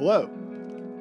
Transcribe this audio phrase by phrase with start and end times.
[0.00, 0.30] Hello.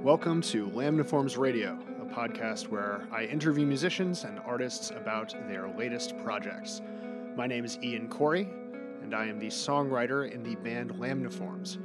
[0.04, 6.18] Welcome to Lamniforms Radio, a podcast where I interview musicians and artists about their latest
[6.18, 6.82] projects.
[7.38, 8.50] My name is Ian Corey,
[9.02, 11.78] and I am the songwriter in the band Lamniforms.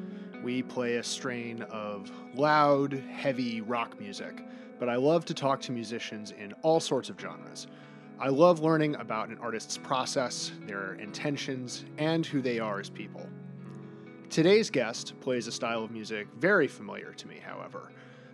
[0.43, 4.45] We play a strain of loud, heavy rock music,
[4.81, 7.69] but I love to talk to musicians in all sorts of genres.
[8.19, 13.25] I love learning about an artist's process, their intentions, and who they are as people.
[14.35, 17.93] Today's guest plays a style of music very familiar to me, however.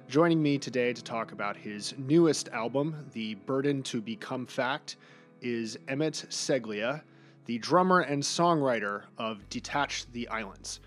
[0.08, 4.96] Joining me today to talk about his newest album, The Burden to Become Fact,
[5.42, 7.02] is Emmett Seglia,
[7.44, 10.80] the drummer and songwriter of Detach the Islands.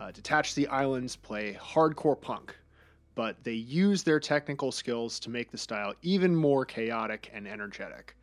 [0.00, 2.58] Uh, Detach the Islands play hardcore punk,
[3.14, 8.16] but they use their technical skills to make the style even more chaotic and energetic.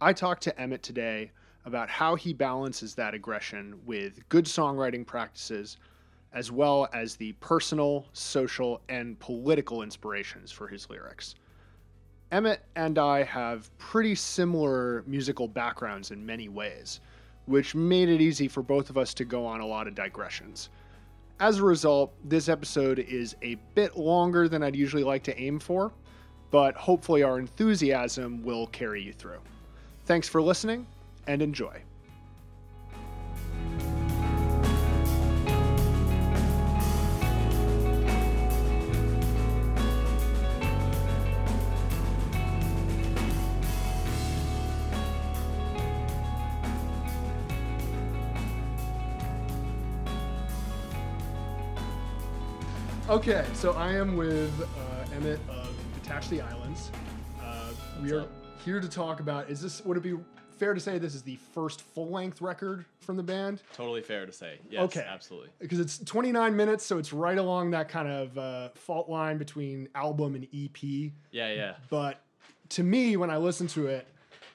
[0.00, 1.30] I talked to Emmett today
[1.68, 5.76] about how he balances that aggression with good songwriting practices,
[6.32, 11.34] as well as the personal, social, and political inspirations for his lyrics.
[12.32, 17.00] Emmett and I have pretty similar musical backgrounds in many ways,
[17.44, 20.70] which made it easy for both of us to go on a lot of digressions.
[21.38, 25.58] As a result, this episode is a bit longer than I'd usually like to aim
[25.58, 25.92] for,
[26.50, 29.40] but hopefully our enthusiasm will carry you through.
[30.06, 30.86] Thanks for listening
[31.28, 31.82] and enjoy.
[53.10, 56.90] Okay, so I am with uh, Emmett of Detach the Islands.
[57.42, 57.70] Uh,
[58.02, 58.26] we are
[58.64, 59.48] here to talk about.
[59.50, 60.16] Is this would it be
[60.58, 63.62] fair to say this is the first full length record from the band?
[63.74, 64.58] Totally fair to say.
[64.70, 65.06] Yes, Okay.
[65.08, 65.48] absolutely.
[65.58, 69.88] Because it's 29 minutes, so it's right along that kind of uh, fault line between
[69.94, 71.12] album and EP.
[71.30, 71.74] Yeah, yeah.
[71.90, 72.20] But
[72.70, 74.06] to me, when I listen to it,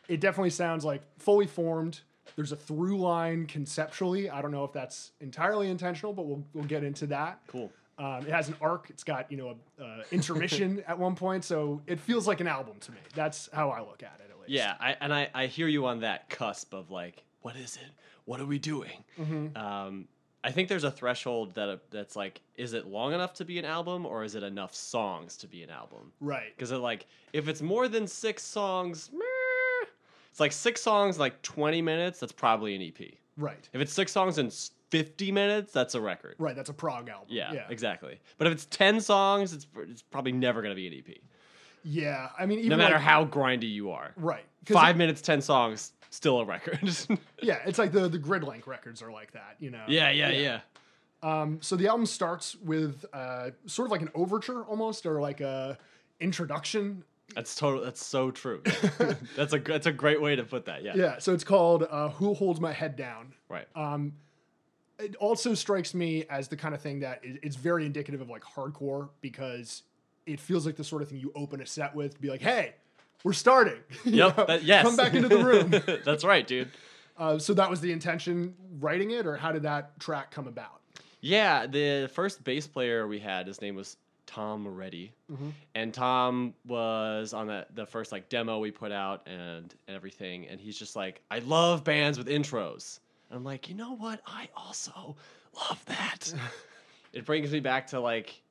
[0.08, 2.02] it definitely sounds like fully formed.
[2.36, 4.30] There's a through line conceptually.
[4.30, 7.40] I don't know if that's entirely intentional, but we'll we'll get into that.
[7.47, 7.72] Cool.
[8.00, 8.90] Um, it has an arc.
[8.90, 12.47] It's got you know a uh, intermission at one point, so it feels like an
[12.47, 12.97] album to me.
[13.13, 14.54] That's how I look at it, least.
[14.56, 17.90] Yeah, I, and I, I hear you on that cusp of like, what is it?
[18.26, 19.04] What are we doing?
[19.20, 19.58] Mm-hmm.
[19.58, 20.08] Um,
[20.46, 23.66] I think there's a threshold that that's like, is it long enough to be an
[23.66, 26.12] album, or is it enough songs to be an album?
[26.20, 26.54] Right.
[26.56, 29.88] Because like, if it's more than six songs, meh,
[30.31, 32.20] it's like six songs, like 20 minutes.
[32.20, 33.12] That's probably an EP.
[33.38, 33.68] Right.
[33.74, 36.36] If it's six songs in s- 50 minutes, that's a record.
[36.40, 36.56] Right.
[36.56, 37.28] That's a prog album.
[37.30, 37.66] Yeah, Yeah.
[37.70, 38.20] exactly.
[38.38, 41.18] But if it's 10 songs, it's, it's probably never going to be an EP.
[41.83, 42.29] Yeah.
[42.38, 44.11] I mean, even No matter like- how grindy you are.
[44.17, 44.45] right?
[44.66, 46.79] Five it- minutes, 10 songs, still a record.
[47.41, 47.59] yeah.
[47.66, 49.55] It's like the the Gridlink records are like that.
[49.59, 49.83] You know.
[49.88, 50.59] yeah, yeah, yeah.
[51.21, 55.39] Um, so the album starts with uh, sort of like an overture almost, or like
[55.41, 55.77] a
[56.19, 57.03] introduction.
[57.35, 57.81] That's total.
[57.83, 58.61] That's so true.
[59.35, 60.83] that's a that's a great way to put that.
[60.83, 60.94] Yeah.
[60.95, 61.17] Yeah.
[61.19, 63.67] So it's called uh, "Who Holds My Head Down." Right.
[63.75, 64.13] Um,
[65.00, 68.29] it also strikes me as the kind of thing that is, it's very indicative of
[68.29, 69.83] like hardcore because
[70.25, 72.41] it feels like the sort of thing you open a set with to be like,
[72.41, 72.73] "Hey,
[73.23, 74.38] we're starting." Yep.
[74.38, 74.84] know, that- yes.
[74.85, 75.69] Come back into the room.
[76.06, 76.69] that's right, dude.
[77.17, 80.81] uh, so that was the intention writing it, or how did that track come about?
[81.22, 81.67] Yeah.
[81.67, 85.13] The first bass player we had, his name was Tom Reddy,
[85.75, 90.59] and Tom was on the the first like demo we put out and everything, and
[90.59, 93.00] he's just like, I love bands with intros.
[93.29, 94.22] And I'm like, you know what?
[94.28, 95.16] I also
[95.56, 96.33] love that.
[97.13, 98.41] it brings me back to like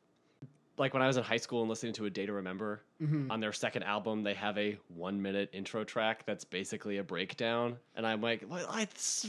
[0.78, 2.80] like when I was in high school and listening to a Day to Remember
[3.30, 7.76] on their second album, they have a one minute intro track that's basically a breakdown,
[7.96, 8.86] and I'm like, well, I,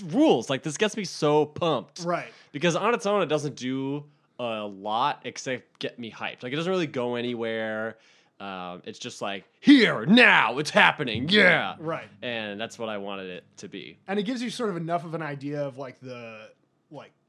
[0.08, 0.50] rules!
[0.50, 2.32] Like this gets me so pumped, Right.
[2.52, 4.04] Because on its own, it doesn't do
[4.40, 6.44] a lot except get me hyped.
[6.44, 7.98] Like it doesn't really go anywhere.
[8.40, 12.08] Um, it's just like here now, it's happening, yeah, Right.
[12.22, 13.98] and that's what I wanted it to be.
[14.08, 16.50] and it gives you sort of enough of an idea of like the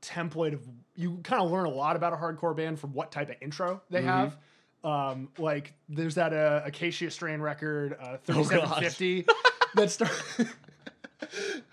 [0.04, 0.60] template of
[0.94, 3.80] you kind of learn a lot about a hardcore band from what type of intro
[3.90, 4.08] they Mm-hmm.
[4.08, 4.36] have
[4.84, 9.26] um like there's that uh, acacia strain record uh Oh, 3750
[9.74, 10.10] that start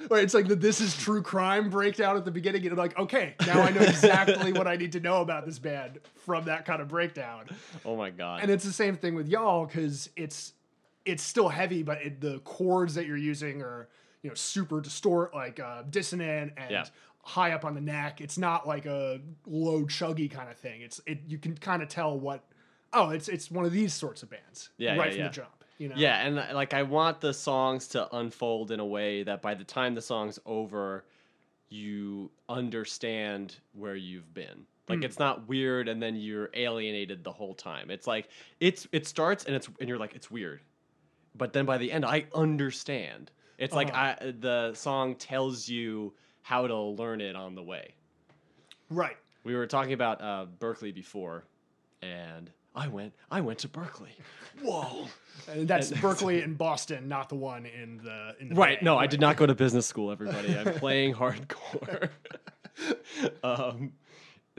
[0.07, 2.97] Where it's like the this is true crime breakdown at the beginning and I'm like
[2.97, 6.65] okay now I know exactly what I need to know about this band from that
[6.65, 7.49] kind of breakdown
[7.85, 8.41] Oh my god!
[8.41, 10.53] and it's the same thing with y'all because it's
[11.03, 13.89] it's still heavy, but it, the chords that you're using are
[14.21, 16.85] you know super distort, like uh, dissonant and Yeah.
[17.23, 18.21] High up on the neck.
[18.21, 20.81] It's not like a low chuggy kind of thing.
[20.81, 22.43] It's it you can kind of tell what
[22.93, 25.27] oh it's it's one of these sorts of bands Yeah, right yeah, from yeah.
[25.27, 25.63] the jump.
[25.77, 25.95] You know?
[25.97, 29.55] Yeah, and uh, like I want the songs to unfold in a way that by
[29.55, 31.05] the time the song's over,
[31.69, 34.65] you understand where you've been.
[34.89, 37.89] Like it's not weird and then you're alienated the whole time.
[37.89, 38.27] It's like
[38.59, 40.59] it's it starts and it's and you're like it's weird.
[41.33, 43.31] But then by the end I understand.
[43.57, 44.15] It's like Uh-huh.
[44.19, 47.93] I the song tells you how to learn it on the way.
[48.89, 49.17] Right.
[49.43, 51.43] We were talking about uh, Berklee before
[52.01, 54.09] and I went I went to Berklee.
[54.61, 55.07] Whoa.
[55.47, 58.79] And that's And- Berklee in Boston, not the one in the in the Right.
[58.79, 58.85] Bay.
[58.85, 60.55] No, I did not go to business school, everybody.
[60.55, 62.09] I'm playing hardcore.
[63.43, 63.93] um,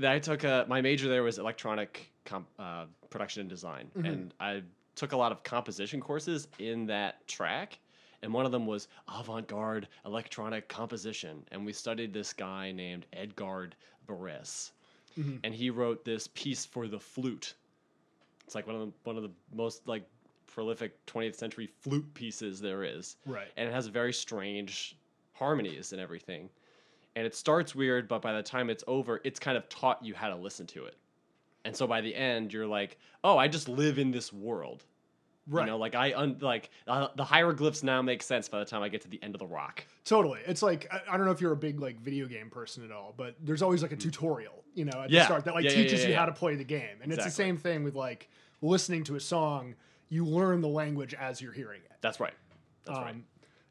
[0.02, 3.90] I took a, my major there was electronic comp, uh, production and design.
[3.96, 4.06] Mm-hmm.
[4.06, 4.62] And I
[4.96, 7.78] took a lot of composition courses in that track.
[8.22, 11.42] And one of them was avant garde electronic composition.
[11.50, 13.74] And we studied this guy named Edgard
[14.08, 14.70] Varèse.
[15.18, 15.36] Mm-hmm.
[15.44, 17.54] And he wrote this piece for the flute.
[18.46, 20.06] It's like one of the, one of the most like
[20.46, 23.48] prolific 20th century flute pieces there is Right.
[23.56, 24.96] and it has very strange
[25.32, 26.48] harmonies and everything.
[27.16, 30.14] And it starts weird, but by the time it's over, it's kind of taught you
[30.14, 30.96] how to listen to it.
[31.64, 34.84] And so by the end, you're like, "Oh, I just live in this world."
[35.48, 35.62] Right.
[35.64, 38.82] You know, like I un- like uh, the hieroglyphs now make sense by the time
[38.82, 39.84] I get to the end of the rock.
[40.04, 40.38] Totally.
[40.46, 42.92] It's like I, I don't know if you're a big like video game person at
[42.92, 45.12] all, but there's always like a tutorial, you know, at Mm.
[45.12, 45.18] Yeah.
[45.20, 46.96] the start that like Yeah, teaches yeah, you how to play the game.
[47.02, 48.28] And it's the same thing with like
[48.60, 49.74] listening to a song,
[50.08, 51.96] you learn the language as you're hearing it.
[52.02, 52.34] That's right.
[52.84, 53.10] That's right.
[53.14, 53.24] Um,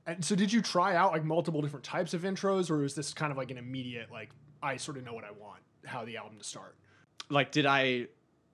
[0.07, 3.13] And so did you try out like multiple different types of intros or was this
[3.13, 4.31] kind of like an immediate like
[4.62, 6.75] I sort of know what I want, how the album to start?
[7.29, 8.07] Like, did I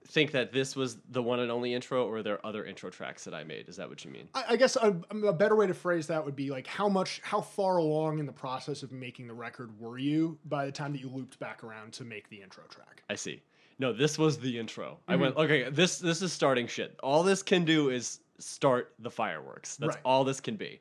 [0.08, 3.24] think that this was the one and only intro, or are there other intro tracks
[3.26, 3.68] that I made?
[3.70, 4.30] Is that what you mean?
[4.34, 7.20] I, I guess a, a better way to phrase that would be like how much,
[7.24, 10.92] how far along in the process of making the record were you by the time
[10.94, 13.04] that you looped back around to make the intro track?
[13.10, 13.42] I see.
[13.80, 14.98] No, this was the intro.
[15.08, 15.22] I Mm-hmm.
[15.22, 16.98] went, okay, this this is starting shit.
[17.04, 19.76] All this can do is start the fireworks.
[19.78, 20.02] That's Right.
[20.06, 20.80] all this can be.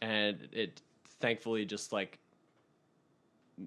[0.00, 0.80] And it
[1.20, 2.18] thankfully just like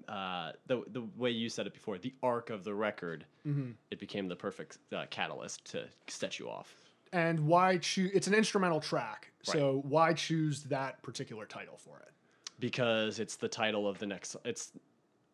[0.08, 3.70] uh, the the way you said it before, the arc of the record, Mm-hmm.
[3.90, 6.74] it became the perfect uh, catalyst to set you off.
[7.12, 8.10] And why choose?
[8.12, 12.10] It's an instrumental track, so why choose that particular title for it?
[12.58, 14.36] Because it's the title of the next.
[14.44, 14.72] It's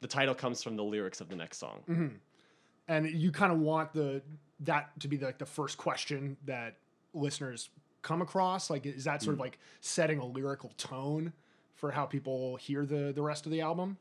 [0.01, 1.81] the title comes from the lyrics of the next song.
[1.89, 2.07] Mm-hmm.
[2.89, 4.21] And you kind of want the
[4.61, 6.77] that to be like the first question that
[7.15, 7.71] listeners
[8.03, 8.69] come across.
[8.69, 9.25] Like, is that Mm.
[9.25, 11.33] sort of like setting a lyrical tone
[11.77, 13.97] for how people hear the the rest of the album?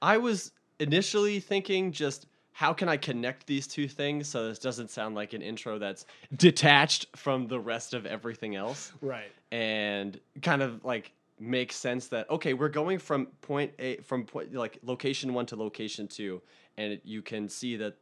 [0.00, 4.90] I was initially thinking just how can I connect these two things so this doesn't
[4.90, 6.04] sound like an intro that's
[6.36, 9.30] detached from the rest of everything else Right.
[9.50, 14.54] and kind of like make sense that okay we're going from point A from point
[14.54, 16.40] like location 1 to location 2
[16.76, 17.96] and you can see that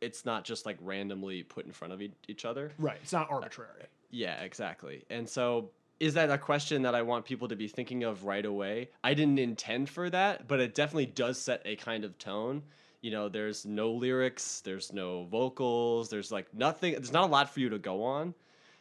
[0.00, 2.72] it's not just like randomly put in front of e- each other.
[2.78, 2.98] Right.
[3.02, 3.84] It's not arbitrary.
[4.10, 5.04] Yeah, exactly.
[5.10, 8.44] And so is that a question that I want people to be thinking of right
[8.44, 8.90] away?
[9.04, 12.62] I didn't intend for that, but it definitely does set a kind of tone.
[13.02, 17.50] You know, there's no lyrics, there's no vocals, there's like nothing, there's not a lot
[17.50, 18.34] for you to go on.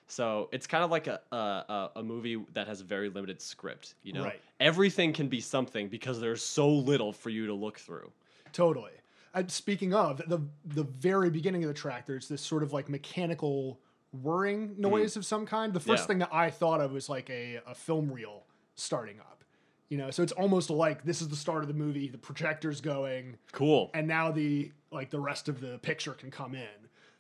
[0.07, 3.95] So it's kind of like a, a, a- movie that has a very limited script.
[4.03, 4.41] You know, Right.
[4.59, 8.11] everything can be something because there's so little for you to look through.
[8.51, 8.91] Totally.
[9.33, 12.89] And speaking of the the very beginning of the track, there's this sort of like
[12.89, 13.79] mechanical
[14.11, 15.73] whirring noise of some kind.
[15.73, 16.01] The first Mm-hmm.
[16.01, 16.07] Yeah.
[16.07, 18.43] thing that I thought of was like a, a film reel
[18.75, 19.43] starting up.
[19.89, 22.79] You know, so it's almost like this is the start of the movie, the projector's
[22.79, 23.91] going, Cool.
[23.93, 26.67] and now the like the rest of the picture can come in.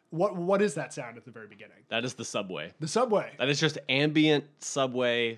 [0.09, 1.77] What what is that sound at the very beginning?
[1.89, 2.71] That is the subway.
[2.79, 3.31] The subway.
[3.39, 5.37] That is just ambient subway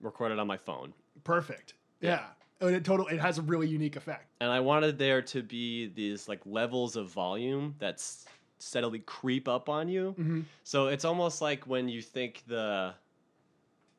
[0.00, 0.92] recorded on my phone.
[1.24, 1.74] Perfect.
[2.00, 2.24] Yeah.
[2.60, 4.26] And it total it has a really unique effect.
[4.40, 8.26] and I wanted there to be these like levels of volume that s-
[8.64, 10.14] steadily creep up on you.
[10.18, 10.40] Mm-hmm.
[10.62, 12.94] So it's almost like when you think the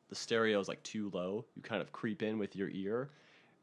[0.09, 3.09] the stereo is like too low, you kind of creep in with your ear,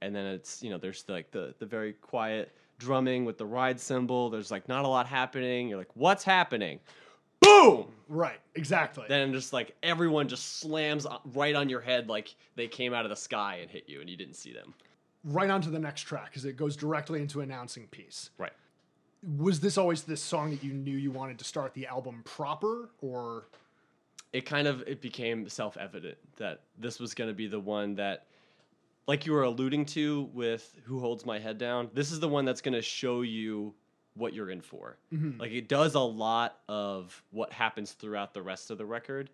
[0.01, 3.79] and then it's you know there's like the the very quiet drumming with the ride
[3.81, 4.31] cymbal.
[4.31, 5.69] There's like not a lot happening.
[5.69, 6.81] You're like, what's happening?
[7.41, 7.87] Boom!
[8.09, 8.39] Right.
[8.55, 9.05] Exactly.
[9.09, 13.11] Then just like everyone just slams right on your head like they came out of
[13.11, 14.75] the sky and hit you and you didn't see them.
[15.25, 18.31] right onto the next track because it goes directly into announcing peace.
[18.39, 18.53] Right.
[19.23, 22.91] Was this always this song that you knew you wanted to start the album proper
[23.01, 23.45] or?
[24.33, 28.27] It kind of it became self-evident that this was going to be the one that
[29.07, 32.45] like you were alluding to with who holds my head down this is the one
[32.45, 33.75] that's going to show you
[34.15, 34.97] what you're in for.
[35.13, 35.41] Mm-hmm.
[35.41, 39.31] Like it does a lot of what happens throughout the rest of the record.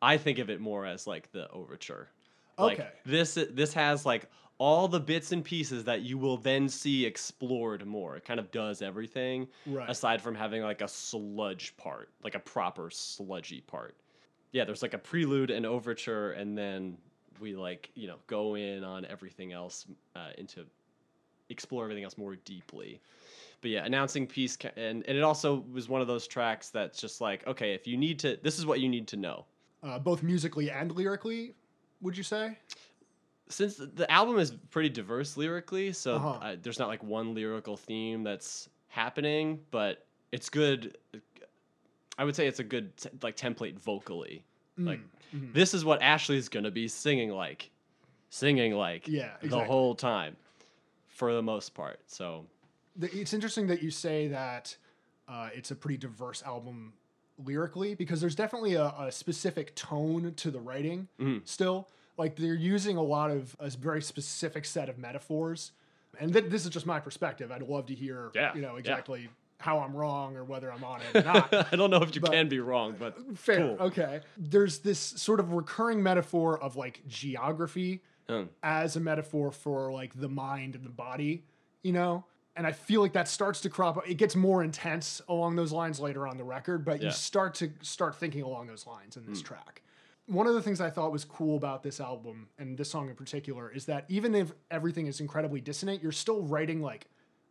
[0.00, 2.08] I think of it more as like the overture.
[2.58, 2.88] Like Okay.
[3.04, 4.30] this this has like
[4.64, 8.48] all the bits and pieces that you will then see explored more it kind of
[8.52, 9.90] does everything Right.
[9.90, 13.96] aside from having like a sludge part like a proper sludgy part
[14.52, 16.96] yeah there's like a prelude and overture and then
[17.40, 20.64] we like you know go in on everything else uh, into
[21.48, 23.00] explore everything else more deeply.
[23.60, 27.00] But yeah, announcing peace, ca- and and it also was one of those tracks that's
[27.00, 29.44] just like, okay, if you need to, this is what you need to know.
[29.82, 31.54] Uh, both musically and lyrically,
[32.00, 32.58] would you say?
[33.52, 36.28] Since the- album is pretty diverse lyrically, so Uh-huh.
[36.30, 40.96] uh, there's not like one lyrical theme that's happening, but it's good.
[42.18, 44.44] I would say it's a good t- like template vocally.
[44.78, 45.00] Like
[45.34, 45.52] mhm.
[45.52, 47.70] this is what Ashley's gonna be singing like,
[48.30, 50.36] singing like Yeah, the whole time,
[51.08, 52.00] for the most part.
[52.06, 52.46] So
[52.96, 54.76] The- It's interesting that you say that
[55.28, 56.92] uh, it's a pretty diverse album
[57.38, 61.46] lyrically because there's definitely a, a specific tone to the writing Mhm.
[61.48, 61.88] still.
[62.18, 65.72] Like they're using a lot of a very specific set of metaphors.
[66.20, 67.50] And th- this is just my perspective.
[67.50, 68.80] I'd love to hear, Yeah, you know, yeah.
[68.80, 69.28] exactly
[69.58, 71.54] how I'm wrong or whether I'm on it or not.
[71.72, 73.58] I don't know if you But- can be wrong, but Fair.
[73.76, 73.86] Cool.
[73.86, 74.20] Okay.
[74.36, 78.02] There's this sort of recurring metaphor of like geography
[78.62, 81.44] as a metaphor for like the mind and the body,
[81.82, 82.24] you know?
[82.56, 84.08] And I feel like that starts to crop up.
[84.08, 87.06] It gets more intense along those lines later on the record, but Yeah.
[87.06, 89.46] you start to start thinking along those lines in this hmm.
[89.46, 89.81] track.
[90.26, 93.16] One of the things I thought was cool about this album and this song in
[93.16, 97.06] particular is that even if everything is incredibly dissonant, you're still writing like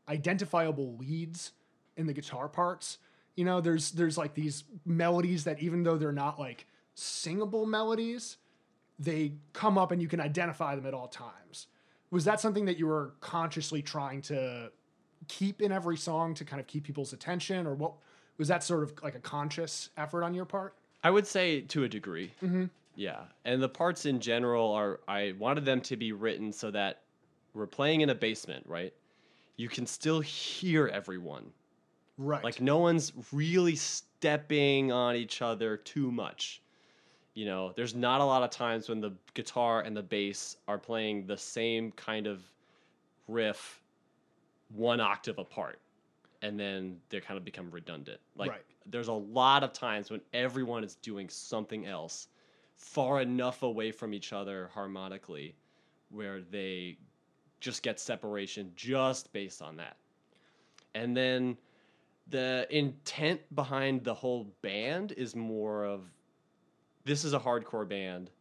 [0.07, 1.51] identifiable leads
[1.97, 2.97] in the guitar parts.
[3.35, 8.37] You know, there's there's like these melodies that even though they're not like singable melodies,
[8.99, 11.67] they come up and you can identify them at all times.
[12.09, 14.71] Was that something that you were consciously trying to
[15.27, 17.93] keep in every song to kind of keep people's attention, or what
[18.37, 20.75] was that sort of like a conscious effort on your part?
[21.03, 22.31] I would say to a degree.
[22.43, 22.65] Mm-hmm.
[22.95, 27.01] Yeah, and the parts in general are I wanted them to be written so that
[27.53, 28.93] we're playing in a basement, right?
[29.57, 31.51] You can still hear everyone.
[32.17, 32.43] Right.
[32.43, 36.61] Like no one's really stepping on each other too much.
[37.33, 40.77] You know, there's not a lot of times when the guitar and the bass are
[40.77, 42.41] playing the same kind of
[43.27, 43.81] riff
[44.75, 45.80] one octave apart
[46.41, 48.19] and then they kind of become redundant.
[48.35, 48.65] Like Right.
[48.85, 52.27] there's a lot of times when everyone is doing something else
[52.75, 55.55] far enough away from each other harmonically
[56.09, 56.97] where they
[57.59, 59.97] just get separation just based on that.
[60.95, 61.57] And then
[62.27, 66.09] the intent behind the whole band is more of
[67.05, 68.31] this is a hardcore band.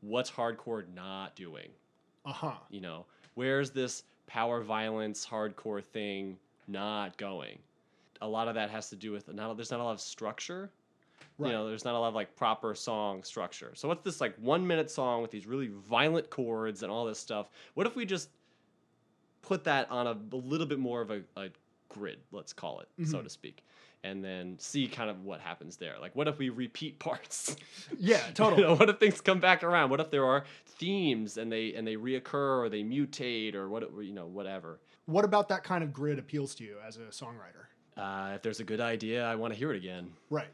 [0.00, 1.70] What's hardcore not doing?
[2.24, 2.54] uh huh.
[2.70, 7.58] You know, where's this power violence hardcore thing not going?
[8.22, 10.70] A lot of that has to do with not there's not a lot of structure.
[11.38, 11.48] Right.
[11.48, 13.72] You know, there's not a lot of like proper song structure.
[13.74, 17.18] So what's this like one minute song with these really violent chords and all this
[17.18, 17.50] stuff?
[17.74, 18.30] What if we just
[19.42, 21.48] put that on a, a little bit more of a, a
[21.88, 23.24] grid, let's call it, so Mhm.
[23.24, 23.62] to speak,
[24.02, 25.94] and then see kind of what happens there.
[26.00, 27.56] Like, what if we repeat parts?
[27.98, 28.62] Yeah, You totally.
[28.62, 29.90] know, what if things come back around?
[29.90, 33.82] What if there are themes and they and they reoccur or they mutate or what
[34.02, 34.78] you know whatever.
[35.06, 37.66] What about that kind of grid appeals to you as a songwriter?
[37.96, 40.12] Uh, if there's a good idea, I want to hear it again.
[40.30, 40.48] Right.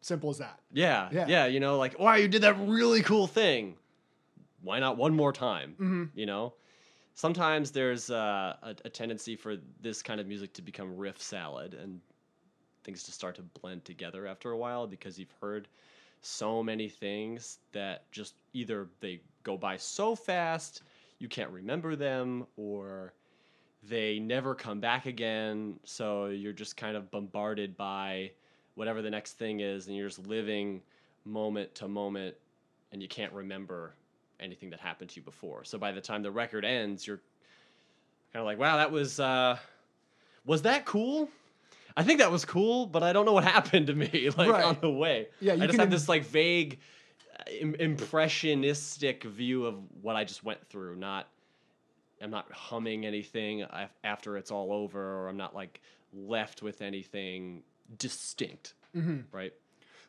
[0.00, 0.58] Simple as that.
[0.72, 1.26] Yeah, Yeah.
[1.28, 3.76] yeah, You know, like wow, you did that really cool thing.
[4.62, 5.72] Why not one more time?
[5.72, 6.04] Mm-hmm.
[6.14, 6.54] You know,
[7.14, 11.74] sometimes there's uh, a, a tendency for this kind of music to become riff salad
[11.74, 12.00] and
[12.84, 15.68] things to start to blend together after a while because you've heard
[16.20, 20.82] so many things that just either they go by so fast
[21.20, 23.12] you can't remember them or
[23.88, 28.30] they never come back again so you're just kind of bombarded by
[28.76, 30.80] whatever the next thing is and you're just living
[31.24, 32.34] moment to moment
[32.92, 33.92] and you can't remember
[34.40, 35.62] anything that happened to you before.
[35.64, 37.20] So by the time the record ends you're
[38.32, 39.56] kind of like wow that was uh
[40.44, 41.28] was that cool?
[41.96, 44.64] I think that was cool but i don't know what happened to me like Right.
[44.64, 45.28] on the way.
[45.40, 46.78] Yeah, i just have im- this like vague
[47.38, 51.28] uh, Im- impressionistic view of what i just went through not
[52.22, 53.64] i'm not humming anything
[54.04, 55.80] after it's all over or i'm not like
[56.14, 57.62] left with anything
[57.98, 59.20] distinct Mm-hmm.
[59.34, 59.52] right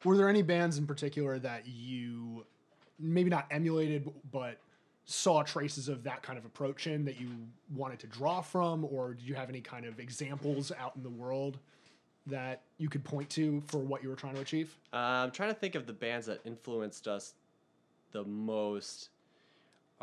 [0.03, 2.45] Were there any bands in particular that you
[2.99, 4.57] maybe not emulated, but
[5.05, 7.27] saw traces of that kind of approach in that you
[7.73, 11.09] wanted to draw from, or did you have any kind of examples out in the
[11.09, 11.57] world
[12.27, 14.77] that you could point to for what you were trying to achieve?
[14.93, 17.33] Uh, I'm trying to think of the bands that influenced us
[18.11, 19.09] the most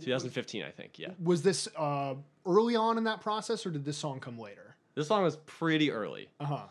[0.00, 0.98] 2015, I think.
[0.98, 1.08] Yeah.
[1.22, 2.14] Was this uh,
[2.46, 4.76] early on in that process, or did this song come later?
[4.94, 6.28] This song was pretty early.
[6.40, 6.62] Uh huh.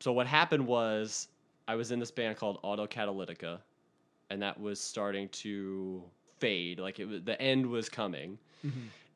[0.00, 1.28] So what happened was
[1.68, 3.58] I was in this band called Auto Catalytica,
[4.30, 6.02] and that was starting to
[6.38, 6.78] fade.
[6.78, 8.38] Like it was, the end was coming,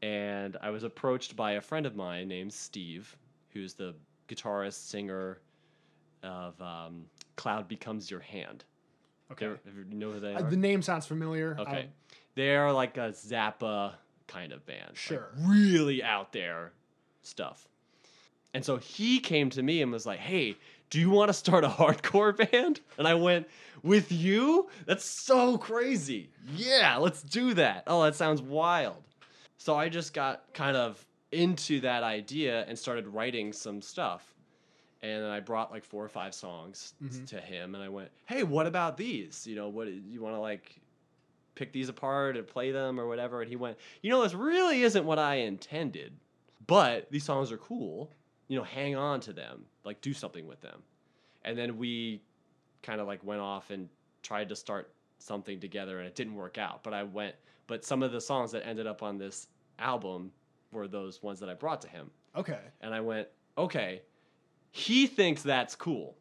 [0.02, 3.14] and I was approached by a friend of mine named Steve,
[3.50, 3.94] who's the
[4.28, 5.38] guitarist singer
[6.22, 7.04] of um,
[7.36, 8.64] Cloud Becomes Your Hand.
[9.32, 9.46] Okay.
[9.46, 11.56] You know who they Uh, the name sounds familiar.
[11.60, 11.88] Okay.
[12.34, 13.94] They're like a Zappa
[14.26, 14.88] kind of band.
[14.88, 15.28] like Sure.
[15.38, 16.72] really out there
[17.22, 17.66] stuff.
[18.54, 20.56] And so he came to me and was like, hey,
[20.90, 22.80] do you want to start a hardcore band?
[22.98, 23.46] And I went,
[23.82, 24.68] with you?
[24.86, 26.30] That's so crazy.
[26.54, 27.84] Yeah, let's do that.
[27.86, 29.02] Oh, that sounds wild.
[29.56, 34.34] So I just got kind of into that idea and started writing some stuff.
[35.02, 37.26] And I brought like four or five songs Mhm.
[37.28, 39.46] to him and I went, hey, what about these?
[39.46, 40.76] You know, what you want to like
[41.54, 43.40] pick these apart and play them or whatever.
[43.40, 46.12] And he went, you know, this really isn't what I intended,
[46.66, 48.12] but these songs are cool.
[48.48, 50.82] You know, hang on to them, like do something with them.
[51.44, 52.22] And then we
[52.82, 53.88] kind of like went off and
[54.22, 56.82] tried to start something together and it didn't work out.
[56.82, 57.34] But I went,
[57.66, 59.46] but some of the songs that ended up on this
[59.78, 60.32] album
[60.72, 62.10] were those ones that I brought to him.
[62.36, 62.60] okay.
[62.80, 64.02] And I went, okay,
[64.70, 66.16] he thinks that's cool.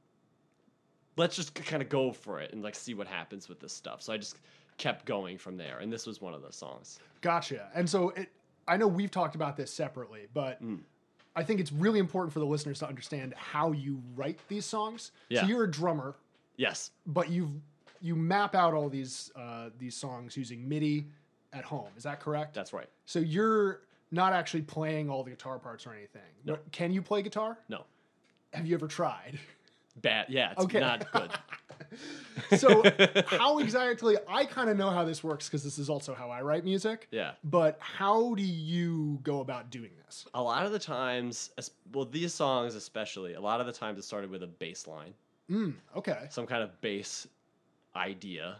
[1.18, 4.02] Let's just kind of go for it and like see what happens with this stuff.
[4.02, 4.38] So I just
[4.80, 5.78] kept going from there.
[5.80, 7.00] And this was one of the songs.
[7.22, 7.70] Gotcha.
[7.76, 8.30] And so it,
[8.68, 10.80] I know we've talked about this separately, but Mm.
[11.36, 15.12] I think it's really important for the listeners to understand how you write these songs.
[15.30, 15.42] Yeah.
[15.42, 16.16] So you're a drummer,
[16.58, 16.92] Yes.
[17.06, 17.62] but you
[18.02, 21.06] you map out all these uh, these songs using MIDI
[21.54, 21.90] at home.
[21.98, 22.54] Is that correct?
[22.56, 22.88] That's right.
[23.06, 26.22] so you're not actually playing all the guitar parts or anything.
[26.46, 26.58] No.
[26.72, 27.58] Can you play guitar?
[27.70, 27.84] No.
[28.54, 29.38] Have you ever tried?
[30.02, 30.26] Bad.
[30.30, 30.52] Yeah.
[30.54, 30.80] It's Okay.
[30.80, 31.32] not good.
[32.58, 32.84] So
[33.28, 34.18] how exactly?
[34.28, 37.08] I kind of know how this works because this is also how I write music.
[37.12, 37.32] yeah.
[37.44, 40.26] But how do you go about doing this?
[40.34, 41.52] A lot of the times,
[41.94, 45.14] well, these songs especially, a lot of the times it started with a bass line,
[45.50, 46.28] Mm, okay.
[46.30, 47.28] some kind of bass
[47.96, 48.58] idea,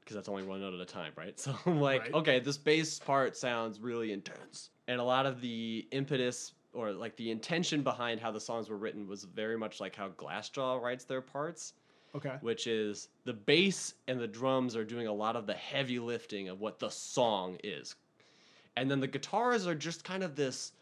[0.00, 1.38] because that's only one note at a time, right?
[1.40, 2.14] So I'm like, Right.
[2.14, 4.70] okay, this bass part sounds really intense.
[4.88, 8.76] And a lot of the impetus or like the intention behind how the songs were
[8.78, 11.74] written was very much like how Glassjaw writes their parts,
[12.14, 12.36] Okay.
[12.40, 16.48] which is the bass and the drums are doing a lot of the heavy lifting
[16.48, 17.94] of what the song is.
[18.76, 20.72] And then the guitars are just kind of this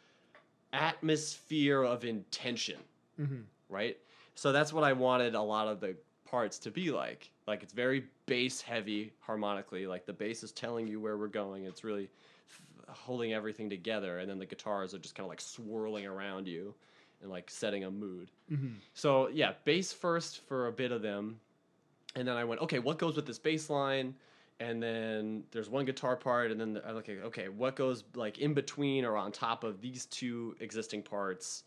[0.73, 2.79] atmosphere of intention
[3.17, 3.97] hmm right?
[4.35, 7.31] So that's what I wanted a lot of the parts to be like.
[7.47, 9.87] Like it's very bass heavy harmonically.
[9.87, 11.65] Like the bass is telling you where we're going.
[11.65, 12.09] It's really
[12.49, 16.47] f- holding everything together, and then the guitars are just kind of like swirling around
[16.49, 16.75] you
[17.23, 18.31] and like setting a mood.
[18.49, 21.41] hmm So yeah, bass first for a bit of them,
[22.17, 24.15] and then I went, okay, what goes with this bass line?
[24.59, 28.05] And then there's one guitar part, and then the, I look at okay, what goes
[28.15, 31.65] like in between or on top of these two existing parts,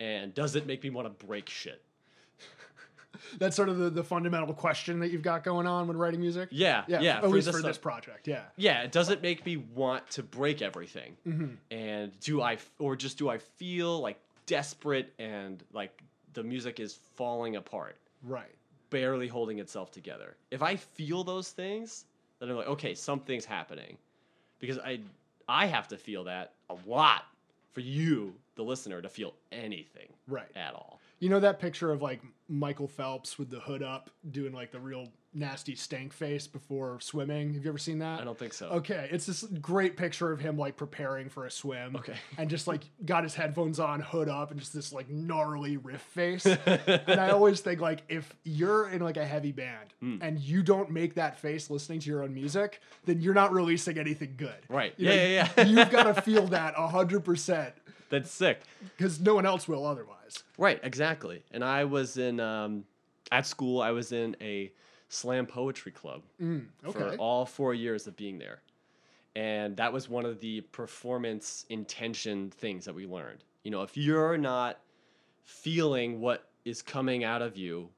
[0.00, 1.80] and does it make me want to break shit?
[3.38, 6.48] That's sort of the, the fundamental question that you've got going on when writing music.
[6.50, 7.00] Yeah, Yeah.
[7.00, 7.16] yeah.
[7.18, 8.26] At for least this for this project.
[8.26, 8.42] Yeah.
[8.56, 11.16] Yeah, does it make me want to break everything?
[11.22, 16.02] hmm And do I, or just do I feel like desperate and like
[16.34, 17.96] the music is falling apart?
[18.22, 18.54] Right.
[18.90, 20.36] barely holding itself together.
[20.50, 22.04] If I feel those things,
[22.38, 23.96] then I'm like, okay, something's happening.
[24.60, 25.00] Because I
[25.48, 27.24] I have to feel that a lot
[27.72, 30.48] for you, the listener, to feel anything Right.
[30.56, 31.00] at all.
[31.18, 34.80] You know that picture of like Michael Phelps with the hood up doing like the
[34.80, 37.54] real nasty stank face before swimming?
[37.54, 38.20] Have you ever seen that?
[38.20, 38.68] I don't think so.
[38.68, 41.96] Okay, it's this great picture of him like preparing for a swim.
[41.96, 42.14] Okay.
[42.38, 46.00] And just like got his headphones on, hood up, and just this like gnarly riff
[46.00, 46.46] face.
[46.66, 50.18] and I always think like if you're in like a heavy band Hmm.
[50.20, 53.98] and you don't make that face listening to your own music, then you're not releasing
[53.98, 54.54] anything good.
[54.68, 54.94] Right.
[54.96, 55.64] You Yeah, know, yeah, yeah.
[55.64, 57.74] you've got to feel that hundred percent
[58.10, 58.60] That's sick.
[58.96, 60.42] because no one else will otherwise.
[60.58, 61.42] Right, exactly.
[61.52, 62.84] And I was in um,
[63.32, 63.80] at school.
[63.80, 64.72] I was in a
[65.08, 68.62] slam poetry club Mm, for all four years of being there,
[69.36, 73.44] and that was one of the performance intention things that we learned.
[73.62, 74.80] You know, if you're not
[75.44, 77.88] feeling what is coming out of you,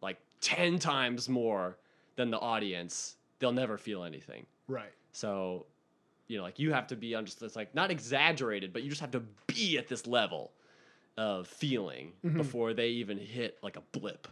[0.00, 1.76] like ten times more
[2.16, 4.46] than the audience, they'll never feel anything.
[4.68, 4.92] Right.
[5.12, 5.66] So,
[6.28, 8.88] you know, like you have to be on just it's like not exaggerated, but you
[8.88, 10.52] just have to be at this level
[11.18, 14.28] of feeling before they even hit like a blip.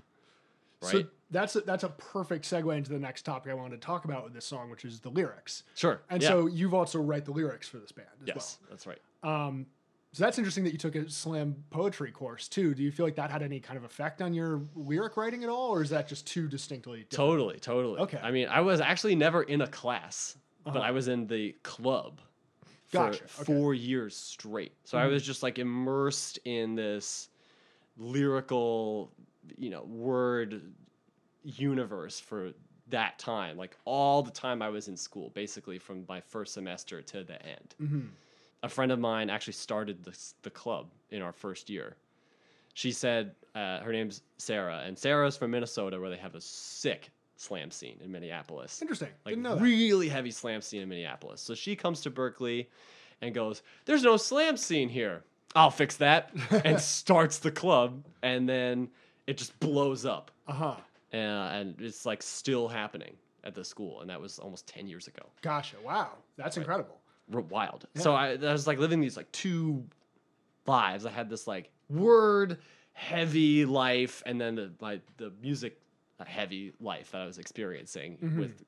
[0.83, 0.93] Right?
[0.93, 4.05] So that's a, that's a perfect segue into the next topic I wanted to talk
[4.05, 5.63] about with this song, which is the lyrics.
[5.75, 6.03] sure.
[6.11, 6.29] And yeah.
[6.29, 8.99] so you've also write the lyrics for this band as yes, that's right.
[9.23, 9.67] Um,
[10.13, 12.75] so that's interesting that you took a slam poetry course too.
[12.75, 15.51] Do you feel like that had any kind of effect on your lyric writing at
[15.51, 17.13] all, or is that just too distinctly different?
[17.13, 18.01] Totally, totally.
[18.01, 18.19] Okay.
[18.21, 20.81] I mean, I was actually never in a class, but Uh-huh.
[20.81, 22.21] I was in the club
[22.89, 23.33] for Gotcha, okay.
[23.35, 23.43] Mm-hmm.
[23.61, 24.73] four years straight.
[24.83, 27.29] So I was just like immersed in this
[27.97, 29.13] lyrical,
[29.57, 30.63] you know, word
[31.45, 32.53] universe for
[32.89, 33.57] that time.
[33.57, 37.41] Like all the time I was in school, basically from my first semester to the
[37.47, 37.75] end.
[37.81, 38.09] Mhm.
[38.63, 41.97] A friend of mine actually started this, the club in our first year.
[42.75, 47.11] She said uh, her name's Sarah, and Sarah's from Minnesota, where they have a sick
[47.37, 49.09] slam scene in Minneapolis Interesting.
[49.25, 49.63] like Didn't know that.
[49.63, 51.41] really heavy slam scene in Minneapolis.
[51.41, 52.67] So she comes to Berklee
[53.23, 55.25] and goes, "There's no slam scene here.
[55.57, 56.31] I'll fix that,"
[56.65, 58.89] and starts the club, and then
[59.27, 60.77] it just blows up, Uh huh.
[61.13, 65.09] Uh, and it's like still happening at the school, and that was almost ten years
[65.09, 65.23] ago.
[65.43, 66.11] Gosh, Wow.
[66.37, 67.01] That's incredible.
[67.33, 67.87] R- wild.
[67.95, 69.85] So I, I was like living these like two
[70.67, 71.07] lives.
[71.07, 72.59] I had this like word
[72.93, 75.81] heavy life, and then the like the music
[76.19, 78.63] uh, heavy life that I was experiencing with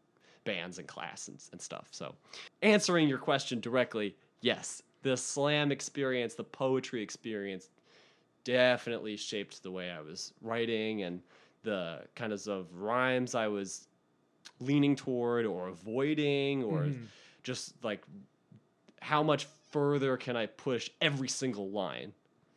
[0.45, 1.89] bands and class and, and stuff.
[1.91, 2.15] So,
[2.63, 7.69] answering your question directly, yes, the slam experience, the poetry experience,
[8.45, 11.21] definitely shaped the way I was writing and
[11.63, 13.87] the kinds of rhymes I was
[14.61, 17.05] leaning toward or avoiding or mm-hmm.
[17.43, 18.03] just like
[19.01, 22.13] how much further can I push every single line,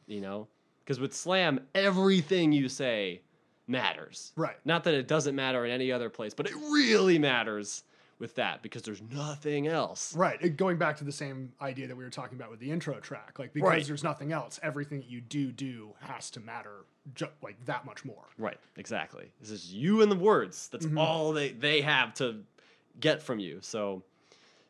[0.08, 0.48] you know?
[0.84, 3.22] Because with slam, everything you say
[3.68, 4.32] matters.
[4.36, 4.58] Right.
[4.66, 7.84] Not that it doesn't matter in any other place, but it really matters
[8.20, 10.16] with that because there's nothing else.
[10.16, 10.56] Right.
[10.56, 13.38] Going back to the same idea that we were talking about with the intro track,
[13.38, 13.86] like because Right.
[13.86, 18.06] there's nothing else, everything that you do do has to matter ju- like that much
[18.06, 18.26] more.
[18.38, 19.32] Right, exactly.
[19.42, 20.70] This is you and the words.
[20.70, 20.98] That's mm-hmm.
[20.98, 22.42] all they, they have to
[23.00, 23.60] get from you.
[23.62, 24.04] So,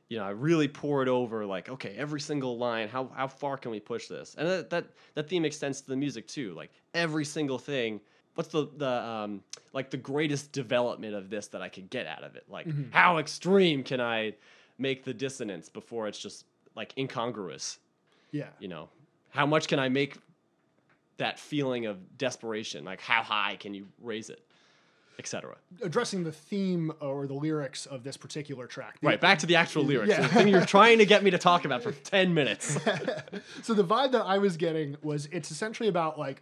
[0.09, 3.71] you know, I really poured over like, okay, every single line, how how far can
[3.71, 4.35] we push this?
[4.37, 6.53] And that that, that theme extends to the music too.
[6.53, 8.01] Like every single thing.
[8.35, 9.41] What's the the um
[9.73, 12.43] like the greatest development of this that I could get out of it?
[12.49, 14.33] Like how extreme can I
[14.77, 16.45] make the dissonance before it's just
[16.75, 17.79] like incongruous?
[18.31, 18.47] Yeah.
[18.59, 18.89] you know
[19.29, 20.17] how much can i make
[21.15, 24.41] that feeling of desperation like how high can you raise it
[25.19, 28.99] etc Addressing the theme or the lyrics of this particular track.
[28.99, 30.21] the- right back to the actual lyrics Yeah.
[30.23, 32.77] the thing you're trying to get me to talk about for 10 minutes
[33.63, 36.41] so the vibe that I was getting was it's essentially about like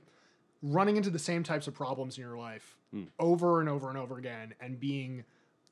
[0.64, 2.78] running into the same types of problems in your life
[3.20, 5.24] over and over and over again and being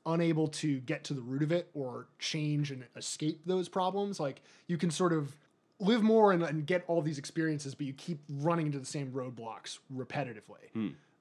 [0.04, 4.20] unable to get to the root of it or change and escape those problems.
[4.20, 5.36] Like you can sort of
[5.78, 9.10] live more and, and get all these experiences, but you keep running into the same
[9.12, 10.70] roadblocks repetitively.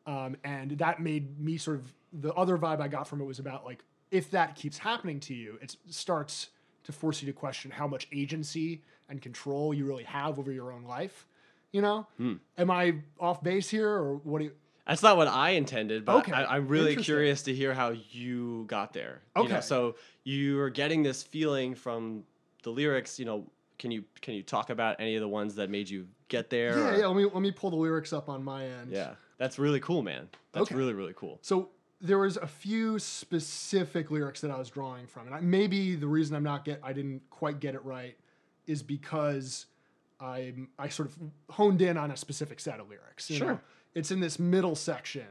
[0.07, 3.39] Um, and that made me sort of the other vibe I got from it was
[3.39, 6.49] about like if that keeps happening to you, it starts
[6.83, 10.71] to force you to question how much agency and control you really have over your
[10.71, 11.27] own life.
[11.71, 12.33] You know, hmm.
[12.57, 14.51] am I off base here, or what do you?
[14.87, 18.65] that's not what i intended but Okay, I, i'm really curious to hear how you
[18.67, 19.61] got there You know, Okay.
[19.61, 22.23] so you're getting this feeling from
[22.63, 23.45] the lyrics you know
[23.77, 26.77] can you can you talk about any of the ones that made you get there
[26.77, 27.05] Yeah, or- yeah.
[27.07, 28.91] Let me let me pull the lyrics up on my end.
[28.91, 30.75] yeah that's really cool man that's Okay.
[30.75, 31.69] really really cool So
[32.01, 36.07] there was a few specific lyrics that I was drawing from, and I, maybe the
[36.07, 38.17] reason I'm not get I didn't quite get it right
[38.65, 39.67] is because
[40.21, 41.17] I I sort of
[41.49, 43.27] honed in on a specific set of lyrics.
[43.27, 43.47] Sure.
[43.47, 43.59] know?
[43.95, 45.27] it's in this middle section.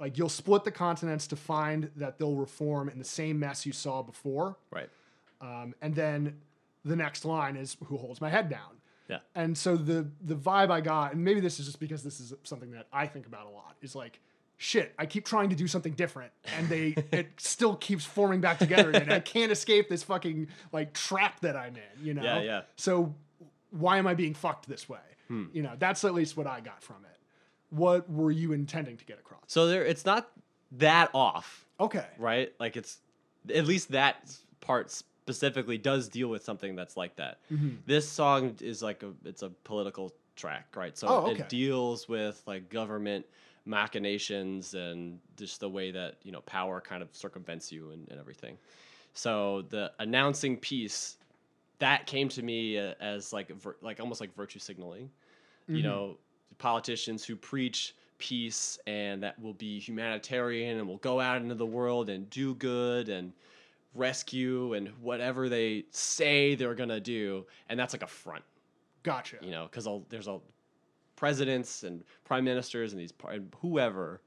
[0.00, 3.72] Like you'll split the continents to find that they'll reform in the same mess you
[3.72, 4.88] saw before, right
[5.42, 6.38] um, and then
[6.84, 8.78] the next line is "Who holds my head down."
[9.08, 9.18] Yeah.
[9.34, 12.32] And so the the vibe I got, and maybe this is just because this is
[12.44, 14.20] something that I think about a lot, is like,
[14.56, 18.58] shit, I keep trying to do something different, and they it still keeps forming back
[18.58, 19.10] together again.
[19.10, 22.22] I can't escape this fucking like trap that I'm in, you know?
[22.22, 22.60] Yeah, yeah.
[22.76, 23.14] So
[23.72, 25.00] why am I being fucked this way?
[25.28, 25.46] Hmm.
[25.52, 27.18] You know, that's at least what I got from it.
[27.70, 29.40] What were you intending to get across?
[29.48, 30.30] So there, it's not
[30.72, 32.06] that off, Okay.
[32.18, 32.52] right?
[32.60, 32.98] Like it's
[33.52, 34.16] at least that
[34.60, 37.38] part specifically does deal with something that's like that.
[37.52, 37.76] Mm-hmm.
[37.86, 40.96] This song is like a it's a political track, right?
[40.96, 41.40] So Oh, okay.
[41.42, 43.24] it deals with like government
[43.64, 48.20] machinations and just the way that you know power kind of circumvents you and, and
[48.20, 48.56] everything.
[49.14, 51.16] So the announcing peace
[51.82, 55.10] that came to me uh, as like like almost like virtue signaling.
[55.64, 55.74] Mm-hmm.
[55.74, 56.16] You know,
[56.58, 61.66] politicians who preach peace and that will be humanitarian and will go out into the
[61.66, 63.32] world and do good and
[63.96, 68.44] rescue and whatever they say they're gonna do, and that's like a front,
[69.02, 69.38] Gotcha.
[69.42, 70.44] you know, because there's all
[71.16, 74.20] presidents and prime ministers and these and whoever,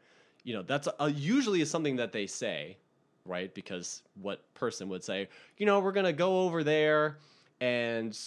[0.44, 2.76] you know, that's a, usually is something that they say,
[3.26, 3.54] right?
[3.54, 7.18] Because what person would say, you know, we're gonna go over there
[7.62, 8.18] and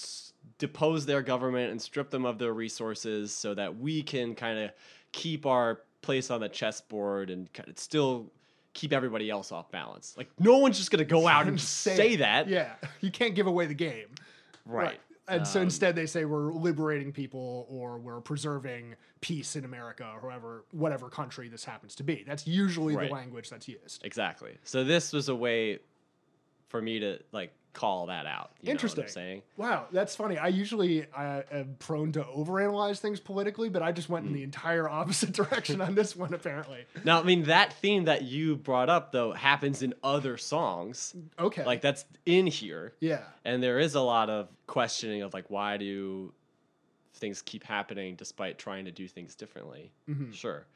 [0.59, 4.71] depose their government and strip them of their resources so that we can kind of
[5.13, 8.31] keep our place on the chessboard and kind of still
[8.75, 10.15] keep everybody else off balance.
[10.17, 12.19] Like no one's just gonna go out and say, it.
[12.19, 12.75] that, Yeah.
[13.01, 14.07] You can't give away the game.
[14.65, 15.01] right?
[15.31, 20.11] And so Um, instead they say we're liberating people or we're preserving peace in America
[20.15, 22.25] or whoever whatever country this happens to be.
[22.27, 23.09] That's usually Right.
[23.09, 24.05] the language that's used.
[24.07, 24.57] Exactly.
[24.65, 25.81] So this was a way
[26.69, 28.51] for me to like call that out.
[28.65, 29.05] Interesting.
[29.05, 29.43] I'm saying?
[29.57, 30.37] Wow, that's funny.
[30.37, 34.35] I usually uh, am prone to overanalyze things politically, but I just went in Hmm.
[34.37, 36.85] the entire opposite direction on this one apparently.
[37.05, 41.15] Now, I mean, that theme that you brought up though happens in other songs.
[41.39, 41.65] Okay.
[41.65, 43.23] Like that's in here, yeah.
[43.45, 46.33] and there is a lot of questioning of like why do
[47.15, 49.93] things keep happening despite trying to do things differently.
[50.09, 50.33] Mhm.
[50.35, 50.67] Sure,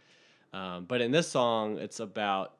[0.52, 2.54] um, but in this song, it's about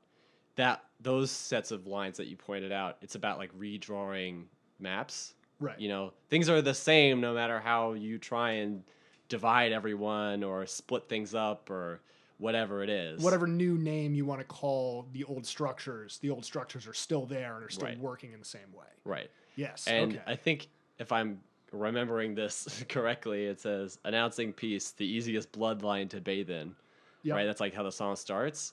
[0.57, 2.97] that those sets of lines that you pointed out.
[3.03, 4.45] It's about like redrawing
[4.79, 5.35] maps.
[5.61, 5.79] Right.
[5.79, 8.83] you know things are the same no matter how you try and
[9.29, 12.01] divide everyone or split things up or
[12.39, 16.45] whatever it is Whatever new name you want to call the old structures, the old
[16.45, 17.99] structures are still there and are still Right.
[18.01, 18.87] working in the same way.
[19.05, 19.87] right Yes.
[19.87, 20.23] and okay.
[20.27, 20.67] i think
[20.99, 26.75] if i'm remembering this correctly it says announcing peace the easiest bloodline to bathe in
[27.23, 27.37] Yep.
[27.37, 28.73] right that's like how the song starts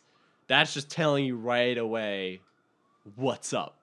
[0.49, 2.41] that's just telling you right away
[3.15, 3.77] what's up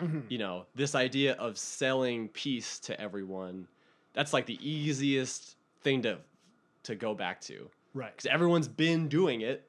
[0.00, 0.22] Mhm.
[0.30, 3.66] you know this idea of selling peace to everyone
[4.14, 6.18] that's like the easiest thing to
[6.84, 8.12] to go back to Right.
[8.16, 9.68] because everyone's been doing it,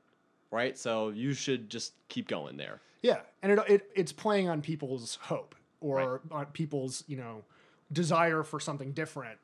[0.52, 0.78] right?
[0.78, 2.80] So you should just keep going there.
[3.02, 7.44] Yeah, and it, it it's playing on people's hope or on people's you know
[7.92, 9.40] desire for something different.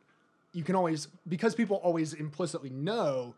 [0.54, 3.34] You can always because people always implicitly know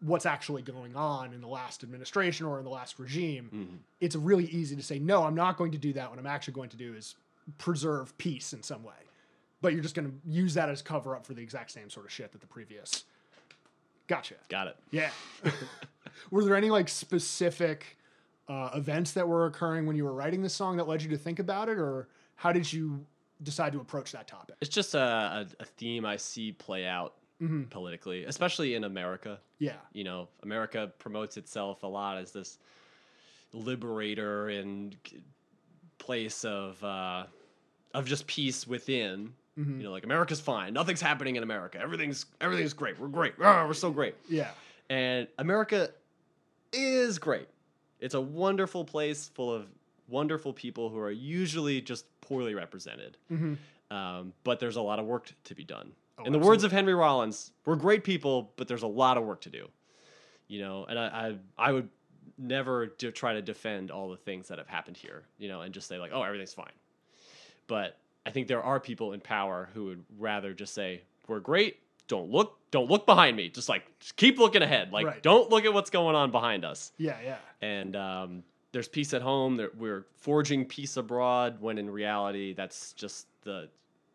[0.00, 3.80] what's actually going on in the last administration or in the last regime.
[4.00, 5.24] It's really easy to say no.
[5.24, 6.10] I'm not going to do that.
[6.10, 7.16] What I'm actually going to do is
[7.58, 8.94] preserve peace in some way.
[9.60, 12.06] But you're just going to use that as cover up for the exact same sort
[12.06, 13.04] of shit that the previous.
[14.06, 14.34] Gotcha.
[14.48, 14.76] Got it.
[14.90, 15.10] Yeah.
[16.30, 17.96] were there any like specific
[18.48, 21.18] uh, events that were occurring when you were writing this song that led you to
[21.18, 23.04] think about it, or how did you
[23.42, 24.56] decide to approach that topic?
[24.60, 27.64] It's just a, a, a theme I see play out Mm-hmm.
[27.64, 29.38] politically, especially in America.
[29.60, 29.74] Yeah.
[29.92, 32.58] You know, America promotes itself a lot as this
[33.52, 34.96] liberator and
[35.98, 37.24] place of uh,
[37.94, 39.34] of just peace within.
[39.58, 39.78] Mm-hmm.
[39.78, 41.78] You know, like America's fine, nothing's happening in America.
[41.80, 42.98] Everything's everything's great.
[42.98, 43.34] We're great.
[43.40, 44.16] Ah, we're so great.
[44.28, 44.50] Yeah.
[44.90, 45.90] And America
[46.72, 47.48] is great.
[48.00, 49.66] It's a wonderful place full of
[50.08, 53.16] wonderful people who are usually just poorly represented.
[53.30, 53.54] Mm-hmm.
[53.94, 55.92] Um, but there's a lot of work to be done.
[56.18, 59.24] Oh, In the words of Henry Rollins, we're great people, but there's a lot of
[59.24, 59.68] work to do.
[60.48, 61.88] You know, and I I, I would
[62.38, 65.24] never do, try to defend all the things that have happened here.
[65.38, 66.72] You know, and just say like, oh, everything's fine.
[67.66, 71.78] But I think there are people in power who would rather just say, we're great.
[72.08, 72.56] Don't look.
[72.70, 73.48] Don't look behind me.
[73.50, 74.92] Just like just keep looking ahead.
[74.92, 75.22] Like Right.
[75.22, 77.16] don't look at what's going on behind us Yeah.
[77.22, 77.36] Yeah.
[77.62, 79.56] and um, there's peace at home.
[79.56, 81.58] There, we're forging peace abroad.
[81.60, 83.68] When in reality, that's just the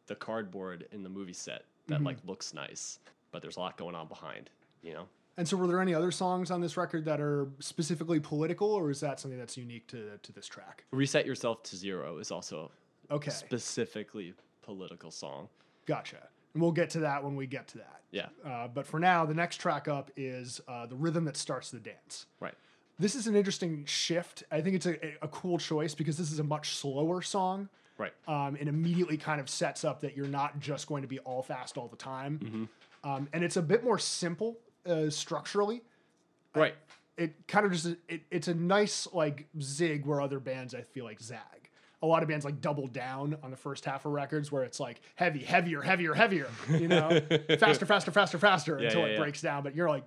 [0.07, 2.05] the cardboard in the movie set that Mhm.
[2.05, 2.99] like looks nice,
[3.31, 4.49] but there's a lot going on behind.
[4.81, 8.19] You know, And so, were there any other songs on this record that are specifically
[8.19, 10.85] political, or is that something that's unique to to this track?
[10.91, 12.71] reset yourself to zero is also
[13.09, 13.31] Okay.
[13.31, 15.49] specifically political song.
[15.85, 16.29] Gotcha.
[16.53, 18.01] And we'll get to that when we get to that.
[18.11, 21.71] Yeah, Uh, but for now, the next track up is uh, the rhythm that starts
[21.71, 22.27] the dance.
[22.39, 22.53] right.
[22.99, 24.43] This is an interesting shift.
[24.51, 27.69] I think it's a, a cool choice because this is a much slower song.
[27.97, 28.13] Right.
[28.27, 31.41] Um, and immediately kind of sets up that you're not just going to be all
[31.43, 32.69] fast all the time.
[33.03, 35.81] um, and it's a bit more simple uh, structurally.
[36.55, 36.75] Right.
[37.17, 41.05] It kind of just it, it's a nice like zig where other bands I feel
[41.05, 41.39] like zag.
[42.01, 44.79] A lot of bands like double down on the first half of records where it's
[44.79, 46.47] like heavy, heavier, heavier, heavier.
[46.69, 47.21] You know,
[47.59, 49.19] faster, faster, faster, faster Yeah, until yeah, it yeah.
[49.19, 49.63] breaks down.
[49.63, 50.03] But you're like,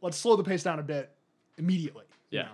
[0.00, 1.10] let's slow the pace down a bit
[1.58, 2.04] immediately.
[2.30, 2.48] you Yeah.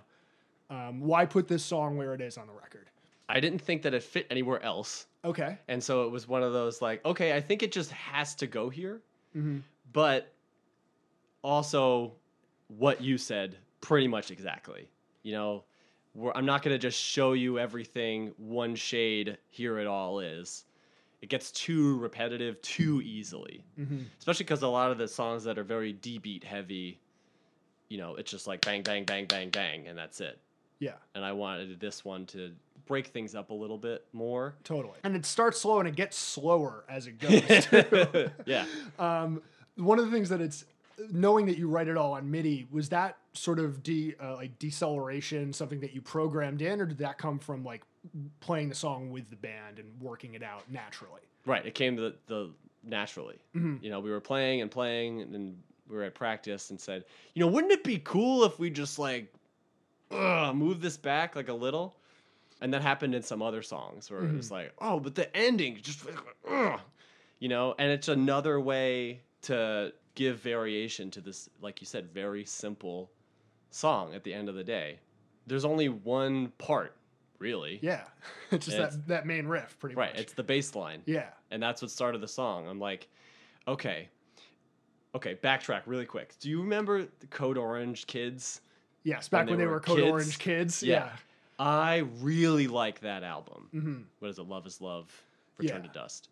[0.70, 0.76] know?
[0.76, 2.90] Um, why put this song where it is on the record?
[3.28, 5.06] I didn't think that it fit anywhere else.
[5.24, 5.58] Okay.
[5.68, 8.46] And so it was one of those like, okay, I think it just has to
[8.46, 9.02] go here.
[9.34, 9.62] Mhm.
[9.92, 10.32] But
[11.42, 12.12] also,
[12.68, 14.88] what you said pretty much exactly.
[15.22, 15.64] You know,
[16.14, 20.64] we're, I'm not going to just show you everything one shade, here it all is.
[21.22, 24.04] It gets too repetitive too easily, Mhm.
[24.18, 27.00] especially because a lot of the songs that are very D beat heavy,
[27.88, 30.38] you know, it's just like bang, bang, bang, bang, bang, and that's it.
[30.78, 30.92] Yeah.
[31.14, 32.52] And I wanted this one to
[32.86, 34.54] break things up a little bit more.
[34.64, 34.98] Totally.
[35.04, 38.30] And it starts slow and it gets slower as it goes.
[38.46, 38.64] yeah.
[38.98, 39.42] um,
[39.76, 40.64] one of the things that it's
[41.10, 44.58] knowing that you write it all on MIDI was that sort of de uh, like
[44.58, 47.82] deceleration something that you programmed in, or did that come from like
[48.40, 51.20] playing the song with the band and working it out naturally?
[51.44, 51.64] Right.
[51.66, 52.50] It came the, the
[52.82, 53.38] naturally.
[53.82, 55.56] You know, we were playing and playing, and then
[55.88, 58.98] we were at practice and said, you know, wouldn't it be cool if we just
[58.98, 59.45] like ugh,
[60.10, 61.96] move this back like a little?
[62.60, 64.54] And that happened in some other songs where it was mm-hmm.
[64.54, 66.04] like, oh, but the ending just,
[66.48, 66.80] ugh,
[67.38, 72.46] you know, and it's another way to give variation to this, like you said, very
[72.46, 73.10] simple
[73.70, 74.98] song at the end of the day.
[75.46, 76.96] There's only one part,
[77.38, 77.78] really.
[77.82, 78.04] Yeah,
[78.50, 80.08] it's just It's- that that main riff, pretty Right.
[80.08, 80.14] much.
[80.14, 80.22] Right.
[80.22, 81.02] It's the bass line.
[81.04, 81.28] yeah.
[81.50, 82.66] and that's what started the song.
[82.66, 83.06] I'm like,
[83.68, 84.08] okay,
[85.14, 86.34] okay, backtrack really quick.
[86.40, 88.62] Do you remember the Code Orange kids?
[89.06, 90.10] Yes, back they when they were Code kids?
[90.10, 90.82] Orange kids.
[90.82, 90.94] Yeah.
[91.04, 91.10] Yeah.
[91.58, 93.68] I really like that album.
[93.70, 94.42] hmm What is it?
[94.48, 95.06] Love is Love,
[95.58, 95.88] Return Yeah.
[95.92, 96.28] to Dust.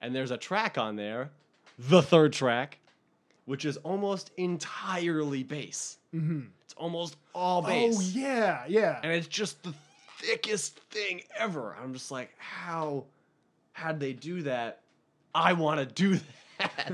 [0.00, 1.30] And there's a track on there,
[1.78, 2.78] the third track,
[3.44, 5.98] which is almost entirely bass.
[6.12, 7.96] hmm It's almost all bass.
[7.96, 9.00] Oh yeah, yeah.
[9.02, 9.74] and it's just the
[10.18, 11.76] thickest thing ever.
[11.80, 13.04] I'm just like, how,
[13.72, 14.80] how'd they do that?
[15.34, 16.18] I want to do
[16.58, 16.92] that.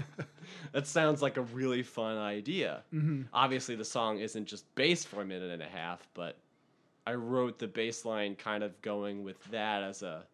[0.73, 2.83] That sounds like a really fun idea.
[2.91, 6.37] hmm Obviously, the song isn't just bass for a minute and a half, but
[7.07, 10.25] I wrote the bass line kind of going with that as a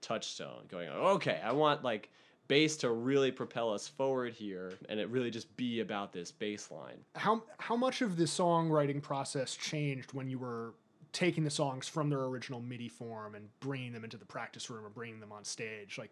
[0.00, 2.10] touchstone, going, okay, I want like
[2.48, 6.70] bass to really propel us forward here, and it really just be about this bass
[6.70, 6.98] line.
[7.14, 10.74] How how much of the songwriting process changed when you were
[11.12, 14.84] taking the songs from their original MIDI form and bringing them into the practice room
[14.84, 15.98] or bringing them on stage?
[15.98, 16.10] Like,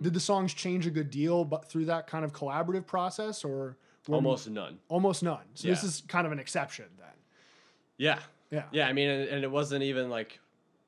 [0.00, 3.76] did the songs change a good deal, but through that kind of collaborative process, or
[4.08, 4.78] Almost none.
[4.88, 5.44] almost none?
[5.54, 7.06] So this is kind of an exception then.
[7.98, 8.18] Yeah.
[8.50, 8.64] Yeah.
[8.72, 10.40] Yeah, I mean, and, and it wasn't even like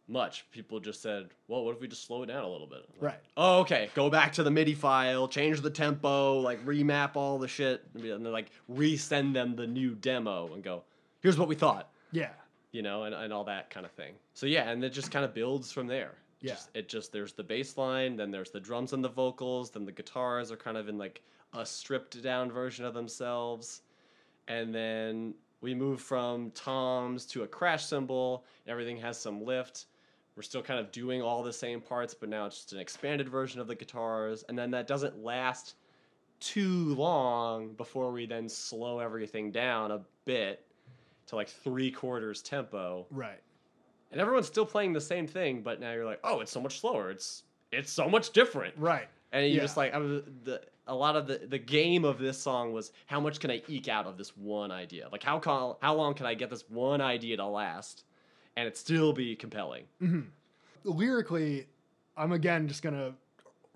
[0.08, 0.50] much.
[0.50, 3.02] People just said, "Well, what if we just slow it down a little bit?" Like,
[3.02, 3.20] Right.
[3.36, 3.90] Oh, okay.
[3.94, 8.02] Go back to the MIDI file, change the tempo, like remap all the shit, and
[8.02, 10.82] then like resend them the new demo and go,
[11.20, 12.30] "Here's what we thought," Yeah.
[12.72, 14.14] you know, and, and all that kind of thing.
[14.34, 16.14] So yeah, and it just kind of builds from there.
[16.42, 16.54] Yeah.
[16.54, 19.84] Just, it just there's the bass line, then there's the drums and the vocals, then
[19.84, 21.22] the guitars are kind of in like
[21.54, 23.82] a stripped down version of themselves,
[24.48, 28.44] and then we move from toms to a crash cymbal.
[28.66, 29.86] Everything has some lift.
[30.34, 33.28] We're still kind of doing all the same parts, but now it's just an expanded
[33.28, 35.76] version of the guitars, and then that doesn't last
[36.40, 40.66] too long before we then slow everything down a bit
[41.26, 43.40] to like three quarters tempo Right.
[44.12, 46.80] And everyone's still playing the same thing, but now you're like, oh, it's so much
[46.80, 47.10] slower.
[47.10, 48.74] It's it's so much different.
[48.76, 49.08] Right.
[49.32, 49.60] And you Yeah.
[49.62, 52.92] just like I was the a lot of the the game of this song was
[53.06, 55.08] how much can I eke out of this one idea?
[55.10, 58.04] Like how con- how long can I get this one idea to last
[58.56, 59.84] and it still be compelling?
[60.84, 61.66] Lyrically,
[62.16, 63.12] I'm again just gonna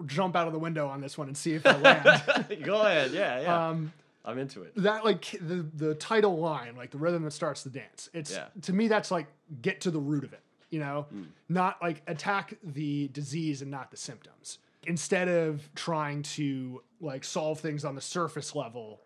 [0.07, 2.63] jump out of the window on this one and see if I land.
[2.65, 3.13] Go ahead.
[3.13, 3.69] Yeah, yeah.
[3.69, 3.93] um,
[4.27, 4.73] I'm into it.
[4.77, 8.11] that like the the title line, like the rhythm that starts the dance.
[8.13, 8.49] It's Yeah.
[8.63, 9.27] to me that's like
[9.63, 10.41] get to the root of it.
[10.71, 11.23] You know, Hmm.
[11.49, 14.59] not like attack the disease and not the symptoms.
[14.85, 19.01] Instead of trying to like solve things on the surface level,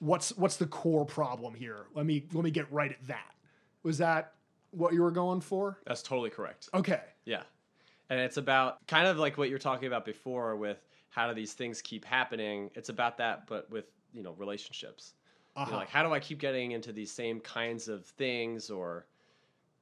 [0.00, 1.86] what's what's the core problem here?
[1.94, 3.34] Let me let me get right at that.
[3.82, 4.34] Was that
[4.72, 5.78] what you were going for?
[5.86, 6.68] That's totally correct.
[6.74, 7.02] Okay.
[7.24, 7.42] Yeah.
[8.10, 10.78] And it's about kind of like what you're talking about before with
[11.10, 12.70] how do these things keep happening.
[12.74, 13.84] It's about that, but with,
[14.14, 15.14] you know, relationships.
[15.64, 15.78] You know, Uh-huh.
[15.78, 19.08] like, how do I keep getting into these same kinds of things or,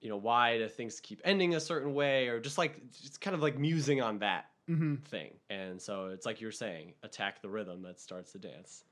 [0.01, 3.35] you know, why do things keep ending a certain way or just like, it's kind
[3.35, 5.41] of like musing on that hmm thing.
[5.51, 8.85] And so it's like you're saying, attack the rhythm that starts the dance.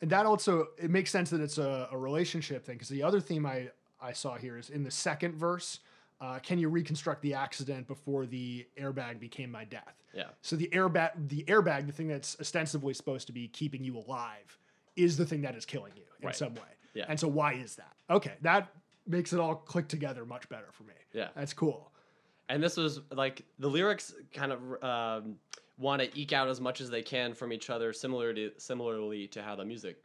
[0.00, 3.20] And that also it makes sense that it's a, a relationship thing because the other
[3.20, 3.70] theme I
[4.00, 5.80] I saw here is in the second verse.
[6.20, 10.02] uh, can you reconstruct the accident before the airbag became my death?
[10.12, 10.32] Yeah.
[10.42, 14.58] So the airbag, the airbag, the thing that's ostensibly supposed to be keeping you alive,
[14.96, 16.36] is the thing that is killing you in Right.
[16.36, 16.62] some way.
[16.94, 17.04] Yeah.
[17.08, 17.94] And so why is that?
[18.10, 18.72] Okay, that
[19.06, 20.94] makes it all click together much better for me.
[21.12, 21.28] Yeah.
[21.36, 21.92] That's cool.
[22.48, 25.36] And this was like the lyrics kind of um,
[25.78, 29.26] want to eke out as much as they can from each other, similar to similarly
[29.28, 30.02] to how the music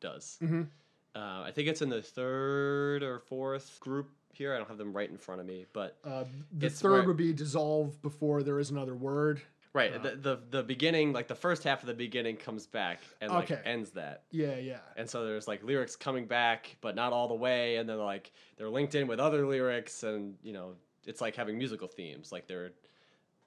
[0.00, 0.38] does.
[0.42, 0.68] Mhm.
[1.16, 4.54] Uh, I think it's in the third or fourth group here.
[4.54, 7.16] I don't have them right in front of me, but Uh, the third where- would
[7.16, 9.40] be dissolve before there is another word.
[9.72, 13.00] Right Uh, the, the the beginning, like the first half of the beginning, comes back
[13.20, 13.60] and like Okay.
[13.64, 14.24] ends that.
[14.30, 14.80] Yeah, yeah.
[14.96, 18.32] And so there's like lyrics coming back, but not all the way, and they're like
[18.56, 20.74] they're linked in with other lyrics, and you know
[21.06, 22.32] it's like having musical themes.
[22.32, 22.70] Like they're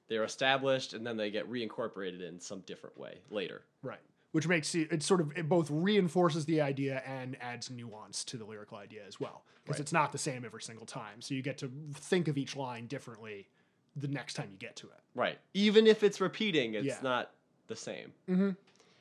[0.08, 3.62] they're established, and then they get reincorporated in some different way later.
[3.82, 4.00] Right.
[4.34, 8.38] Which makes it, it sort of, it both reinforces the idea and adds nuance to
[8.38, 9.44] the lyrical idea as well.
[9.64, 9.82] Because Right.
[9.82, 11.22] it's not the same every single time.
[11.22, 13.50] So you get to think of each line differently
[13.96, 15.00] the next time you get to it.
[15.16, 15.38] Right.
[15.54, 16.98] Even if it's repeating, it's Yeah.
[17.04, 17.32] not
[17.68, 18.14] the same.
[18.30, 18.52] Mm-hmm.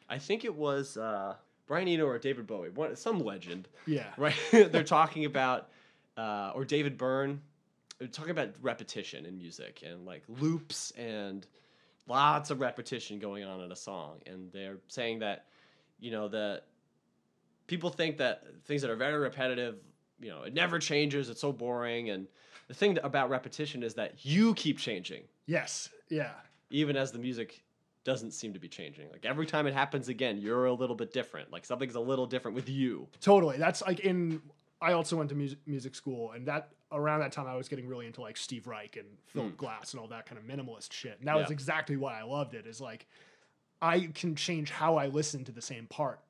[0.09, 1.34] I think it was uh,
[1.66, 4.07] Brian Eno or David Bowie, one, some legend, Yeah.
[4.16, 4.34] right?
[4.53, 5.68] They're talking about,
[6.16, 7.41] uh, or David Byrne,
[7.99, 11.47] they're talking about repetition in music and like loops and
[12.07, 14.20] lots of repetition going on in a song.
[14.26, 15.45] And they're saying that,
[15.99, 16.62] you know, that
[17.66, 19.76] people think that things that are very repetitive,
[20.18, 22.09] you know, it never changes, it's so boring.
[22.09, 22.26] And
[22.71, 25.89] the thing about repetition is that you keep changing Yes.
[26.09, 26.31] Yeah.
[26.71, 27.64] even as the music
[28.05, 29.11] doesn't seem to be changing.
[29.11, 31.51] Like every time it happens again, you're a little bit different.
[31.51, 33.09] Like something's a little different with you.
[33.21, 33.59] Totally.
[33.59, 34.41] That's like in,
[34.81, 37.89] I also went to music, music school and that, around that time I was getting
[37.89, 39.57] really into like Steve Reich and Philip hmm.
[39.57, 41.16] Glass and all that kind of minimalist shit.
[41.18, 43.09] And that was exactly why I loved it is like,
[43.83, 46.21] I can change how I listen to the same part.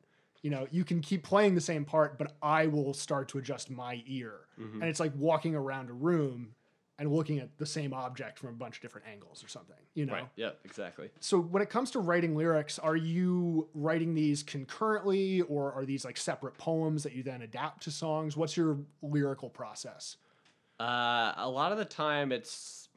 [0.43, 3.71] You know, you can keep playing the same part, but I will start to adjust
[3.71, 4.41] my ear.
[4.59, 4.81] Mm-hmm.
[4.81, 6.55] And it's like walking around a room
[6.99, 10.05] and looking at the same object from a bunch of different angles or something, you
[10.07, 10.13] know?
[10.15, 10.29] Right.
[10.37, 11.11] Yeah, exactly.
[11.21, 16.05] So when it comes to writing lyrics, are you writing these concurrently or are these
[16.05, 18.37] like separate poems that you then adapt to songs?
[18.37, 20.17] What's your lyrical process?
[20.79, 22.89] Uh, a lot of the time it's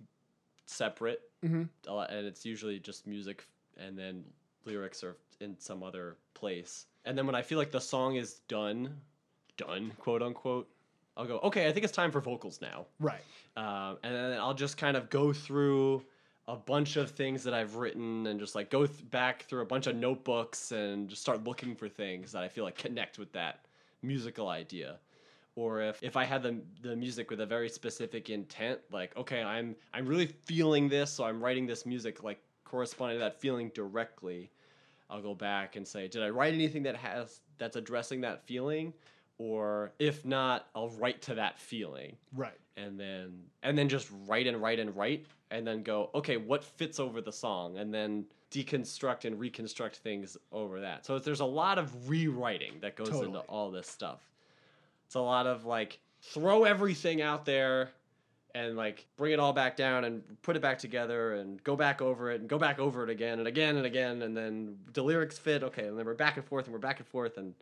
[0.66, 1.68] separate, Mhm.
[1.88, 3.46] a lot- and it's usually just music,
[3.78, 4.24] and then
[4.66, 6.88] lyrics are in some other place.
[7.06, 8.96] And then when I feel like the song is done,
[9.58, 10.70] done, quote unquote,
[11.16, 12.86] I'll go, okay, I think it's time for vocals now.
[13.00, 13.22] Right.
[13.56, 16.04] um, and then I'll just kind of go through
[16.48, 19.66] a bunch of things that I've written and just like go th- back through a
[19.66, 23.32] bunch of notebooks and just start looking for things that I feel like connect with
[23.34, 23.66] that
[24.02, 24.98] musical idea.
[25.56, 29.44] Or if, if I had the, the music with a very specific intent, like okay,
[29.44, 33.72] I'm I'm really feeling this, so I'm writing this music like corresponding to that feeling
[33.76, 34.50] directly.
[35.14, 38.94] I'll go back and say, did I write anything that has that's addressing that feeling?
[39.38, 42.18] Or if not, I'll write to that feeling.
[42.36, 42.58] Right.
[42.78, 46.64] and then and then just write and write and write and then go okay what
[46.64, 47.78] fits over the song?
[47.78, 51.06] And then deconstruct and reconstruct things over that.
[51.06, 54.20] So there's a lot of rewriting that goes into all this stuff.
[55.06, 57.92] It's a lot of like throw everything out there
[58.56, 62.02] and like bring it all back down and put it back together and go back
[62.02, 65.02] over it and go back over it again and again and again and then the
[65.02, 67.54] lyrics fit okay and then we're back and forth and we're back and forth and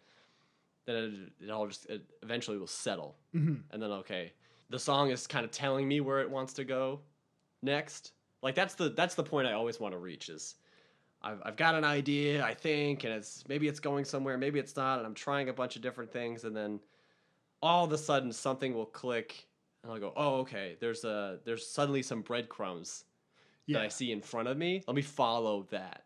[0.85, 3.15] then it, it all just it eventually will settle.
[3.31, 4.33] Hmm and then okay
[4.69, 7.01] the song is kind of telling me where it wants to go
[7.61, 8.13] next.
[8.41, 10.55] Like that's the that's the point i always want to reach is
[11.21, 14.75] I've, I've got an idea i think and it's maybe it's going somewhere maybe it's
[14.75, 16.79] not and i'm trying a bunch of different things and then
[17.61, 19.45] all of a sudden something will click
[19.83, 20.77] and i'll go oh okay.
[20.79, 23.05] There's a there's suddenly some breadcrumbs
[23.65, 23.79] Yeah.
[23.79, 24.83] that i see in front of me.
[24.87, 26.03] Let me follow that.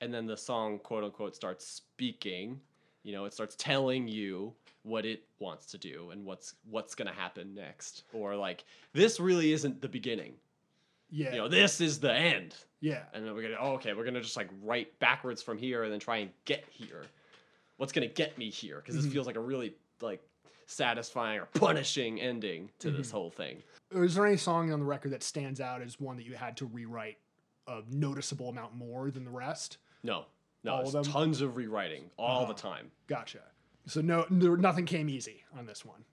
[0.00, 2.60] And then the song quote unquote starts speaking.
[3.02, 7.08] You know it starts telling you what it wants to do and what's what's going
[7.08, 8.04] to happen next.
[8.12, 10.34] Or like this really isn't the beginning.
[11.10, 11.32] Yeah.
[11.32, 12.54] you know this is the end.
[12.80, 13.02] Yeah.
[13.12, 13.94] and then we're gonna oh, okay.
[13.94, 17.04] We're gonna just like write backwards from here and then try and get here.
[17.76, 18.76] What's gonna get me here?
[18.76, 19.14] Because this mm-hmm.
[19.14, 20.22] feels like a really like
[20.68, 23.12] satisfying or punishing ending to this Mhm.
[23.12, 26.26] whole thing Is there any song on the record that stands out as one that
[26.26, 27.18] you had to rewrite
[27.66, 29.78] a noticeable amount more than the rest?
[30.02, 30.26] no
[30.64, 31.04] no All of them?
[31.04, 32.68] tons of rewriting all the Uh-huh.
[32.70, 33.42] time Gotcha.
[33.86, 36.04] So no, nothing came easy on this one.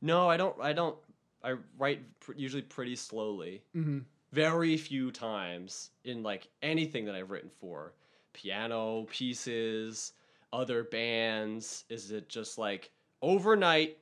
[0.00, 0.96] no i don't i don't
[1.42, 3.98] i write pr- usually pretty slowly hmm
[4.32, 7.94] very few times in like anything that I've written for
[8.32, 10.12] piano pieces,
[10.52, 13.98] other bands, is it just like overnight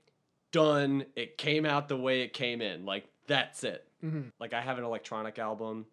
[0.53, 2.85] done, it came out the way it came in.
[2.85, 3.87] Like that's it.
[4.01, 5.87] hmm Like I have an electronic album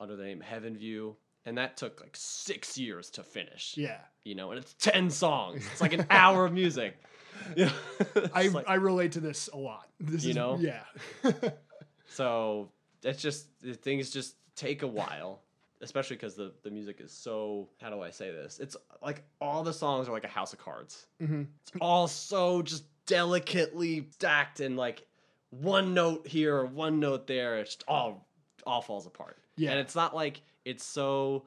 [0.00, 1.16] under the name Heaven View
[1.46, 3.74] and that took like 6 years to finish.
[3.76, 3.98] Yeah.
[4.24, 5.66] You know, and it's 10 songs.
[5.72, 6.96] It's like an hour of music.
[7.56, 7.72] Yeah,
[8.32, 9.88] I, like- I relate to this a lot.
[9.98, 10.56] This You is, know?
[10.60, 10.84] Yeah.
[12.08, 12.70] So
[13.02, 13.48] it's just
[13.82, 15.42] things just take a while,
[15.84, 17.68] especially because the the music is so.
[17.80, 18.58] How do I say this?
[18.58, 21.06] It's like all the songs are like a house of cards.
[21.22, 21.46] Mhm.
[21.62, 25.06] It's all so just delicately stacked and like
[25.50, 27.58] one note here or one note there.
[27.58, 28.26] It's just all
[28.66, 29.38] all falls apart.
[29.56, 29.70] Yeah.
[29.70, 31.46] and it's not like it's so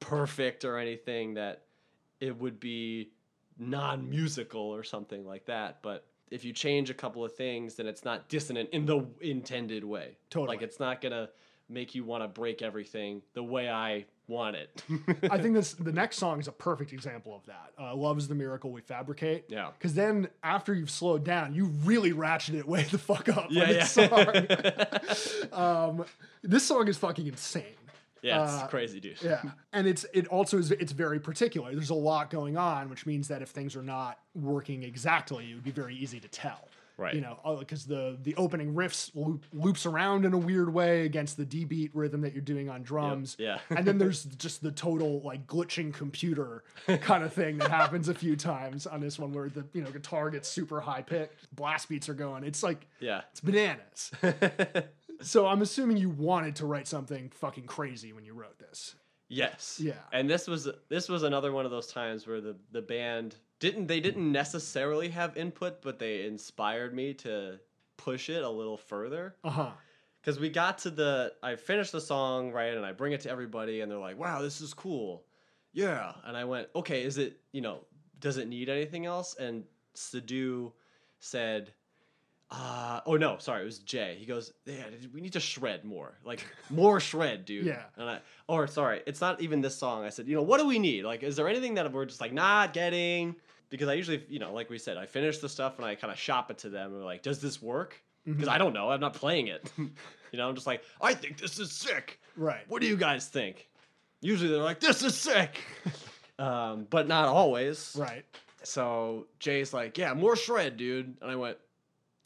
[0.00, 1.62] perfect or anything that
[2.20, 3.10] it would be
[3.58, 8.04] non-musical or something like that but if you change a couple of things then it's
[8.04, 10.56] not dissonant in the intended way Totally.
[10.56, 11.28] like it's not gonna
[11.72, 14.82] make you want to break everything the way i want it
[15.30, 17.72] I think this the next song is a perfect example of that.
[17.78, 19.44] Uh, Love is the miracle we fabricate.
[19.48, 23.48] yeah Because then after you've slowed down, you really ratchet it way the fuck up
[23.50, 25.52] yeah on yeah this song.
[25.52, 26.04] um,
[26.42, 27.64] this song is fucking insane.
[28.22, 29.42] yeah it's Uh, crazy dude Yeah,
[29.72, 31.72] and it's it also is it's very particular.
[31.74, 35.54] There's a lot going on, which means that if things are not working exactly, it
[35.54, 36.68] would be very easy to tell.
[36.96, 37.14] Right.
[37.14, 41.04] You know, uh, because the the opening riffs loop, loops around in a weird way
[41.04, 43.36] against the D beat rhythm that you're doing on drums.
[43.38, 43.58] yeah.
[43.70, 46.64] and then there's just the total like glitching computer
[47.00, 49.90] kind of thing that happens a few times on this one, where the you know
[49.90, 52.44] guitar gets super high picked, blast beats are going.
[52.44, 54.10] It's like yeah it's bananas.
[55.22, 58.94] so I'm assuming you wanted to write something fucking crazy when you wrote this.
[59.32, 59.80] Yes.
[59.82, 59.94] Yeah.
[60.12, 63.86] And this was this was another one of those times where the the band didn't
[63.86, 67.60] they didn't necessarily have input, but they inspired me to
[67.96, 69.36] push it a little further.
[69.44, 69.70] Uh huh.
[70.20, 73.30] Because we got to the I finished the song right, and I bring it to
[73.30, 75.22] everybody, and they're like, "Wow, this is cool."
[75.72, 76.12] Yeah.
[76.24, 77.84] And I went, "Okay, is it you know
[78.18, 80.72] does it need anything else?" And Sadu
[81.20, 81.72] said.
[82.54, 84.14] Uh, oh no, sorry, it was Jay.
[84.20, 84.84] He goes, "Yeah,
[85.14, 87.84] we need to shred more, like more shred, dude." Yeah.
[87.96, 90.04] And I, or sorry, it's not even this song.
[90.04, 91.06] I said, you know, what do we need?
[91.06, 93.36] Like, is there anything that we're just like not getting?
[93.72, 96.12] Because I usually, you know, like we said, I finish the stuff and I kind
[96.12, 96.90] of shop it to them.
[96.90, 97.98] And we're like, does this work?
[98.26, 98.90] Because I don't know.
[98.90, 99.72] I'm not playing it.
[99.78, 99.88] you
[100.34, 102.20] know, I'm just like, I think this is sick.
[102.36, 102.64] Right.
[102.68, 103.70] What do you guys think?
[104.20, 105.58] Usually they're like, this is sick.
[106.38, 107.96] um, but not always.
[107.98, 108.26] Right.
[108.62, 111.16] So Jay's like, yeah, more shred, dude.
[111.22, 111.56] And I went,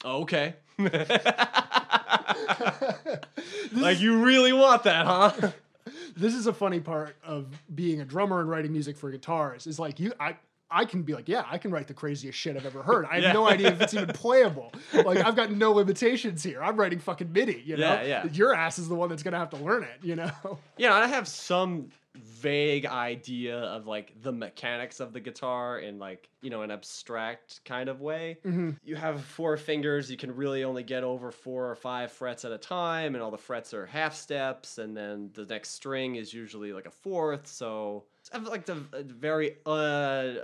[0.03, 0.55] oh, okay.
[3.71, 5.51] like, you really want that, huh?
[6.17, 9.79] this is a funny part of being a drummer and writing music for guitars is
[9.79, 10.35] like you I
[10.69, 13.05] I can be like, yeah, I can write the craziest shit I've ever heard.
[13.05, 13.33] I have Yeah.
[13.33, 14.73] no idea if it's even playable.
[14.93, 16.61] Like I've got no limitations here.
[16.61, 17.93] I'm writing fucking MIDI, you know?
[17.93, 18.25] Yeah, yeah.
[18.33, 20.59] Your ass is the one that's gonna have to learn it, you know?
[20.77, 21.89] Yeah, I have some
[22.23, 27.61] vague idea of like the mechanics of the guitar in like, you know, an abstract
[27.65, 28.37] kind of way.
[28.83, 32.51] You have four fingers, you can really only get over four or five frets at
[32.51, 36.33] a time, and all the frets are half steps, and then the next string is
[36.33, 40.43] usually like a fourth, so I have like the a very uh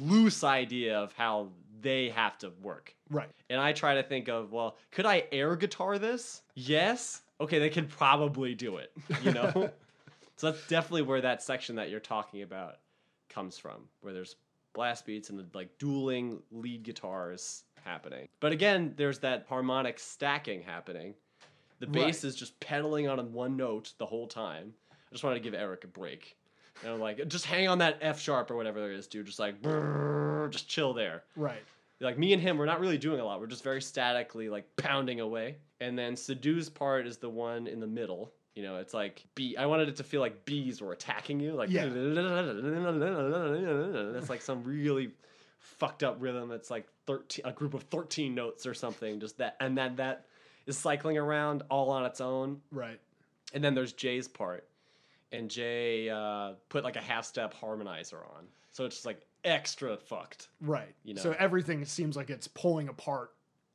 [0.00, 1.48] loose idea of how
[1.80, 2.94] they have to work.
[3.10, 3.30] Right.
[3.48, 6.42] And I try to think of, well, could I air guitar this?
[6.54, 7.22] Yes.
[7.40, 9.70] Okay, they can probably do it, you know?
[10.40, 12.76] so that's definitely where that section that you're talking about
[13.28, 14.36] comes from, where there's
[14.72, 18.26] blast beats and the like dueling lead guitars happening.
[18.40, 21.14] But again, there's that harmonic stacking happening.
[21.80, 22.28] The bass Right.
[22.28, 24.72] is just pedaling on one note the whole time.
[24.92, 26.36] I just wanted to give Eric a break.
[26.82, 29.26] And I'm like, just hang on that F sharp or whatever there is, dude.
[29.26, 31.62] Just like, brrr, just chill there Right.
[32.00, 34.64] like me and him we're not really doing a lot we're just very statically like
[34.76, 38.94] pounding away and then Sadu's part is the one in the middle you know it's
[38.94, 41.86] like bee i wanted it to feel like bees were attacking you like Yeah.
[44.12, 45.10] that's like some really
[45.58, 49.56] fucked up rhythm that's like 13 a group of 13 notes or something just that
[49.60, 50.26] and then that
[50.66, 53.00] is cycling around all on its own Right.
[53.54, 54.66] and then there's Jay's part,
[55.32, 59.96] and Jay uh, put like a half step harmonizer on, so it's just like extra
[59.96, 60.48] fucked.
[60.60, 60.94] Right.
[61.04, 61.22] You know.
[61.22, 63.30] So everything seems like it's pulling apart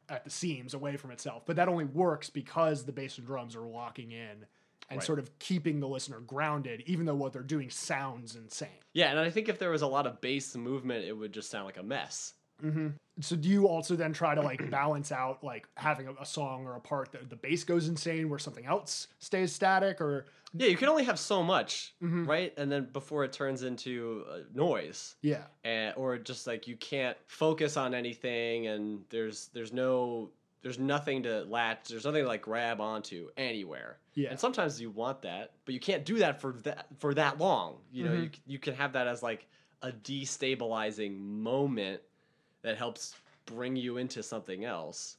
[0.10, 1.44] at the seams away from itself.
[1.46, 4.46] But that only works because the bass and drums are locking in
[4.90, 5.06] and Right.
[5.06, 8.70] sort of keeping the listener grounded, even though what they're doing sounds insane.
[8.94, 11.50] Yeah, and I think if there was a lot of bass movement, it would just
[11.50, 12.34] sound like a mess.
[12.64, 12.90] Mm-hmm.
[13.20, 16.66] So do you also then try to like balance out like having a, a song
[16.66, 20.68] or a part that the bass goes insane where something else stays static or Yeah,
[20.68, 22.26] you can only have so much, mm-hmm.
[22.26, 22.54] right?
[22.58, 25.44] And then before it turns into uh, noise, yeah.
[25.66, 30.30] and, or just like you can't focus on anything, and there's there's no
[30.66, 33.98] there's nothing to latch, there's nothing to like grab onto anywhere.
[34.16, 34.32] Yeah.
[34.32, 37.76] And sometimes you want that, but you can't do that for that for that long.
[37.92, 39.46] You know, you c- you can have that as like
[39.84, 42.02] a destabilizing moment
[42.64, 43.14] that helps
[43.46, 45.18] bring you into something else.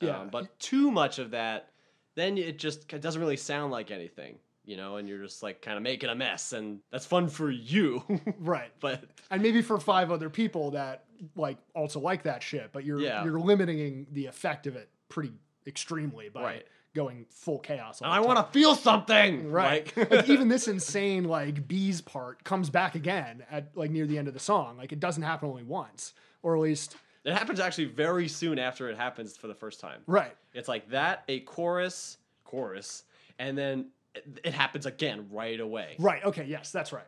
[0.00, 0.18] Yeah.
[0.18, 1.70] Um, but too much of that,
[2.14, 4.36] then it just it doesn't really sound like anything.
[4.64, 7.50] You know, and you're just like kind of making a mess, and that's fun for
[7.50, 8.02] you.
[8.38, 8.70] Right.
[8.80, 11.04] but And maybe for five other people that
[11.36, 13.24] like also like that shit, but you're Yeah.
[13.24, 15.32] you're limiting the effect of it pretty
[15.66, 16.66] extremely by Right.
[16.94, 18.00] going full chaos.
[18.02, 19.50] And I want to feel something.
[19.50, 19.96] Right.
[19.96, 24.16] Like, like even this insane like bees part comes back again at like near the
[24.18, 24.76] end of the song.
[24.76, 28.88] Like it doesn't happen only once, or at least it happens actually very soon after
[28.90, 30.02] it happens for the first time.
[30.06, 30.36] right.
[30.54, 33.04] It's like that, a chorus, chorus,
[33.38, 35.96] and then it, it happens again right away.
[35.98, 36.24] Right.
[36.24, 36.44] Okay.
[36.44, 37.06] Yes, that's right.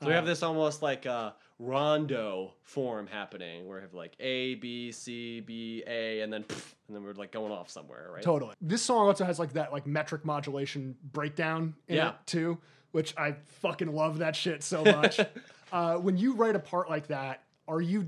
[0.00, 4.56] So we have this almost like a rondo form happening where we have like A,
[4.56, 8.22] B, C, B, A, and then pff, and then we're like going off somewhere, right?
[8.22, 8.54] Totally.
[8.60, 12.08] This song also has like that like metric modulation breakdown in Yeah.
[12.10, 12.58] it too,
[12.92, 15.20] which I fucking love that shit so much.
[15.72, 18.06] uh, when you write a part like that, are you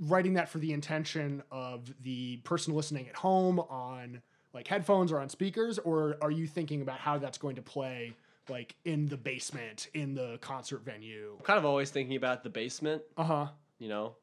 [0.00, 4.20] writing that for the intention of the person listening at home on
[4.54, 8.14] like headphones or on speakers, or are you thinking about how that's going to play
[8.48, 11.34] like in the basement, in the concert venue?
[11.38, 13.46] I'm kind of always thinking about the basement, Uh huh.
[13.78, 14.14] you know?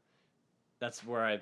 [0.80, 1.40] That's where I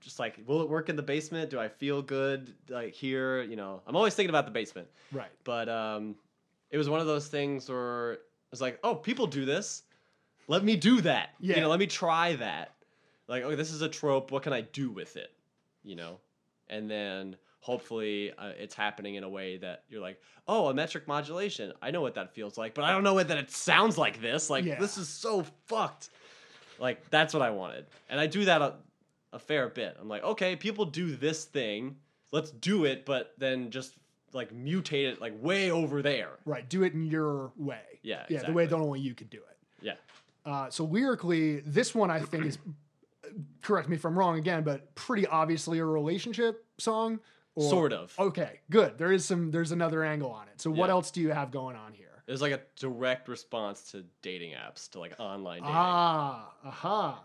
[0.00, 1.50] just like, will it work in the basement?
[1.50, 3.42] Do I feel good like here?
[3.42, 4.88] You know, I'm always thinking about the basement.
[5.12, 5.30] Right.
[5.44, 6.14] But um,
[6.70, 8.18] it was one of those things where
[8.52, 9.82] it's like, oh, people do this.
[10.48, 11.30] Let me do that.
[11.40, 11.56] Yeah.
[11.56, 12.74] You know, let me try that.
[13.28, 14.30] Like, okay, this is a trope.
[14.30, 15.30] What can I do with it?
[15.84, 16.18] You know,
[16.68, 21.06] and then hopefully uh, it's happening in a way that you're like, oh, a metric
[21.08, 21.72] modulation.
[21.80, 24.20] I know what that feels like, but I don't know what that it sounds like.
[24.20, 24.78] This, like, Yeah.
[24.80, 26.10] this is so fucked.
[26.78, 28.74] Like, that's what I wanted, and I do that a,
[29.32, 29.96] a fair bit.
[30.00, 31.96] I'm like, okay, people do this thing.
[32.32, 33.94] Let's do it, but then just
[34.32, 36.30] like mutate it like way over there.
[36.46, 36.68] Right.
[36.68, 38.00] Do it in your way.
[38.02, 38.42] Yeah, Yeah.
[38.42, 38.66] The way exactly.
[38.66, 39.58] that only you could do it.
[39.82, 39.92] Yeah.
[40.44, 42.58] Uh, so lyrically, this one I think is
[43.60, 47.20] correct me if I'm wrong again, but pretty obviously a relationship song.
[47.54, 48.14] Or- Sort of.
[48.18, 48.96] Okay, good.
[48.98, 49.50] There is some.
[49.50, 50.60] There's another angle on it.
[50.60, 50.92] So what Yeah.
[50.92, 52.22] else do you have going on here?
[52.26, 55.74] It was like a direct response to dating apps, to like online dating.
[55.76, 57.24] Ah, aha.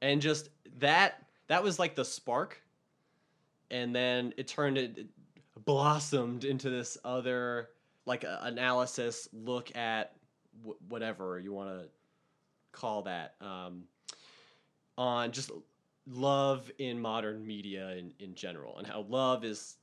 [0.00, 0.48] and just
[0.78, 2.60] that that was like the spark
[3.70, 5.06] and then it turned it, it
[5.64, 7.68] blossomed into this other
[8.06, 10.12] like a, analysis look at
[10.60, 11.88] w- whatever you want to
[12.72, 13.84] call that um,
[14.96, 15.50] on just
[16.10, 19.76] love in modern media in, in general and how love is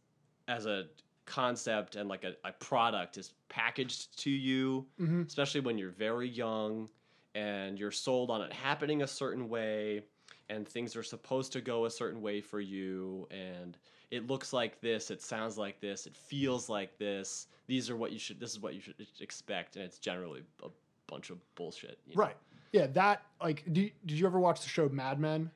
[0.47, 0.85] as a
[1.25, 6.29] concept and like a, a product is packaged to you hmm especially when you're very
[6.29, 6.87] young
[7.33, 10.03] and you're sold on it happening a certain way
[10.49, 13.77] and things are supposed to go a certain way for you and
[14.11, 18.11] it looks like this it sounds like this it feels like this these are what
[18.11, 20.69] you should this is what you should expect and it's generally a
[21.07, 22.21] bunch of bullshit you know?
[22.21, 22.37] Right.
[22.71, 22.87] Yeah.
[22.87, 23.63] That like.
[23.71, 25.49] Do, did you ever watch the show Mad Men?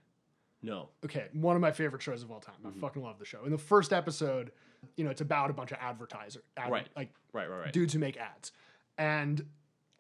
[0.62, 2.55] No okay, one of my favorite shows of all time.
[2.66, 2.80] I mm-hmm.
[2.80, 3.45] fucking love the show.
[3.45, 4.51] In the first episode,
[4.95, 6.88] you know, it's about a bunch of advertiser, ad, Right.
[6.95, 8.51] like right right right dudes who make ads.
[8.97, 9.45] And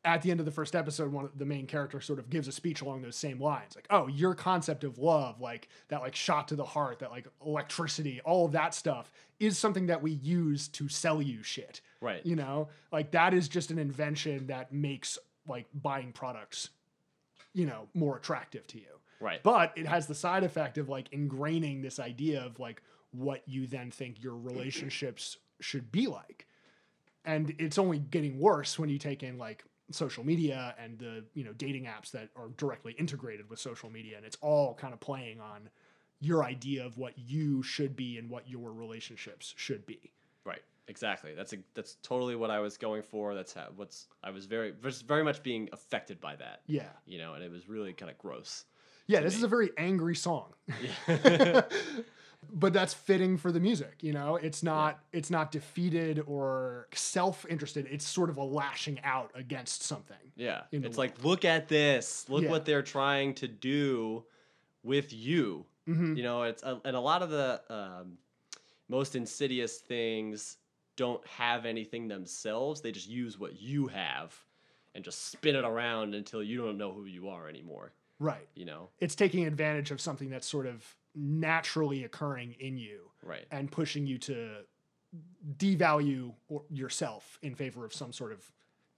[0.05, 2.47] at the end of the first episode, one of the main character sort of gives
[2.47, 6.15] a speech along those same lines, like, "Oh, your concept of love, like that, like
[6.15, 10.11] shot to the heart, that like electricity, all of that stuff, is something that we
[10.11, 11.81] use to sell you shit.
[12.01, 16.69] right You know, like that is just an invention that makes like buying products,
[17.53, 21.09] you know, more attractive to you." Right but it has the side effect of like
[21.11, 26.47] ingraining this idea of like what you then think your relationships should be like
[27.25, 31.43] and it's only getting worse when you take in like social media and the you
[31.43, 34.99] know dating apps that are directly integrated with social media and it's all kind of
[34.99, 35.69] playing on
[36.21, 40.13] your idea of what you should be and what your relationships should be
[40.45, 40.61] Right.
[40.87, 41.35] Exactly.
[41.35, 43.35] That's a, that's totally what I was going for.
[43.35, 46.61] That's how, what's I was very very much being affected by that.
[46.67, 48.65] yeah You know, and it was really kind of gross.
[49.09, 50.53] Yeah this is a very angry song
[51.17, 51.61] Yeah.
[52.51, 57.85] but that's fitting for the music you know it's not it's not defeated or self-interested
[57.91, 60.61] it's sort of a lashing out against something yeah.
[60.71, 62.25] It's like look at this.
[62.29, 62.49] Look Yeah.
[62.51, 64.23] what they're trying to do
[64.83, 65.65] with you.
[65.85, 66.15] Mhm.
[66.15, 68.17] You know, it's a, and a lot of the um,
[68.87, 70.55] most insidious things
[70.95, 72.79] don't have anything themselves.
[72.79, 74.33] They just use what you have
[74.95, 77.91] and just spin it around until you don't know who you are anymore.
[78.19, 78.89] Right You know.
[78.99, 80.83] it's taking advantage of something that's sort of
[81.15, 83.45] naturally occurring in you Right.
[83.51, 84.49] and pushing you to
[85.57, 88.43] devalue or- yourself in favor of some sort of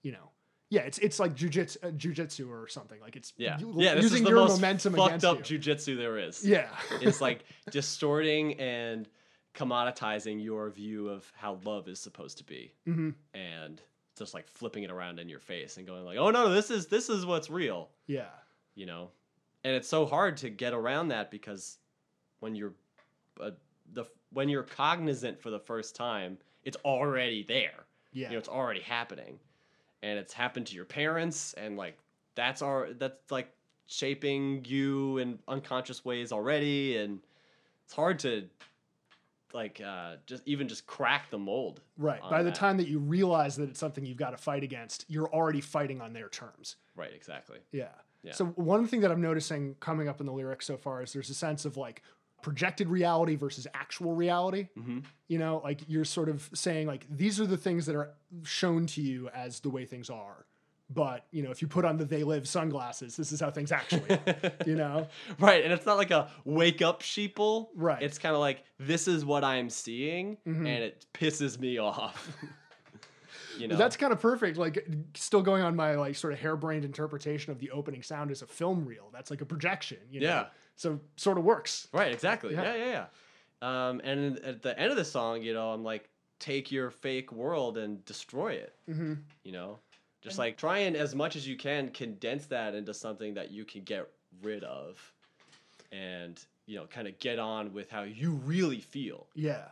[0.04, 0.30] you know
[0.70, 3.58] yeah it's it's like jujitsu, uh, jujitsu or something like it's Yeah.
[3.60, 3.96] u- yeah.
[3.96, 5.58] This using is the your most momentum fucked up you.
[5.60, 6.46] jujitsu there is.
[6.46, 6.70] yeah
[7.02, 9.08] it's like distorting and
[9.54, 13.82] commoditizing your view of how love is supposed to be hmm and
[14.18, 16.88] just like flipping it around in your face and going like oh no this is
[16.88, 18.26] this is what's real yeah
[18.82, 19.12] you know
[19.64, 21.78] and it's so hard to get around that because
[22.40, 22.74] when you're
[23.40, 23.52] uh,
[23.94, 28.50] the when you're cognizant for the first time it's already there yeah you know it's
[28.50, 29.38] already happening
[30.02, 31.96] and it's happened to your parents and like
[32.34, 33.54] that's our that's like
[33.86, 37.20] shaping you in unconscious ways already and
[37.86, 38.50] it's hard to
[39.54, 41.82] like uh, just even just crack the mold.
[41.98, 42.22] Right.
[42.22, 42.56] By the that.
[42.56, 46.00] time that you realize that it's something you've got to fight against, you're already fighting
[46.00, 46.78] on their terms.
[46.96, 47.60] Right, exactly.
[47.74, 47.90] Yeah.
[48.24, 48.34] Yeah.
[48.34, 51.30] So one thing that I'm noticing coming up in the lyrics so far is there's
[51.30, 52.02] a sense of like
[52.42, 54.68] projected reality versus actual reality.
[54.76, 58.12] hmm You know, like you're sort of saying like these are the things that are
[58.44, 60.46] shown to you as the way things are.
[60.94, 63.72] But, you know, if you put on the they live sunglasses, this is how things
[63.72, 65.08] actually are, you know?
[65.40, 67.70] Right, and it's not like a wake up sheeple.
[67.76, 68.04] Right.
[68.04, 70.58] It's kind of like this is what I'm seeing, Mhm.
[70.68, 72.36] and it pisses me off.
[73.62, 74.58] You know, That's kind of perfect.
[74.58, 78.42] Like still going on my like sort of harebrained interpretation of the opening sound as
[78.42, 79.10] a film reel.
[79.14, 80.28] That's like a projection, you know?
[80.28, 80.46] Yeah.
[80.76, 81.88] So sort of works.
[81.94, 82.12] right.
[82.12, 82.54] Exactly.
[82.54, 82.64] Yeah.
[82.64, 83.90] Yeah, yeah, yeah.
[83.90, 86.10] Um, and at the end of the song, you know, I'm like,
[86.40, 88.74] take your fake world and destroy it.
[88.88, 89.80] hmm You know,
[90.22, 93.64] just like try and as much as you can condense that into something that you
[93.66, 94.08] can get
[94.42, 95.00] rid of,
[95.92, 99.28] and you know, kind of get on with how you really feel.
[99.36, 99.66] Yeah.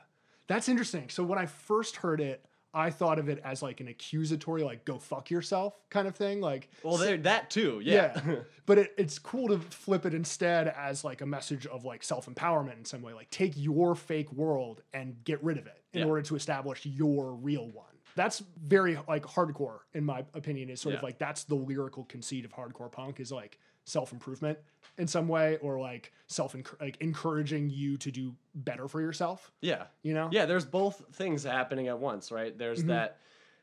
[0.47, 1.09] That's interesting.
[1.09, 2.43] So when I first heard it,
[2.73, 6.39] I thought of it as like an accusatory, like go fuck yourself kind of thing.
[6.41, 7.81] Like, Well, there that too.
[7.83, 8.19] Yeah.
[8.65, 12.27] but it, it's cool to flip it instead as like a message of like self
[12.27, 13.13] empowerment in some way.
[13.13, 16.05] Like, take your fake world and get rid of it in Yeah.
[16.07, 17.85] order to establish your real one.
[18.15, 20.69] That's very like hardcore, in my opinion.
[20.69, 23.57] Is sort of like that's the lyrical conceit of hardcore punk is like
[23.89, 24.59] self improvement
[24.97, 29.51] in some way, or like self like encouraging you to do better for yourself.
[29.61, 29.85] yeah.
[30.03, 30.29] You know?
[30.31, 32.57] Yeah, there's both things happening at once, right?
[32.57, 32.87] There's Mhm.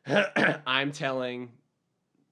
[0.06, 1.52] that I'm telling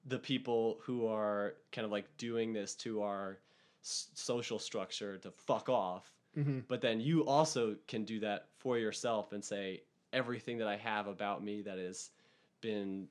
[0.06, 3.38] the people who are kind of like doing this to our
[3.82, 8.78] s- social structure to fuck off, hmm but then you also can do that for
[8.78, 9.82] yourself and say
[10.12, 12.10] everything that I have about me that has
[12.60, 13.08] been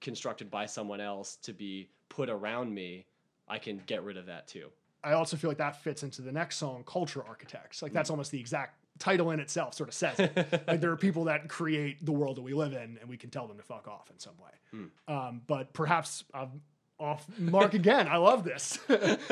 [0.00, 3.06] constructed by someone else to be put around me,
[3.48, 4.68] I can get rid of that too.
[5.02, 7.82] I also feel like that fits into the next song, Culture Architects.
[7.82, 10.64] Like that's almost the exact title in itself sort of says it.
[10.66, 13.30] like there are people that create the world that we live in and we can
[13.30, 14.80] tell them to fuck off in some way.
[15.06, 16.60] Um, but perhaps I'm
[16.98, 18.08] off mark again.
[18.08, 18.78] I love this.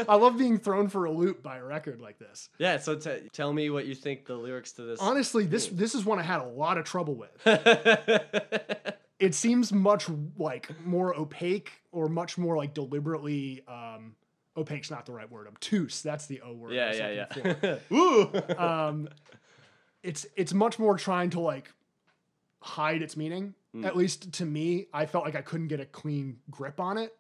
[0.09, 2.49] I love being thrown for a loop by a record like this.
[2.59, 5.01] yeah, so t- tell me what you think the lyrics to this.
[5.01, 7.45] Honestly, this this is one I had a lot of trouble with.
[9.19, 10.07] It seems much
[10.39, 14.14] like more opaque or much more like deliberately um
[14.57, 15.47] opaque's not the right word.
[15.47, 16.03] Obtuse.
[16.03, 16.73] That's the O word.
[16.73, 17.27] Yeah, yeah,
[17.62, 17.77] yeah.
[17.91, 18.31] Woo!
[18.59, 19.09] um,
[20.03, 21.73] it's it's much more trying to like
[22.61, 23.55] hide its meaning.
[23.75, 23.85] Mm.
[23.87, 27.14] At least to me, I felt like I couldn't get a clean grip on it.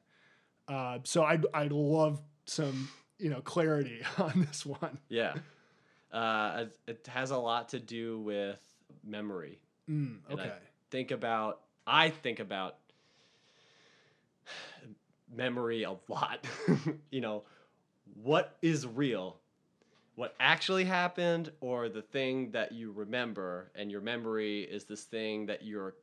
[0.68, 2.88] Uh, so I'd I'd love some
[3.18, 4.98] you know clarity on this one.
[5.08, 5.34] yeah.
[6.12, 8.60] Uh, it- it has a lot to do with
[9.04, 9.58] memory.
[9.90, 10.52] Mm, And I okay.
[10.90, 12.76] think about, I think about
[15.34, 16.46] memory a lot.
[17.10, 17.44] you know,
[18.22, 19.38] what is real?
[20.14, 25.46] What actually happened, or the thing that you remember, and your memory is this thing
[25.46, 25.94] that you're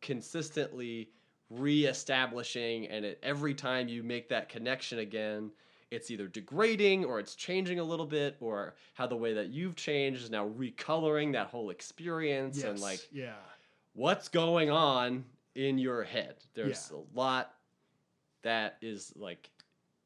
[0.00, 1.08] consistently
[1.50, 5.50] re-establishing and it, every time you make that connection again
[5.90, 9.76] it's either degrading or it's changing a little bit or how the way that you've
[9.76, 12.66] changed is now recoloring that whole experience Yes.
[12.66, 13.34] and like yeah.
[13.94, 15.24] What's going on
[15.54, 17.54] in your head there's a lot
[18.42, 19.50] that is like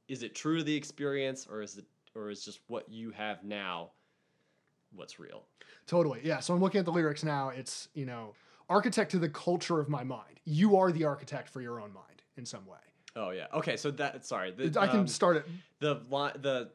[0.09, 1.85] is it true to the experience or is it
[2.15, 3.91] or is just what you have now
[4.95, 5.45] what's real
[5.89, 6.21] Totally.
[6.23, 6.41] Yeah.
[6.41, 7.49] So I'm looking at the lyrics now.
[7.49, 8.35] It's, you know,
[8.69, 10.39] architect to the culture of my mind.
[10.45, 12.79] You are the architect for your own mind in some way.
[13.17, 15.47] oh yeah okay so that sorry the, I can um, start it.
[15.81, 16.03] the
[16.41, 16.71] the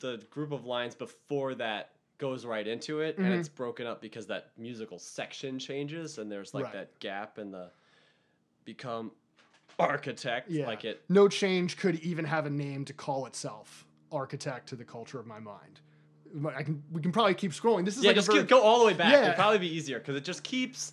[0.00, 3.24] the group of lines before that goes right into it Mhm.
[3.24, 6.72] and it's broken up because that musical section changes and there's like Right.
[6.74, 7.70] that gap in the
[8.64, 9.10] become
[9.78, 10.66] architect Yeah.
[10.66, 13.86] like it No change could even have a name to call itself.
[14.12, 15.80] Architect to the culture of my mind.
[16.54, 16.82] I can.
[16.90, 17.84] We can probably keep scrolling.
[17.84, 19.24] This is yeah like just very, go all the way back Yeah.
[19.24, 20.92] it'd probably be easier because it just keeps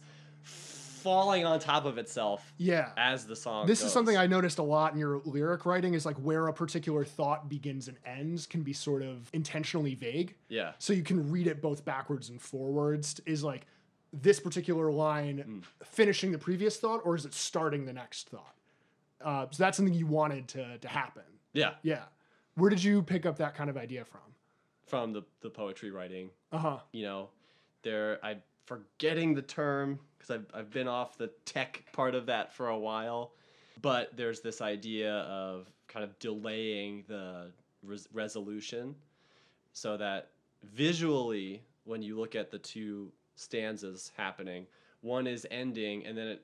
[1.01, 2.91] falling on top of itself yeah.
[2.97, 3.87] as the song This goes.
[3.87, 5.93] is something I noticed a lot in your lyric writing.
[5.93, 10.35] Is like where a particular thought begins and ends can be sort of intentionally vague.
[10.49, 13.65] yeah so you can read it both backwards and forwards is like
[14.13, 15.63] this particular line Mm.
[15.85, 18.55] finishing the previous thought or is it starting the next thought
[19.23, 21.23] uh, so that's something you wanted to, to happen
[21.53, 22.03] yeah yeah
[22.55, 24.19] where did you pick up that kind of idea from
[24.87, 27.29] from the the poetry writing uh-huh you know,
[27.83, 32.53] there I'm forgetting the term because I've I've been off the tech part of that
[32.53, 33.31] for a while,
[33.81, 37.51] but there's this idea of kind of delaying the
[37.83, 38.95] res- resolution
[39.73, 40.29] so that
[40.63, 44.67] visually when you look at the two stanzas happening,
[45.01, 46.43] one is ending and then it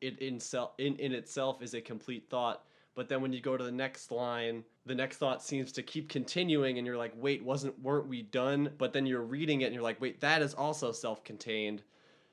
[0.00, 2.64] it in, sel- in in itself is a complete thought,
[2.94, 6.08] but then when you go to the next line, the next thought seems to keep
[6.08, 8.70] continuing, and you're like, wait, wasn't weren't we done?
[8.78, 11.82] But then you're reading it, and you're like, wait, that is also self-contained.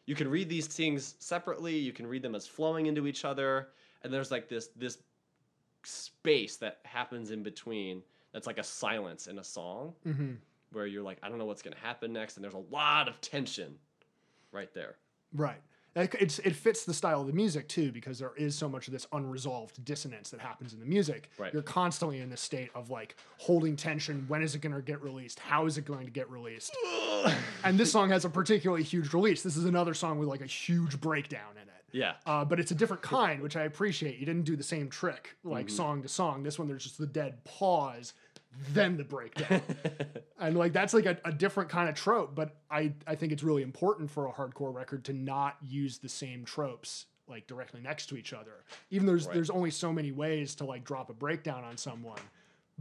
[0.08, 1.78] You can read these things separately.
[1.78, 3.68] You can read them as flowing into each other,
[4.04, 4.98] and there's like this this
[5.84, 8.02] space that happens in between.
[8.34, 10.34] That's like a silence in a song Mm-hmm.
[10.72, 13.20] where you're like, I don't know what's gonna happen next, and there's a lot of
[13.22, 13.76] tension
[14.52, 14.96] right there.
[15.34, 15.62] Right.
[16.04, 18.88] It- It's it fits the style of the music too because there is so much
[18.88, 21.30] of this unresolved dissonance that happens in the music.
[21.38, 21.52] Right.
[21.54, 24.26] You're constantly in this state of like holding tension.
[24.28, 25.40] When is it going to get released?
[25.40, 26.76] How is it going to get released?
[27.64, 29.42] and this song has a particularly huge release.
[29.44, 31.74] This is another song with like a huge breakdown in it.
[31.94, 32.14] Yeah.
[32.26, 34.20] Uh, but it's a different kind, which I appreciate.
[34.20, 36.44] You didn't do the same trick like song to song.
[36.44, 38.14] This one, there's just the dead pause,
[38.74, 39.62] then the breakdown,
[40.40, 42.36] and like that's like a, a different kind of trope.
[42.36, 46.10] But I I think it's really important for a hardcore record to not use the
[46.10, 48.64] same tropes like directly next to each other.
[48.90, 49.34] Even there's Right.
[49.36, 52.20] there's only so many ways to like drop a breakdown on someone,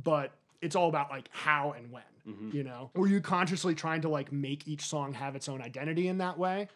[0.02, 2.02] but it's all about like how and when.
[2.28, 2.56] Mm-hmm.
[2.56, 6.08] You know, were you consciously trying to like make each song have its own identity
[6.08, 6.68] in that way?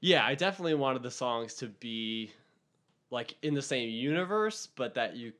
[0.00, 2.32] Yeah, I definitely wanted the songs to be
[3.10, 5.32] like in the same universe, but that you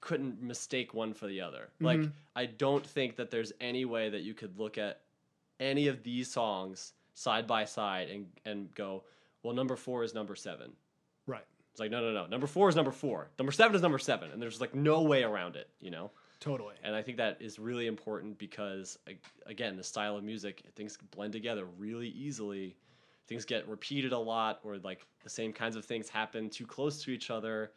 [0.00, 1.68] couldn't mistake one for the other.
[1.80, 2.12] Like Mhm.
[2.34, 5.02] I don't think that there's any way that you could look at
[5.58, 9.04] any of these songs side by side and and go,
[9.42, 10.76] well, number four is number seven.
[11.26, 11.44] Right.
[11.70, 12.26] It's like no, no, no.
[12.26, 13.30] Number four is number four.
[13.38, 15.70] Number seven is number seven, and there's like no way around it.
[15.80, 16.10] You know.
[16.38, 16.74] Totally.
[16.82, 18.98] And I think that is really important because,
[19.46, 22.76] again, the style of music, things blend together really easily.
[23.26, 27.02] Things get repeated a lot, or like the same kinds of things happen too close
[27.04, 27.72] to each other.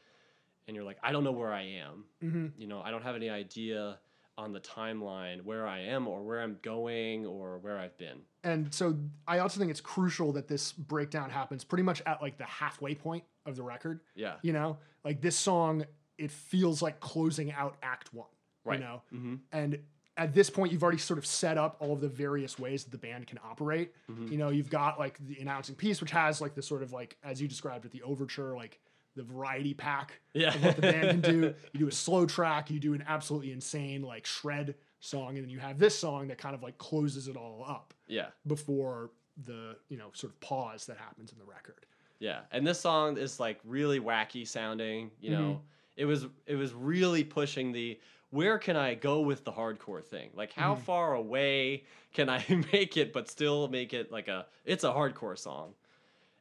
[0.70, 2.04] And you're like, I don't know where I am.
[2.22, 3.98] hmm You know, I don't have any idea
[4.38, 8.20] on the timeline where I am, or where I'm going, or where I've been.
[8.44, 8.96] And so
[9.28, 12.94] I also think it's crucial that this breakdown happens pretty much at like the halfway
[12.94, 14.00] point of the record.
[14.16, 14.36] Yeah.
[14.44, 15.86] You know, like this song,
[16.20, 18.28] it feels like closing out Act One.
[18.64, 18.78] Right.
[18.80, 19.36] You know, Mm-hmm.
[19.52, 19.80] and
[20.18, 22.92] at this point, you've already sort of set up all of the various ways that
[22.92, 23.94] the band can operate.
[24.12, 24.30] Mhm.
[24.32, 27.18] You know, you've got like the announcing peace, which has like the sort of like
[27.24, 28.80] as you described with the overture, like
[29.16, 30.54] the variety pack Yeah.
[30.56, 31.54] of what the band can do.
[31.74, 35.50] You do a slow track, you do an absolutely insane like shred song, and then
[35.50, 38.28] you have this song that kind of like closes it all up yeah.
[38.48, 39.12] before
[39.46, 41.86] the you know sort of pause that happens in the record.
[42.20, 45.12] Yeah, and this song is like really wacky sounding.
[45.22, 46.02] You know, Mm-hmm.
[46.02, 48.00] it was it was really pushing the
[48.32, 50.30] where can I go with the hardcore thing?
[50.36, 50.80] Like how Mhm.
[50.82, 52.44] far away can I
[52.74, 55.74] make it, but still make it like a it's a hardcore song,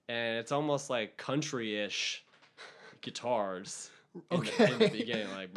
[0.08, 2.24] and it's almost like country-ish
[3.01, 3.90] guitars.
[4.30, 4.99] In, the, in the Okay.
[4.99, 5.55] beginning, like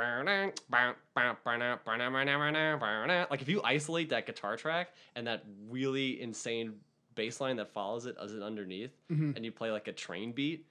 [3.32, 6.76] like if you isolate that guitar track and that really insane
[7.16, 9.36] bass line that follows it as it underneath, Mhm.
[9.36, 10.66] and you play like a train beat,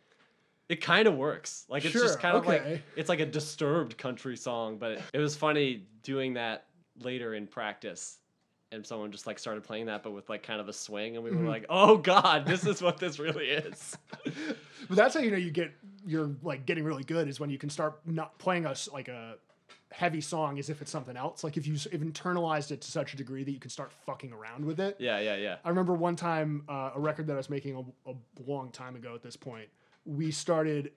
[0.68, 1.66] it kind of works.
[1.68, 2.62] Like it's Sure, just kind of like
[2.96, 6.66] it's like a disturbed country song, but it, it was funny doing that
[7.00, 8.19] later in practice.
[8.72, 11.24] And someone just like started playing that, but with like kind of a swing, and
[11.24, 11.42] we Mhm.
[11.42, 15.36] were like, "Oh God, this is what this really is." but that's how you know
[15.36, 15.72] you get
[16.06, 19.34] you're like getting really good is when you can start not playing us like a
[19.90, 21.42] heavy song as if it's something else.
[21.42, 24.32] Like if you have internalized it to such a degree that you can start fucking
[24.32, 24.94] around with it.
[25.00, 25.56] yeah, yeah, yeah.
[25.64, 27.74] I remember one time uh, a record that I was making
[28.06, 28.14] a, a
[28.46, 29.68] long time ago at this point.
[30.04, 30.92] We started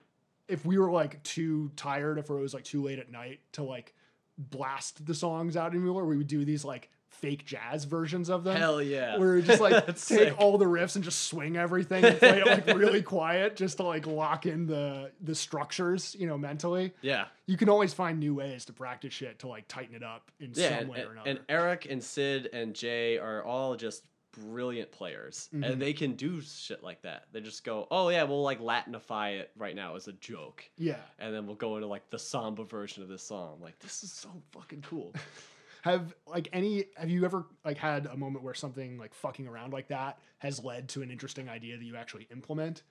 [0.46, 3.64] if we were like too tired, if it was like too late at night to
[3.64, 3.94] like
[4.38, 6.88] blast the songs out anymore, we would do these like
[7.20, 8.56] fake jazz versions of them.
[8.56, 9.16] Hell yeah.
[9.16, 10.34] Where we just like take sick.
[10.38, 13.82] all the riffs and just swing everything and play it like really quiet just to
[13.84, 16.92] like lock in the the structures, you know, mentally.
[17.02, 17.26] yeah.
[17.46, 20.52] You can always find new ways to practice shit to like tighten it up in
[20.54, 21.30] Yeah, some and, way or another.
[21.30, 24.02] and Eric and Sid and Jay are all just
[24.46, 25.64] brilliant players, Mhm.
[25.72, 27.26] and they can do shit like that.
[27.32, 30.96] They just go, "Oh yeah, we'll like Latinify it right now as a joke," yeah.
[31.20, 33.60] and then we'll go into like the samba version of this song.
[33.62, 35.12] Like this is so fucking cool.
[35.84, 39.74] Have like any have you ever like had a moment where something like fucking around
[39.74, 42.82] like that has led to an interesting idea that you actually implement?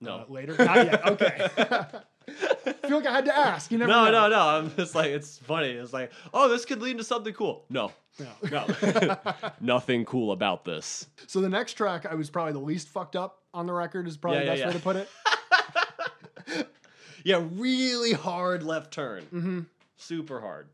[0.00, 0.16] No.
[0.16, 0.56] Uh, later?
[0.58, 1.06] Not yet.
[1.06, 1.48] Okay.
[1.56, 3.70] I feel like I had to ask.
[3.70, 4.10] You never no, know.
[4.10, 4.40] no, no.
[4.40, 5.68] I'm just like it's funny.
[5.68, 7.66] It's like, oh, this could lead to something cool.
[7.70, 8.26] No, No.
[8.50, 9.16] no,
[9.60, 11.06] nothing cool about this.
[11.28, 14.16] So the next track I was probably the least fucked up on the record is
[14.16, 14.96] probably Yeah, the yeah, best way yeah.
[14.96, 16.66] to put it.
[17.22, 19.24] Yeah, really hard left turn.
[19.24, 19.60] hmm
[19.96, 20.68] Super hard.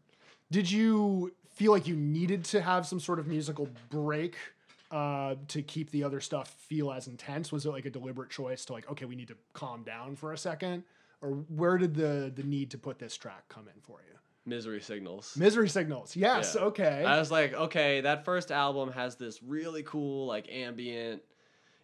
[0.52, 4.36] Did you feel like you needed to have some sort of musical break
[4.90, 7.50] uh, to keep the other stuff feel as intense?
[7.50, 10.32] Was it like a deliberate choice to like, okay, we need to calm down for
[10.32, 10.84] a second,
[11.22, 14.14] or where did the the need to put this track come in for you?
[14.48, 15.34] Misery signals.
[15.36, 16.14] Misery signals.
[16.14, 16.54] Yes.
[16.56, 16.66] Yeah.
[16.66, 17.04] Okay.
[17.04, 21.20] I was like, okay, that first album has this really cool, like ambient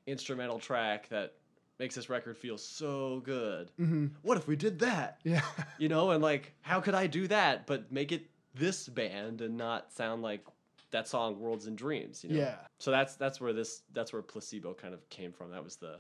[0.07, 1.35] instrumental track that
[1.81, 3.71] makes this record feel so good.
[3.77, 5.19] hmm What if we did that?
[5.25, 5.43] Yeah.
[5.79, 9.57] You know, and like, how could I do that but make it this band and
[9.57, 10.45] not sound like
[10.91, 12.23] that song "Worlds and Dreams"?
[12.25, 12.41] You know?
[12.41, 12.57] Yeah.
[12.79, 15.51] So that's that's where this that's where placebo kind of came from.
[15.51, 15.97] That was the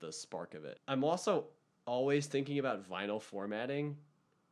[0.00, 0.78] the spark of it.
[0.88, 1.44] I'm also
[1.86, 3.96] always thinking about vinyl formatting,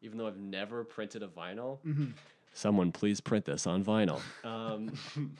[0.00, 1.78] even though I've never printed a vinyl.
[1.80, 2.06] hmm
[2.54, 4.20] Someone please print this on vinyl.
[4.44, 4.92] Um,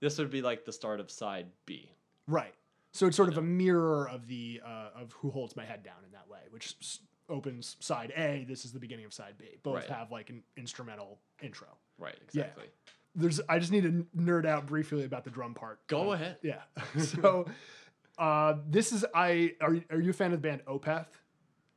[0.00, 1.90] this would be like the start of side B.
[2.26, 2.54] Right.
[2.92, 5.96] So it's sort of a mirror of the uh, of Who Holds My Head Down
[6.04, 6.76] in that way, which
[7.28, 8.44] opens side A.
[8.48, 9.56] This is the beginning of side B.
[9.62, 9.90] Both Right.
[9.90, 11.68] have like an instrumental intro.
[11.98, 12.64] Right, exactly.
[13.14, 13.40] There's.
[13.48, 15.86] I just need to nerd out briefly about the drum part.
[15.86, 16.38] Go Um, ahead.
[16.42, 16.62] Yeah.
[16.98, 17.46] so
[18.18, 19.54] uh, this is I.
[19.60, 21.06] Are are you a fan of the band Opeth?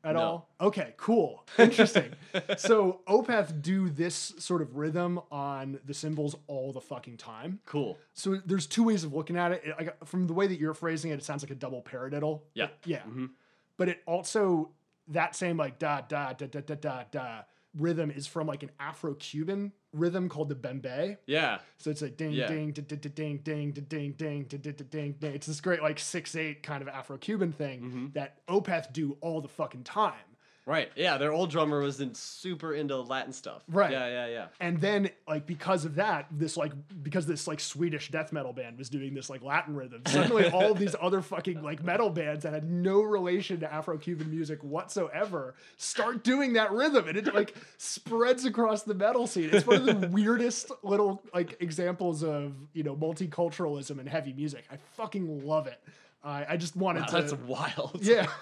[0.04, 0.20] At No.
[0.22, 0.50] all?
[0.62, 2.14] Okay, cool, interesting.
[2.58, 7.60] so Opeth do this sort of rhythm on the cymbals all the fucking time.
[7.66, 7.98] Cool.
[8.14, 9.64] So there's two ways of looking at it.
[9.66, 11.82] It- I got- from the way that you're phrasing it, it sounds like a double
[11.82, 12.42] paradiddle.
[12.54, 12.68] Yeah.
[12.86, 13.02] Yeah.
[13.02, 13.32] Mhm.
[13.76, 14.70] But it also
[15.10, 17.42] that same like da da da da da da da
[17.78, 21.18] rhythm is from like an Afro-Cuban rhythm called the bembe.
[21.28, 21.60] Yeah.
[21.78, 22.48] So it's like ding Yeah.
[22.48, 25.34] ding da, da, da, ding ding da, ding ding da, da, da, ding ding.
[25.36, 28.14] It's this great like six eight kind of Afro-Cuban thing Mhm.
[28.14, 30.14] that Opeth do all the fucking time.
[30.68, 30.92] Right.
[30.98, 33.64] Yeah, their old drummer was in super into Latin stuff.
[33.70, 33.90] Right.
[33.92, 34.46] Yeah, yeah, yeah.
[34.60, 38.78] And then like because of that, this like because this like Swedish death metal band
[38.78, 42.44] was doing this like Latin rhythm, suddenly all of these other fucking like metal bands
[42.44, 47.56] that had no relation to Afro-Cuban music whatsoever start doing that rhythm and it like
[47.78, 49.50] spreads across the metal scene.
[49.54, 54.66] It's one of the weirdest little like examples of, you know, multiculturalism and heavy music.
[54.70, 55.80] I fucking love it.
[56.26, 58.00] I I just wanted Wow, to that's wild.
[58.02, 58.28] yeah.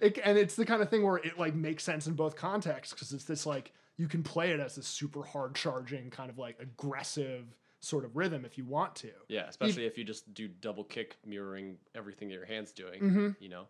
[0.00, 2.92] it, and it's the kind of thing where it like makes sense in both contexts
[2.94, 6.38] because it's this like you can play it as this super hard charging kind of
[6.38, 7.44] like aggressive
[7.80, 9.10] sort of rhythm if you want to.
[9.28, 13.28] Yeah, especially if you just do double kick mirroring everything that your hand's doing, Mm-hmm.
[13.40, 13.66] you know.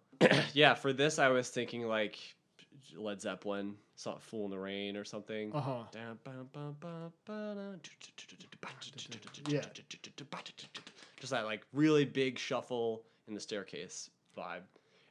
[0.53, 2.18] yeah, for this I was thinking like
[2.96, 5.53] Led Zeppelin, saw Fool in the Rain or something.
[5.55, 5.82] Uh huh.
[9.48, 9.62] Yeah.
[11.20, 14.62] Just that like really big shuffle in the staircase vibe.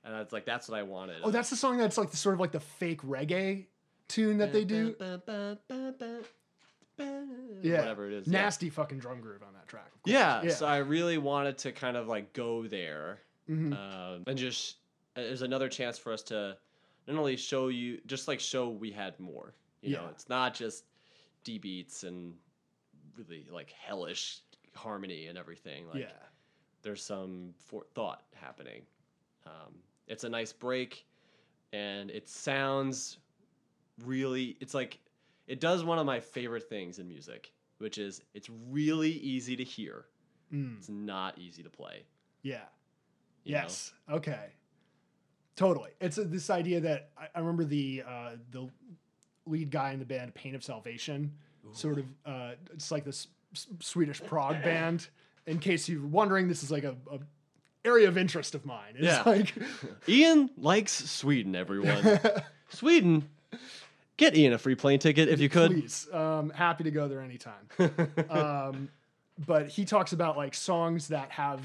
[0.03, 1.21] And it's like that's what I wanted.
[1.23, 3.67] Oh, that's the song that's like the sort of like the fake reggae
[4.07, 4.95] tune that they do.
[7.63, 7.79] Yeah.
[7.79, 8.27] Whatever it is.
[8.27, 8.41] yeah.
[8.43, 9.87] Nasty fucking drum groove on that track.
[9.93, 9.99] of.
[10.11, 10.51] Yeah, Yeah.
[10.51, 13.73] so I really wanted to kind of like go there, Mhm.
[13.75, 14.77] um, and just
[15.15, 16.57] uh, there's another chance for us to
[17.07, 19.53] not only show you, just like show we had more.
[19.81, 20.85] You know, it's not just
[21.43, 22.35] D beats and
[23.17, 24.41] really like hellish
[24.75, 25.87] harmony and everything.
[25.87, 26.11] Like, yeah.
[26.83, 28.83] there's some for- thought happening.
[29.47, 29.81] Um,
[30.11, 31.05] it's a nice break,
[31.73, 33.17] and it sounds
[34.05, 34.57] really.
[34.59, 34.99] It's like
[35.47, 39.63] it does one of my favorite things in music, which is it's really easy to
[39.63, 40.05] hear.
[40.53, 40.77] Mm.
[40.77, 42.03] It's not easy to play.
[42.43, 42.59] Yeah.
[43.45, 43.61] you know?
[43.61, 43.93] Yes.
[44.11, 44.51] Okay.
[45.55, 45.91] Totally.
[45.99, 48.69] It's uh this idea that I, I remember the uh, the
[49.45, 51.31] lead guy in the band Pain of Salvation,
[51.71, 52.05] sort of.
[52.25, 55.07] Uh, it's like this S- Swedish prog band.
[55.47, 57.19] In case you're wondering, this is like a, a
[57.83, 58.93] area of interest of mine.
[58.95, 59.23] It's Yeah.
[59.25, 59.53] like
[60.07, 61.55] Ian likes Sweden.
[61.55, 62.19] Everyone,
[62.69, 63.27] Sweden.
[64.17, 65.71] Get Ian a free plane ticket if you could.
[65.71, 67.67] please, um, happy to go there anytime.
[68.29, 68.89] um,
[69.47, 71.59] but he talks about like songs that have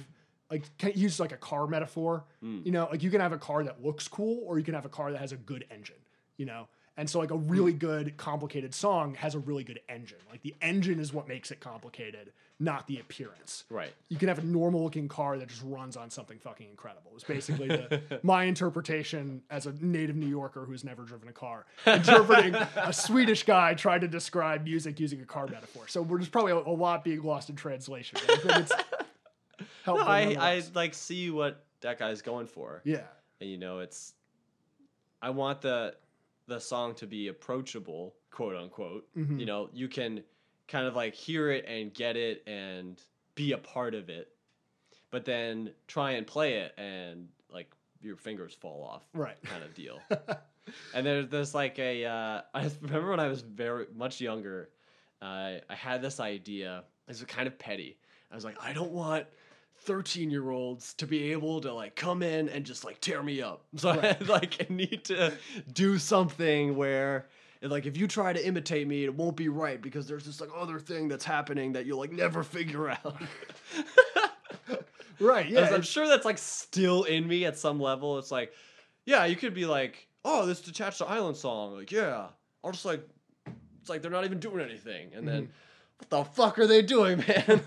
[0.50, 2.24] like can use like a car metaphor.
[2.42, 2.64] Mm.
[2.64, 4.86] You know, like you can have a car that looks cool, or you can have
[4.86, 5.96] a car that has a good engine.
[6.38, 10.18] You know, and so like a really good complicated song has a really good engine.
[10.30, 13.64] Like the engine is what makes it complicated, not the appearance.
[13.68, 13.92] Right.
[14.09, 17.11] You can have a normal looking car that just runs on something fucking incredible.
[17.14, 21.66] It's basically the, my interpretation as a native New Yorker who's never driven a car,
[21.86, 25.86] interpreting a Swedish guy trying to describe music using a car metaphor.
[25.88, 28.18] So we're just probably a, a lot being lost in translation.
[28.26, 28.72] but I think it's
[29.86, 29.99] No.
[29.99, 32.80] I I like see what that guy's going for.
[32.84, 33.03] yeah,
[33.40, 34.14] and you know it's
[35.22, 35.94] i want the
[36.47, 39.40] the song to be approachable quote unquote Mhm.
[39.40, 40.22] you know you can
[40.68, 43.01] kind of like hear it and get it and
[43.34, 44.28] be a part of it
[45.11, 47.70] but then try and play it and like
[48.03, 49.40] your fingers fall off right.
[49.42, 49.99] kind of deal
[50.94, 54.70] and there's there's like a uh, I remember when I was very much younger,
[55.22, 56.78] uh, I had this idea.
[57.07, 57.97] It was kind of petty.
[58.32, 59.26] I was like, I don't want
[59.87, 63.41] thirteen year olds to be able to like come in and just like tear me
[63.41, 63.64] up.
[63.76, 65.32] So I like I need to
[65.72, 67.28] do something where.
[67.62, 70.51] Like if you try to imitate me, it won't be right because there's this like
[70.55, 73.16] other thing that's happening that you'll like never figure out.
[75.18, 75.49] Right.
[75.49, 75.70] Yeah.
[75.72, 78.18] I'm sure that's like still in me at some level.
[78.18, 78.53] It's like,
[79.05, 81.74] yeah, you could be like, oh, this detached island song.
[81.76, 82.26] Like, yeah,
[82.62, 83.03] I'll just like,
[83.80, 85.51] it's like they're not even doing anything, and then, mm-hmm.
[85.99, 87.62] what the fuck are they doing, man?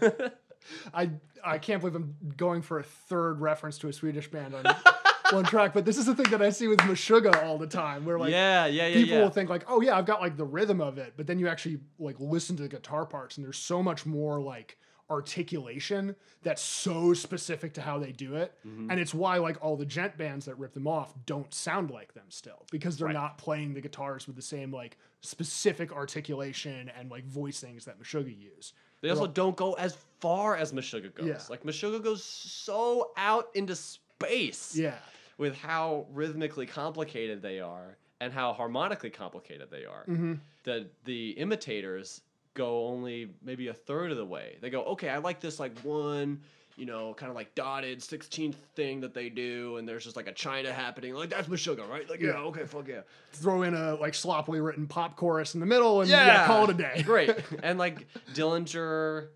[0.94, 1.12] I
[1.44, 4.64] I can't believe I'm going for a third reference to a Swedish band on
[5.32, 5.74] one track.
[5.74, 8.32] But this is the thing that I see with Meshuggah all the time, where like
[8.32, 9.24] yeah, yeah, yeah, people yeah.
[9.24, 11.48] will think like, oh yeah, I've got like the rhythm of it, but then you
[11.48, 14.78] actually like listen to the guitar parts, and there's so much more like
[15.10, 18.90] articulation that's so specific to how they do it, Mm-hmm.
[18.92, 22.14] and it's why like all the djent bands that rip them off don't sound like
[22.14, 23.14] them still because they're Right.
[23.14, 28.38] not playing the guitars with the same like specific articulation and like voicings that Meshuggah
[28.38, 28.74] use.
[29.02, 31.28] They also don't go as far as Meshuggah goes.
[31.28, 31.40] Yeah.
[31.50, 34.96] Like Meshuggah goes so out into space Yeah,
[35.38, 40.04] with how rhythmically complicated they are and how harmonically complicated they are.
[40.08, 40.34] Mm-hmm.
[40.64, 42.22] The the imitators
[42.54, 44.58] go only maybe a third of the way.
[44.62, 46.42] They go, okay, I like this like one,
[46.80, 50.28] you know, kind of like dotted sixteenth thing that they do, and there's just like
[50.28, 51.14] a China happening.
[51.14, 52.10] Like that's Meshuggah, right?
[52.10, 52.38] Like yeah, Yeah.
[52.46, 53.02] okay, fuck yeah.
[53.34, 56.70] throw in a like sloppily written pop chorus in the middle, and yeah, call it
[56.70, 57.02] a day.
[57.06, 57.36] Great.
[57.64, 59.28] And like Dillinger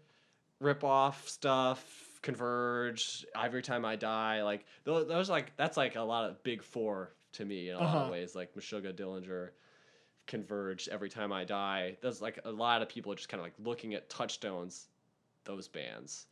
[0.59, 1.83] rip off stuff,
[2.21, 6.63] Converge, Every Time I Die, like those, those like that's like a lot of big
[6.63, 7.97] four to me in a lot Uh-huh.
[8.05, 8.35] of ways.
[8.35, 9.49] Like Meshuggah, Dillinger,
[10.27, 11.97] Converge, Every Time I Die.
[12.01, 14.87] There's like a lot of people just kind of like looking at touchstones,
[15.43, 16.27] those bands,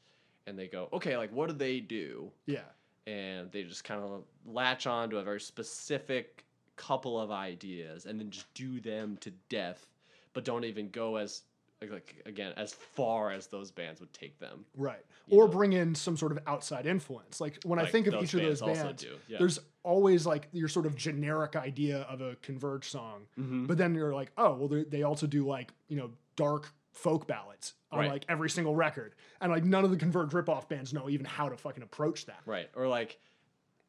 [0.47, 2.31] and they go, okay, like what do they do?
[2.45, 2.61] Yeah,
[3.07, 6.43] and they just kind of latch on to a very specific
[6.77, 9.85] couple of ideas and then just do them to death
[10.33, 11.43] but don't even go as
[11.79, 15.03] like, like again as far as those bands would take them right.
[15.29, 15.51] Or know.
[15.51, 17.39] bring in some sort of outside influence.
[17.39, 19.37] Like when I think of each of those bands yeah.
[19.37, 23.67] there's always like your sort of generic idea of a Converge song, Mhm.
[23.67, 27.27] but then you're like, oh, well, they- they also do like you know dark folk
[27.27, 28.11] ballads on Right.
[28.11, 31.49] like every single record, and like none of the Converge ripoff bands know even how
[31.49, 32.39] to fucking approach that.
[32.45, 33.19] right or like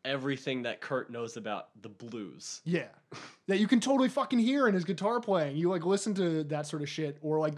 [0.04, 2.88] everything that kurt knows about the blues Yeah,
[3.46, 5.56] that you can totally fucking hear in his guitar playing.
[5.56, 7.54] You like listen to that sort of shit, or like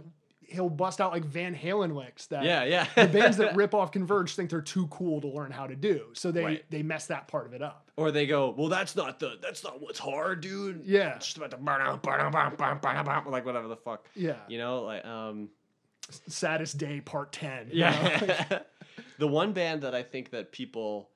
[0.49, 3.93] he'll bust out like Van Halen licks that yeah yeah the bands that rip off
[3.93, 6.65] Converge think they're too cool to learn how to do, so they Right.
[6.71, 7.91] they mess that part of it up.
[7.97, 11.37] or they go well that's not the that's not what's hard dude Yeah, it's just
[11.37, 14.07] about the burn out, burn out, burn out, ba-dum, ba-dum, ba-dum, like whatever the fuck
[14.15, 14.37] yeah.
[14.49, 15.49] you know like um
[16.29, 17.71] Saddest Day Part Ten.
[17.73, 18.59] Yeah.
[19.19, 21.09] the one band that I think that people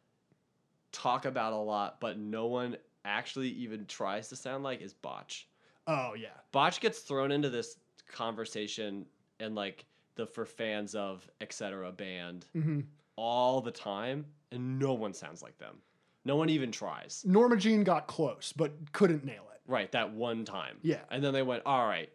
[0.93, 5.47] talk about a lot, but no one actually even tries to sound like is Botch.
[5.87, 6.29] oh yeah.
[6.53, 7.77] Botch gets thrown into this
[8.11, 9.05] conversation
[9.41, 9.85] and like
[10.17, 11.93] the for fans of etc.
[11.93, 12.81] band hmm
[13.17, 15.77] all the time, and no one sounds like them.
[16.25, 17.25] No one even tries.
[17.27, 19.61] Norma Jean got close, but couldn't nail it.
[19.67, 20.77] Right, that one time.
[20.83, 21.01] Yeah.
[21.11, 22.11] And then they went, all right,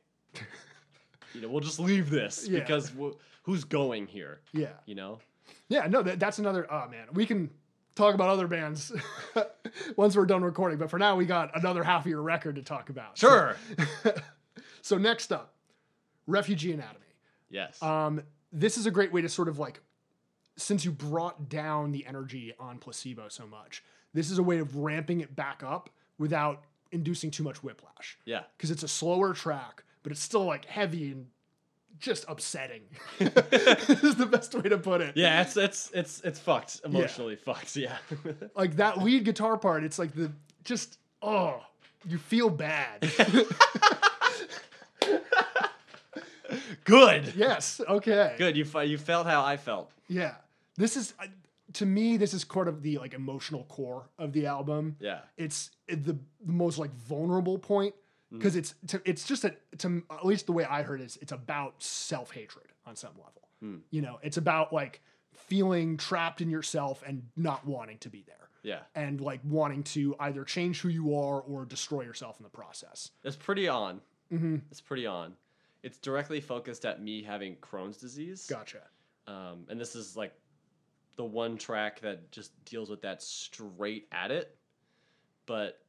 [1.34, 2.60] you know, we'll just leave this Yeah.
[2.60, 4.40] because w- who's going here?
[4.54, 5.20] Yeah, You know?
[5.68, 5.88] yeah.
[5.88, 6.66] No, that, that's another.
[6.72, 7.50] Oh man, we can
[7.96, 8.92] talk about other bands
[9.98, 10.78] once we're done recording.
[10.78, 13.18] But for now, we got another half of your record to talk about.
[13.18, 13.56] So- Sure.
[14.82, 15.54] So next up,
[16.28, 17.03] Refugee Anatomy.
[17.54, 17.82] Yes.
[17.82, 19.80] Um, this is a great way to sort of like,
[20.58, 23.84] since you brought down the energy on placebo so much,
[24.14, 28.18] this is a way of ramping it back up without inducing too much whiplash.
[28.26, 28.42] yeah.
[28.58, 31.28] Because it's a slower track, but it's still like heavy and
[32.00, 32.82] just upsetting.
[33.20, 35.16] is the best way to put it.
[35.16, 36.82] Yeah, it's it's it's it's fucked.
[36.86, 37.76] Emotionally fucked.
[37.76, 37.98] Yeah.
[38.56, 40.32] Like that lead guitar part, it's like the
[40.64, 41.62] just oh,
[42.08, 43.10] you feel bad.
[46.86, 47.34] Good.
[47.36, 47.82] yes.
[47.88, 48.36] Okay.
[48.38, 48.56] Good.
[48.58, 49.92] You you felt how I felt.
[50.08, 50.36] Yeah.
[50.78, 51.28] This is uh,
[51.74, 54.96] to me this is part of the like emotional core of the album.
[55.00, 55.20] Yeah.
[55.38, 57.96] It's the, the most like vulnerable point
[58.32, 61.18] because it's to, it's just a to at least the way I heard it is
[61.22, 63.30] it's about self-hatred on some level.
[63.92, 68.50] You know, it's about like feeling trapped in yourself and not wanting to be there
[68.62, 68.80] Yeah.
[68.94, 73.12] and like wanting to either change who you are or destroy yourself in the process.
[73.24, 74.02] It's pretty on.
[74.34, 74.58] Mm-hmm.
[74.70, 75.36] It's pretty on.
[75.84, 78.48] It's directly focused at me having Crohn's disease.
[78.50, 78.82] Gotcha.
[79.28, 80.34] Um, and this is like
[81.16, 84.58] the one track that just deals with that straight at it,
[85.46, 85.80] but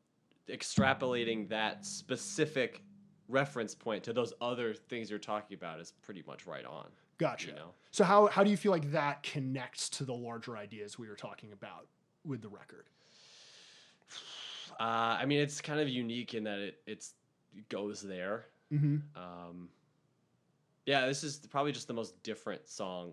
[0.48, 2.82] extrapolating that specific
[3.28, 6.86] reference point to those other things you're talking about is pretty much right on.
[7.18, 7.48] Gotcha.
[7.48, 7.70] You know?
[7.90, 11.16] So how how do you feel like that connects to the larger ideas we were
[11.16, 11.86] talking about
[12.24, 12.86] with the record?
[14.80, 14.82] Uh,
[15.20, 17.14] I mean, it's kind of unique in that it it's
[17.56, 18.46] it goes there.
[18.72, 18.96] Mm-hmm.
[19.16, 19.68] Um,
[20.86, 23.12] yeah, this is probably just the most different song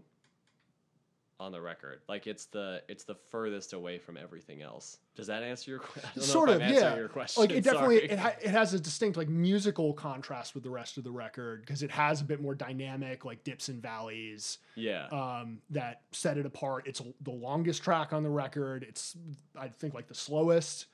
[1.41, 2.01] on the record.
[2.07, 4.99] Like it's the it's the furthest away from everything else.
[5.15, 6.21] Does that answer your question?
[6.21, 6.95] Sort of, yeah.
[6.95, 7.41] Your question.
[7.41, 10.97] Like it definitely it, ha- it has a distinct like musical contrast with the rest
[10.97, 15.07] of the record because it has a bit more dynamic like dips and valleys yeah.
[15.07, 16.85] um, that set it apart.
[16.85, 18.85] It's the longest track on the record.
[18.87, 19.17] It's
[19.59, 20.85] I think like the slowest.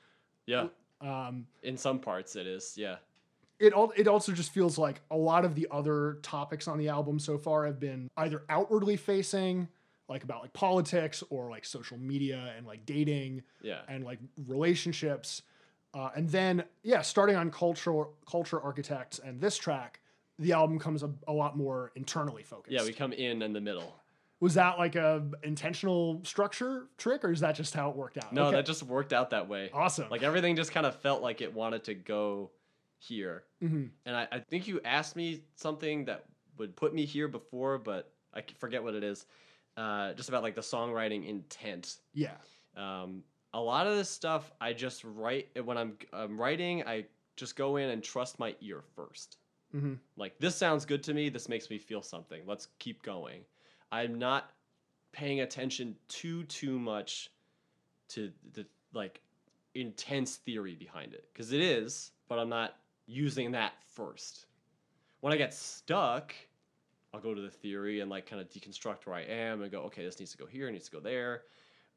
[0.45, 0.67] yeah.
[0.99, 2.73] Um, In some parts, it is.
[2.75, 2.95] Yeah.
[3.59, 6.89] It al- it also just feels like a lot of the other topics on the
[6.89, 9.67] album so far have been either outwardly facing
[10.09, 13.81] like about like politics or like social media and like dating Yeah.
[13.89, 15.41] and like relationships.
[15.93, 19.99] Uh, and then, yeah, starting on culture, culture architects and this track,
[20.39, 22.71] the album comes a, a lot more internally focused.
[22.73, 23.95] Yeah, we come in in the middle.
[24.39, 28.31] was that like a intentional structure trick, or is that just how it worked out?
[28.31, 28.57] No, Okay.
[28.57, 29.71] that just worked out that way.
[29.73, 30.07] awesome.
[30.11, 32.51] Like everything just kind of felt like it wanted to go
[32.99, 33.45] here.
[33.61, 33.97] Mhm.
[34.05, 36.25] And I, I think you asked me something that
[36.57, 39.25] would put me here before, but I forget what it is.
[39.75, 41.97] Uh, just about like the songwriting intent.
[42.13, 42.37] yeah,
[42.75, 46.83] Um, a lot of this stuff I just write when I'm, I'm writing.
[46.87, 49.37] I just go in and trust my ear 1st
[49.71, 51.29] hmm Like this sounds good to me.
[51.29, 52.45] This makes me feel something.
[52.45, 53.45] Let's keep going.
[53.91, 54.53] I'm not
[55.13, 57.31] paying attention too too much
[58.09, 59.21] to the like
[59.75, 64.45] intense theory behind it because it is, but I'm not using that first.
[65.21, 66.35] When I get stuck,
[67.13, 69.81] I'll go to the theory and like kind of deconstruct where I am and go,
[69.83, 71.43] okay, this needs to go here, it needs to go there,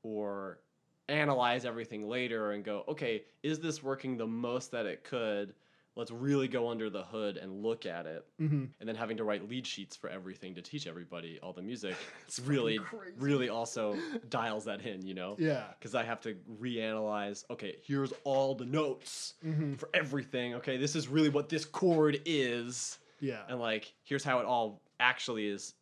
[0.02, 0.60] or
[1.08, 5.54] analyze everything later and go, okay, is this working the most that it could?
[6.00, 8.24] Let's really go under the hood and look at it.
[8.38, 11.60] hmm And then having to write lead sheets for everything to teach everybody all the
[11.62, 11.94] music
[12.26, 12.80] It's really,
[13.18, 13.98] really also
[14.30, 15.36] dials that in, you know?
[15.38, 20.54] yeah, Because I have to reanalyze, okay, here's all the notes hmm for everything.
[20.54, 22.98] Okay, this is really what this chord is.
[23.20, 25.74] yeah, And like, here's how it all actually is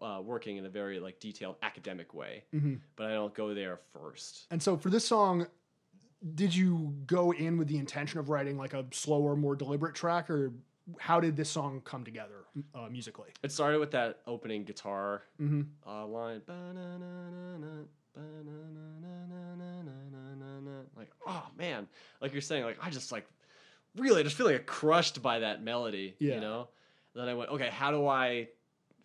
[0.00, 2.44] uh, working in a very like detailed academic way.
[2.52, 4.46] hmm But I don't go there first.
[4.52, 5.46] And so for this song,
[6.34, 10.28] did you go in with the intention of writing like a slower, more deliberate track,
[10.28, 10.52] or
[10.98, 13.30] how did this song come together uh, musically?
[13.42, 15.62] It started with that opening guitar mm-hmm.
[15.86, 16.42] uh, line.
[20.96, 21.88] Like, oh man,
[22.20, 23.26] like you're saying, like I just like
[23.96, 26.34] really I just feel like crushed by that melody, yeah.
[26.34, 26.68] you know.
[27.14, 28.48] And then I went, okay, how do I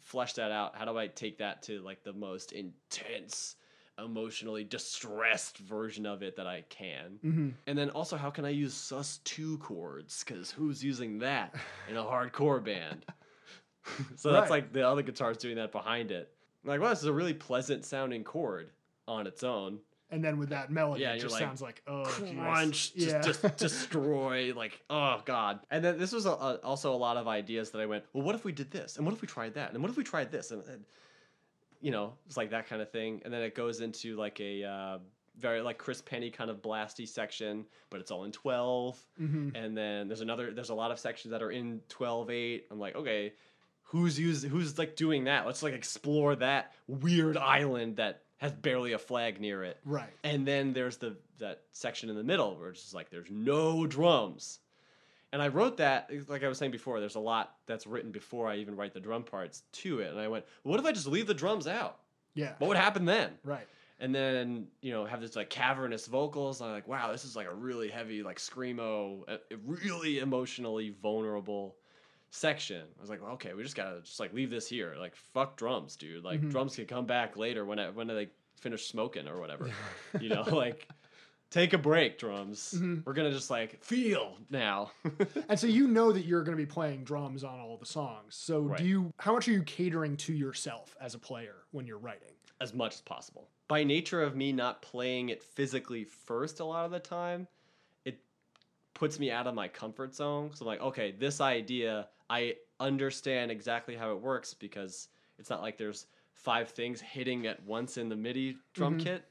[0.02, 0.76] flesh that out?
[0.76, 3.56] How do I take that to like the most intense?
[4.04, 7.18] Emotionally distressed version of it that I can?
[7.22, 10.24] hmm And then also, how can I use sus two chords?
[10.24, 11.56] Because who's using that
[11.90, 13.06] in a hardcore band?
[14.16, 14.64] so that's Right.
[14.64, 16.32] like the other guitar's doing that behind it.
[16.64, 18.72] I'm like, well, this is a really pleasant sounding chord
[19.08, 19.80] on its own.
[20.12, 22.38] And then with that melody, Yeah, it just like, sounds like oh, geez.
[22.38, 25.60] Crunch, yeah, just, just destroy, like, oh god.
[25.72, 28.24] And then this was a, a, also a lot of ideas that I went, well,
[28.24, 28.98] what if we did this?
[28.98, 29.74] And what if we tried that?
[29.74, 30.52] And what if we tried this?
[30.52, 30.86] And, and
[31.86, 33.22] you know, it's like that kind of thing.
[33.24, 34.98] And then it goes into like a uh,
[35.40, 39.78] very like Chris Pennie kind of blasty section, but it's all in 12 hmm and
[39.78, 43.34] then there's another there's a lot of sections that are in 12-8 i'm like okay
[43.84, 45.46] who's using who's like doing that?
[45.46, 49.78] Let's like explore that weird island that has barely a flag near it.
[49.86, 50.10] Right.
[50.24, 53.86] and then there's the that section in the middle where it's just like there's no
[53.86, 54.60] drums
[55.36, 58.48] and i wrote that like i was saying before there's a lot that's written before
[58.48, 60.10] i even write the drum parts to it.
[60.12, 62.00] And i went what if i just leave the drums out?
[62.34, 63.32] Yeah, what would happen then?
[63.44, 63.68] Right.
[64.00, 66.62] and then you know have this like cavernous vocals.
[66.62, 69.26] I'm like wow this is like a really heavy like screamo
[69.66, 71.76] really emotionally vulnerable
[72.30, 72.84] section.
[72.98, 74.96] I was like well, okay we just gotta just like leave this here.
[75.00, 76.24] Like fuck drums dude.
[76.24, 76.52] Like Mhm.
[76.52, 78.30] drums can come back later when I, when they
[78.60, 79.70] finish smoking or whatever
[80.20, 80.88] you know like
[81.56, 83.06] take a break drums Mhm.
[83.06, 84.92] we're gonna just like feel now
[85.50, 88.36] And so you know that you're going to be playing drums on all the songs.
[88.36, 88.80] So Right.
[88.80, 89.14] do you?
[89.20, 92.32] How much are you catering to yourself as a player when you're writing?
[92.62, 93.50] as much as possible.
[93.68, 97.48] By nature of me not playing it physically first a lot of the time,
[98.06, 98.18] it
[98.94, 100.52] puts me out of my comfort zone.
[100.54, 105.62] So I'm like, okay, this idea, I understand exactly how it works because it's not
[105.62, 109.00] like there's five things hitting at once in the MIDI drum Mhm.
[109.00, 109.26] kit.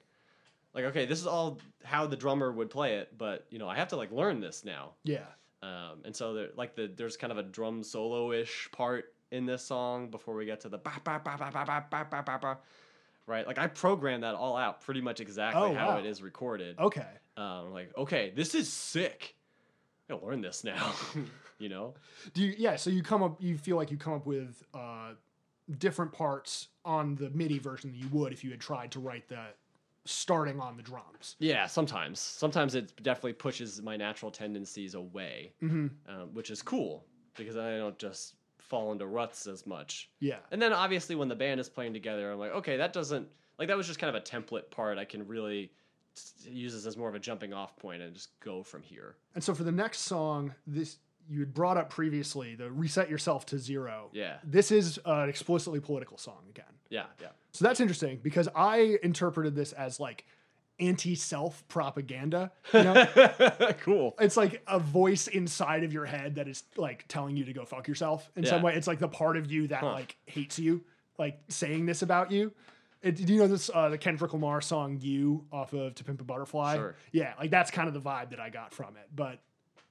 [0.75, 3.77] Like, okay, this is all how the drummer would play it, but you know, I
[3.77, 4.95] have to like learn this now.
[5.05, 5.27] Yeah.
[5.63, 9.47] Um, and so there, like the there's kind of a drum solo ish part in
[9.47, 12.23] this song before we get to the ba ba ba ba ba ba ba ba
[12.25, 12.59] ba ba.
[13.27, 15.99] Right, like I programmed that all out pretty much exactly Oh, how wow.
[15.99, 16.79] it is recorded.
[16.79, 17.07] Okay.
[17.39, 19.35] Um, like, okay, this is sick.
[20.11, 20.93] I gotta learn this now.
[21.59, 21.95] you know?
[22.35, 22.55] Do you?
[22.59, 22.77] Yeah.
[22.77, 23.41] So you come up.
[23.41, 25.13] You feel like you come up with uh,
[25.79, 29.29] different parts on the MIDI version than you would if you had tried to write
[29.29, 29.41] the
[30.05, 31.37] starting on the drums.
[31.39, 32.21] Yeah, sometimes.
[32.21, 37.05] Sometimes it definitely pushes my natural tendencies away, hmm um, which is cool
[37.37, 40.11] because I don't just fall into ruts as much.
[40.21, 40.39] Yeah.
[40.51, 43.29] And then obviously when the band is playing together, I'm like, okay, that doesn't
[43.59, 44.99] like that was just kind of a template part.
[44.99, 45.71] I can really
[46.45, 49.17] use this as more of a jumping off point and just go from here.
[49.35, 50.99] And so for the next song, this
[51.31, 54.11] you had brought up previously the reset yourself to zero.
[54.13, 56.65] Yeah, This is an explicitly political song again.
[56.91, 57.29] yeah, yeah.
[57.53, 60.25] So that's interesting because I interpreted this as like
[60.81, 62.51] anti-self propaganda.
[62.73, 63.07] You know?
[63.81, 64.15] cool.
[64.21, 67.65] it's like a voice inside of your head that is like telling you to go
[67.65, 68.75] fuck yourself in some way.
[68.75, 69.93] It's like the part of you that Huh.
[69.93, 70.83] like hates you,
[71.19, 72.53] like saying this about you.
[73.03, 76.23] It, do you know this uh, the Kendrick Lamar song "You" off of "To Pimp
[76.23, 76.75] a Butterfly"?
[76.77, 76.97] Sure.
[77.13, 79.09] Yeah, like that's kind of the vibe that I got from it.
[79.15, 79.41] But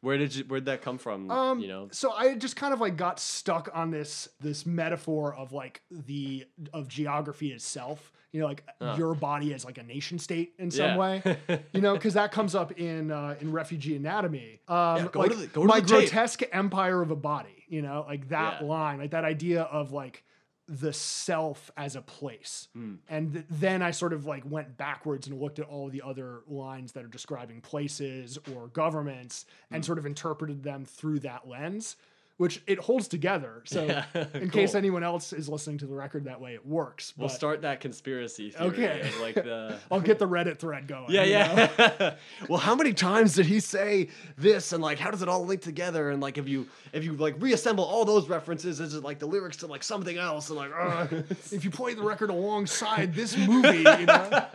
[0.03, 1.31] Where did you where'd that come from?
[1.31, 1.87] um, you know?
[1.91, 6.45] so I just kind of like got stuck on this this metaphor of like the
[6.73, 8.11] of geography itself.
[8.33, 8.95] You know, like Uh.
[8.97, 10.97] your body as like a nation state in some Yeah.
[10.97, 11.37] way.
[11.71, 14.59] you know, because that comes up in uh, in Refugee Anatomy.
[14.67, 15.99] Um, Yeah, go like to the- go to my the tape.
[16.09, 17.63] grotesque empire of a body.
[17.69, 18.67] You know, like that Yeah.
[18.67, 20.23] line, like that idea of like
[20.67, 22.69] the self as a place.
[22.73, 22.95] Hmm.
[23.09, 26.41] And th- then I sort of like went backwards and looked at all the other
[26.47, 29.75] lines that are describing places or governments Hmm.
[29.75, 31.97] and sort of interpreted them through that lens,
[32.43, 33.61] which it holds together.
[33.63, 34.03] So Yeah,
[34.33, 37.13] in case anyone else is listening to the record that way, it works.
[37.15, 39.11] We'll but start that conspiracy theory Okay.
[39.21, 41.05] like the I'll get the Reddit thread going.
[41.09, 42.15] Yeah, yeah.
[42.49, 45.61] well, how many times did he say this, and like, how does it all link
[45.61, 46.09] together?
[46.09, 49.25] And like, if you if you like reassemble all those references, is it like the
[49.25, 50.49] lyrics to like something else?
[50.49, 51.07] And like, uh,
[51.49, 54.47] if you play the record alongside this movie, you know,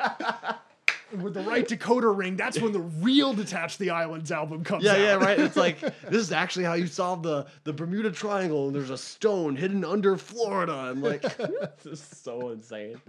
[1.12, 4.92] with the right decoder ring, that's when the real Detach the Islands album comes yeah,
[4.92, 4.98] out.
[4.98, 5.38] yeah, yeah, right.
[5.38, 8.98] It's like this is actually how you solve the the Bermuda Triangle, and there's a
[8.98, 10.72] stone hidden under Florida.
[10.72, 11.22] I'm like,
[11.82, 13.00] this is so insane.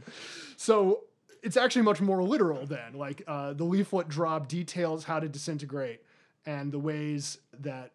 [0.57, 1.03] So
[1.41, 2.93] it's actually much more literal then.
[2.93, 6.01] Like uh, the leaflet drop details how to disintegrate
[6.45, 7.91] and the ways that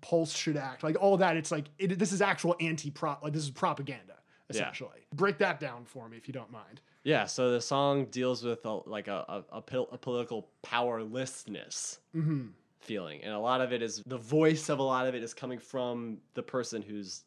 [0.00, 0.82] Pulse should act.
[0.82, 1.36] Like all that.
[1.36, 3.22] It's like it, this is actual anti-prop.
[3.22, 4.14] Like this is propaganda
[4.50, 5.06] essentially.
[5.14, 6.80] Break that down for me if you don't mind.
[7.08, 12.00] Yeah, so the song deals with a, like a a, a, pol- a political powerlessness
[12.14, 12.48] Mm-hmm.
[12.80, 15.32] feeling, and a lot of it is the voice of a lot of it is
[15.32, 17.22] coming from the person who's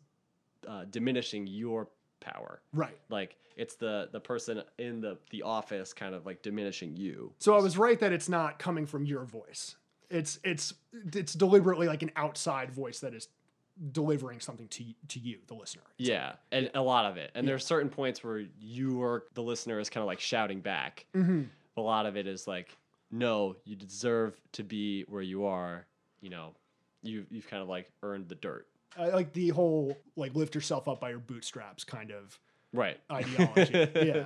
[0.67, 1.87] uh, diminishing your
[2.19, 2.61] power.
[2.73, 2.97] Right.
[3.09, 7.33] Like it's the the person in the the office kind of like diminishing you.
[7.39, 9.77] So I was right that it's not coming from your voice.
[10.11, 10.75] It's it's
[11.13, 13.29] it's deliberately like an outside voice that is
[13.91, 15.83] delivering something to to you, the listener.
[15.97, 17.31] Yeah, and a lot of it.
[17.35, 21.05] And there's certain points where you or the listener is kind of like shouting back.
[21.15, 21.43] Mm-hmm.
[21.77, 22.77] A lot of it is like,
[23.11, 25.85] no, you deserve to be where you are.
[26.21, 26.53] You know,
[27.01, 28.67] you you've kind of like earned the dirt.
[28.97, 32.37] I like the whole like lift yourself up by your bootstraps kind of
[32.73, 32.99] Right.
[33.11, 33.89] ideology.
[33.95, 34.25] yeah.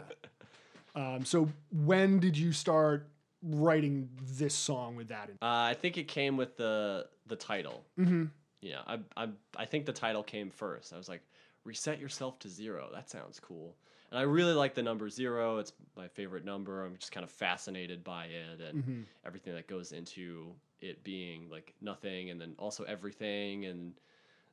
[0.95, 3.07] Um, so when did you start
[3.41, 5.30] writing this song with that?
[5.30, 7.84] In- Uh, I think it came with the the title.
[7.99, 8.26] mm-hmm.
[8.65, 10.91] You know, I I I think the title came first.
[10.91, 11.21] I was like,
[11.65, 12.89] reset yourself to zero.
[12.91, 13.75] That sounds cool.
[14.09, 15.59] And I really like the number zero.
[15.59, 16.83] It's my favorite number.
[16.83, 19.01] I'm just kind of fascinated by it and Mm-hmm.
[19.23, 20.51] everything that goes into
[20.81, 23.93] it being like nothing and then also everything and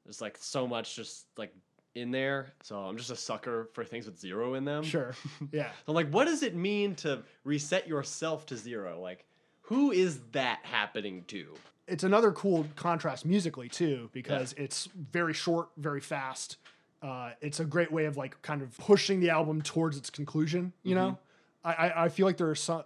[0.05, 1.55] there's like so much just like
[1.95, 2.53] in there.
[2.63, 4.83] So I'm just a sucker for things with zero in them.
[4.85, 5.15] Sure.
[5.53, 5.71] Yeah.
[5.87, 9.01] So I'm like, what does it mean to reset yourself to zero?
[9.01, 9.27] Like,
[9.63, 11.55] who is that happening to?
[11.93, 16.57] It's another cool contrast musically too because it's very short, very fast.
[17.03, 20.73] Uh, it's a great way of like kind of pushing the album towards its conclusion.
[20.83, 21.19] You know,
[21.65, 22.85] I, I feel like there are some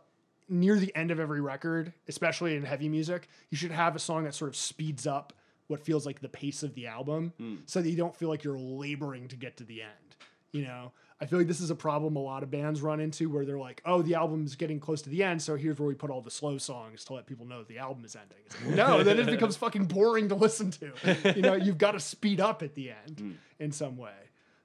[0.48, 4.24] near the end of every record, especially in heavy music, you should have a song
[4.24, 5.32] that sort of speeds up
[5.68, 7.32] what feels like the pace of the album,
[7.66, 10.16] so that you don't feel like you're laboring to get to the end.
[10.52, 13.30] You know, I feel like this is a problem a lot of bands run into
[13.30, 15.94] where they're like, "Oh, the album's getting close to the end, so here's where we
[15.94, 18.76] put all the slow songs to let people know that the album is ending." Like,
[18.76, 20.92] no, then it becomes fucking boring to listen to.
[21.34, 24.12] You know, you've got to speed up at the end in some way.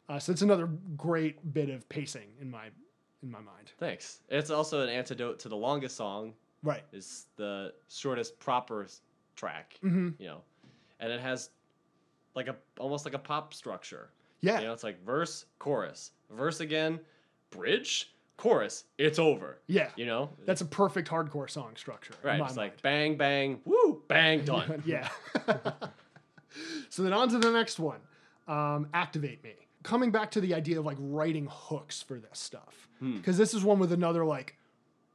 [0.09, 0.67] Uh, so it's another
[0.97, 2.65] great bit of pacing in my
[3.23, 3.71] in my mind.
[3.79, 4.19] Thanks.
[4.29, 6.33] It's also an antidote to the longest song.
[6.63, 6.83] Right.
[6.91, 8.87] Is the shortest proper
[9.37, 9.79] track.
[9.81, 10.15] Mhm.
[10.19, 10.41] You know,
[10.99, 11.49] and it has
[12.35, 14.09] like a almost like a pop structure.
[14.41, 14.59] Yeah.
[14.59, 16.99] You know, it's like verse, chorus, verse again,
[17.51, 18.85] bridge, chorus.
[18.97, 19.59] It's over.
[19.67, 19.89] Yeah.
[19.95, 22.13] You know, That's a perfect hardcore song structure.
[22.23, 22.41] right.
[22.41, 24.81] It's like bang, bang, woo, bang, done.
[24.85, 25.09] yeah.
[26.89, 27.99] so then on to the next one.
[28.47, 29.53] Um, Activate Me.
[29.83, 32.87] Coming back to the idea of like writing hooks for this stuff.
[32.99, 33.17] Hmm.
[33.17, 34.55] Because this is one with another like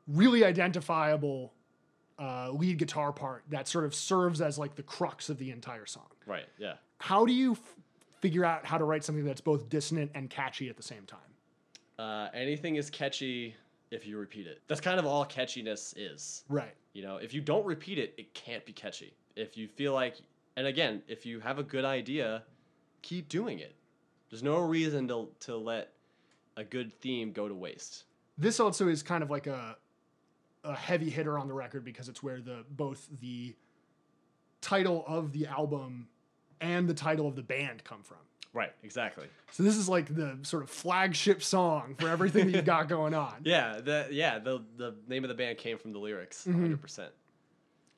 [0.09, 1.53] really identifiable
[2.19, 5.87] uh, lead guitar part that sort of serves as like the crux of the entire
[5.87, 6.07] song.
[6.27, 6.47] right.
[6.59, 6.75] Yeah.
[6.99, 7.77] How do you f-
[8.21, 11.21] figure out how to write something that's both dissonant and catchy at the same time?
[11.99, 13.55] Uh, anything is catchy
[13.91, 14.61] if you repeat it.
[14.69, 16.45] That's kind of all catchiness is.
[16.49, 16.75] Right.
[16.93, 19.15] You know, if you don't repeat it, it can't be catchy.
[19.37, 20.17] If you feel like,
[20.57, 22.43] and again, if you have a good idea,
[23.03, 23.75] keep doing it.
[24.31, 25.93] There's no reason to to let
[26.57, 28.05] a good theme go to waste.
[28.39, 29.77] this also is kind of like a
[30.65, 33.55] a heavy hitter on the record because it's where the both the
[34.61, 36.09] title of the album
[36.61, 38.19] and the title of the band come from.
[38.53, 38.73] Right.
[38.83, 39.27] Exactly.
[39.51, 43.13] So this is like the sort of flagship song for everything that you've got going
[43.15, 43.35] on.
[43.45, 43.81] Yeah.
[43.81, 46.47] The yeah the the name of the band came from the lyrics.
[46.47, 46.81] 100.
[46.81, 47.11] percent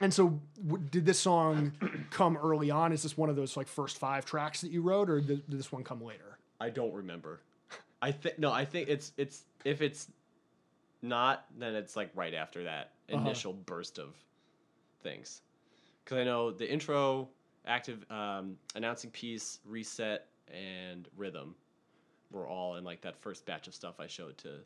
[0.01, 1.73] And so w- did this song
[2.11, 2.93] come early on?
[2.93, 5.59] Is this one of those like first 5 tracks that you wrote or did, did
[5.59, 6.39] this one come later?
[6.61, 7.41] I don't remember.
[8.03, 8.51] I think no.
[8.53, 10.09] I think it's it's if it's
[11.03, 13.21] not, then it's like right after that Uh-huh.
[13.21, 14.13] initial burst of
[15.05, 15.41] things.
[16.05, 17.29] Because I know the intro,
[17.67, 21.55] active um, announcing peace, reset, and rhythm
[22.31, 24.59] were all in like that first batch of stuff I showed to.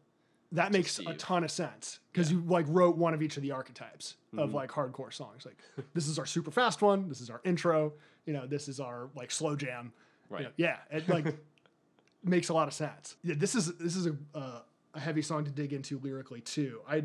[0.53, 2.39] That makes a ton of sense because Yeah.
[2.39, 4.55] you like wrote one of each of the archetypes of Mhm.
[4.55, 5.47] like hardcore songs.
[5.47, 5.57] Like
[5.95, 7.09] this is our super fast one.
[7.09, 7.95] This is our intro.
[8.27, 9.93] You know, this is our like slow jam.
[10.31, 10.45] you Right.
[10.45, 11.27] know, yeah, it like
[12.23, 13.17] makes a lot of sense.
[13.23, 14.61] Yeah, this is this is a uh,
[14.95, 16.83] a heavy song to dig into lyrically too.
[16.87, 17.05] I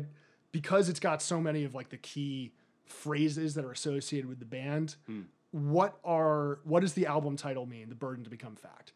[0.52, 2.52] because it's got so many of like the key
[2.86, 4.96] phrases that are associated with the band.
[5.06, 5.22] Hmm.
[5.50, 7.88] What are what does the album title mean?
[7.88, 8.92] The burden to become fact.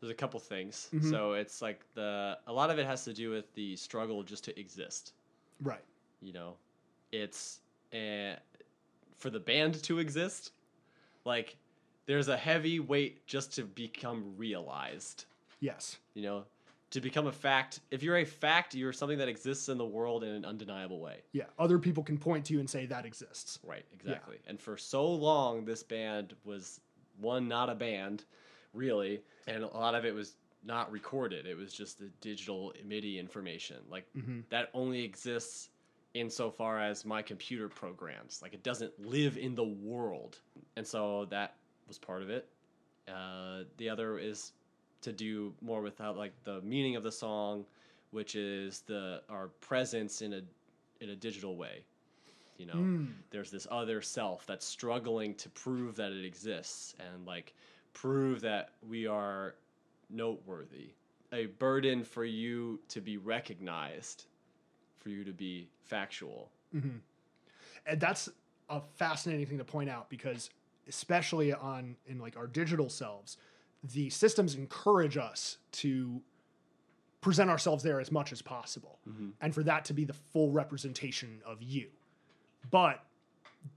[0.00, 0.88] There's a couple things.
[0.92, 1.10] Mhm.
[1.10, 4.44] So it's like the a lot of it has to do with the struggle just
[4.44, 5.12] to exist.
[5.62, 5.84] Right.
[6.22, 6.56] You know,
[7.12, 7.60] it's
[7.92, 8.36] uh,
[9.16, 10.52] for the band to exist.
[11.24, 11.56] Like
[12.06, 15.24] there's a heavy weight just to become realized.
[15.60, 15.98] Yes.
[16.14, 16.44] You know,
[16.90, 17.80] to become a fact.
[17.90, 21.18] If you're a fact, you're something that exists in the world in an undeniable way.
[21.32, 21.44] Yeah.
[21.58, 23.58] Other people can point to you and say that exists.
[23.64, 24.38] Right, exactly.
[24.46, 26.80] And for so long, this band was
[27.20, 28.24] one, not a band,
[28.74, 30.34] really, and a lot of it was
[30.64, 31.46] not recorded.
[31.46, 33.78] It was just the digital MIDI information.
[33.88, 34.44] Like Mhm.
[34.50, 35.70] that only exists
[36.14, 38.42] insofar as my computer programs.
[38.42, 40.38] Like it doesn't live in the world,
[40.76, 41.54] and so that
[41.86, 42.48] was part of it.
[43.08, 44.52] Uh, the other is
[45.02, 47.64] to do more without like the meaning of the song,
[48.10, 50.42] which is the our presence in a
[51.00, 51.84] in a digital way.
[52.58, 53.14] You know, Mm.
[53.30, 57.54] there's this other self that's struggling to prove that it exists and like
[57.94, 59.54] prove that we are
[60.10, 60.90] noteworthy.
[61.32, 64.26] A burden for you to be recognized,
[64.98, 66.50] for you to be factual.
[66.72, 66.98] hmm
[67.86, 68.28] And that's
[68.68, 70.50] a fascinating thing to point out because,
[70.88, 73.38] especially on in like our digital selves,
[73.82, 76.20] the systems encourage us to
[77.20, 79.32] present ourselves there as much as possible, Mhm.
[79.40, 81.90] and for that to be the full representation of you.
[82.70, 83.04] But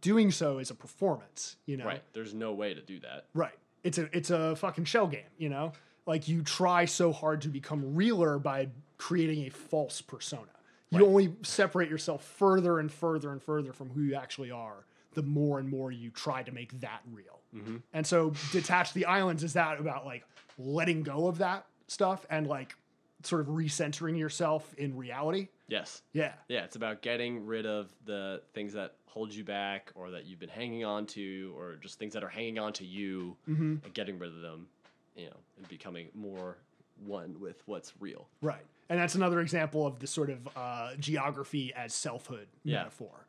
[0.01, 1.85] doing so is a performance, you know.
[1.85, 2.01] Right.
[2.13, 3.27] There's no way to do that.
[3.33, 3.57] Right.
[3.83, 5.73] It's a it's a fucking shell game, you know?
[6.05, 10.51] Like you try so hard to become realer by creating a false persona.
[10.89, 11.07] You Right.
[11.07, 15.59] only separate yourself further and further and further from who you actually are, the more
[15.59, 17.39] and more you try to make that real.
[17.55, 17.77] Mm-hmm.
[17.93, 20.23] And so detach the islands is that about like
[20.57, 22.75] letting go of that stuff and like
[23.23, 25.47] sort of recentering yourself in reality.
[25.67, 26.01] Yes.
[26.11, 26.33] Yeah.
[26.49, 30.39] Yeah, it's about getting rid of the things that hold you back or that you've
[30.39, 33.93] been hanging on to or just things that are hanging on to you hmm and
[33.93, 34.67] getting rid of them,
[35.15, 36.57] you know, and becoming more
[37.05, 38.27] one with what's real.
[38.41, 38.63] Right.
[38.89, 42.79] And that's another example of the sort of uh, geography as selfhood Yeah.
[42.79, 43.22] metaphor.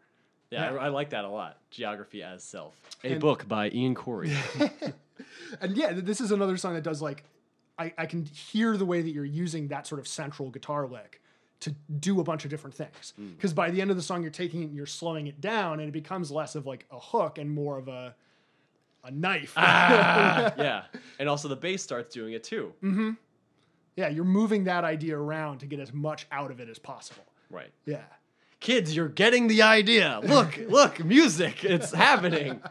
[0.55, 0.79] Yeah, Yeah.
[0.79, 1.59] I, I like that a lot.
[1.71, 2.75] Geography as self.
[3.03, 4.33] A And- book by Ian Corey.
[5.61, 7.25] and yeah, th- this is another song that does like
[7.79, 11.21] I, I can hear the way that you're using that sort of central guitar lick
[11.61, 13.15] to do a bunch of different things.
[13.21, 13.35] Mm.
[13.37, 15.81] Because by the end of the song, you're taking it and you're slowing it down,
[15.81, 18.15] and it becomes less of like a hook and more of a
[19.03, 19.53] a knife.
[19.57, 20.85] ah, yeah.
[21.19, 22.73] And also the bass starts doing it too.
[22.81, 23.11] hmm
[23.97, 27.25] Yeah, you're moving that idea around to get as much out of it as possible.
[27.51, 27.71] Right.
[27.87, 28.05] Yeah.
[28.65, 30.21] Kids, you're getting the idea.
[30.25, 31.67] Look, look, music.
[31.67, 32.63] It's happening.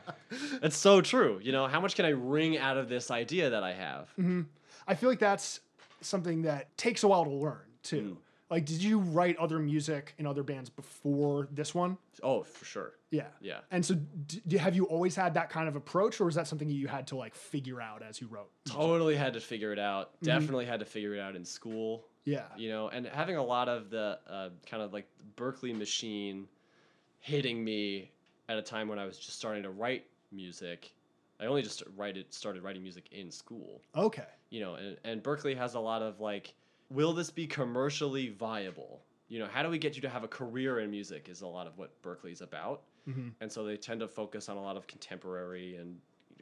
[0.63, 1.39] It's so true.
[1.39, 4.09] You know, how much can I wring out of this idea that I have?
[4.15, 4.41] hmm
[4.87, 5.59] I feel like that's
[6.01, 8.17] something that takes a while to learn too.
[8.17, 8.17] Mm.
[8.53, 11.97] Like, did you write other music in other bands before this one?
[12.21, 12.91] Oh, for sure.
[13.09, 13.25] Yeah.
[13.41, 13.61] Yeah.
[13.71, 16.69] And so, d- have you always had that kind of approach, or was that something
[16.69, 18.51] you had to like figure out as you wrote?
[18.65, 20.11] Totally had to figure it out.
[20.21, 22.05] Definitely had to figure it out in school.
[22.25, 22.43] Yeah.
[22.55, 26.47] you know, and having a lot of the uh, kind of like Berklee machine
[27.19, 28.11] hitting me
[28.49, 30.93] at a time when I was just starting to write music.
[31.39, 34.27] I only just write it, started writing music in school, Okay.
[34.51, 36.53] you know, and, and Berklee has a lot of like,
[36.89, 39.01] will this be commercially viable?
[39.27, 41.47] You know, how do we get you to have a career in music is a
[41.47, 42.83] lot of what Berklee's about.
[43.05, 45.97] hmm And so they tend to focus on a lot of contemporary and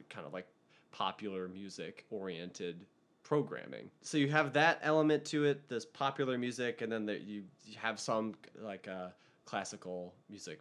[0.08, 0.46] kind of like
[0.90, 2.84] popular music oriented
[3.22, 3.90] programming.
[4.02, 7.76] So you have that element to it, this popular music, and then the, you, you
[7.78, 9.08] have some like uh,
[9.44, 10.60] classical music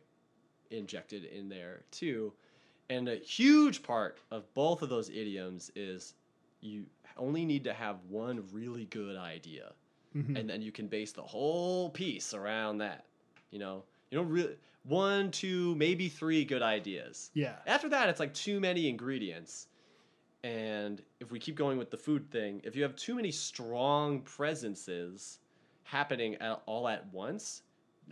[0.70, 2.34] injected in there too.
[2.90, 6.14] And a huge part of both of those idioms is
[6.62, 6.86] you
[7.18, 9.74] only need to have one really good idea
[10.14, 13.06] hmm and then you can base the whole piece around that.
[13.52, 17.32] You know, you don't really one, two, maybe three good ideas.
[17.34, 17.56] Yeah.
[17.66, 19.68] After that, it's like too many ingredients.
[20.44, 24.22] And if we keep going with the food thing, if you have too many strong
[24.22, 25.40] presences
[25.84, 27.62] happening at, all at once,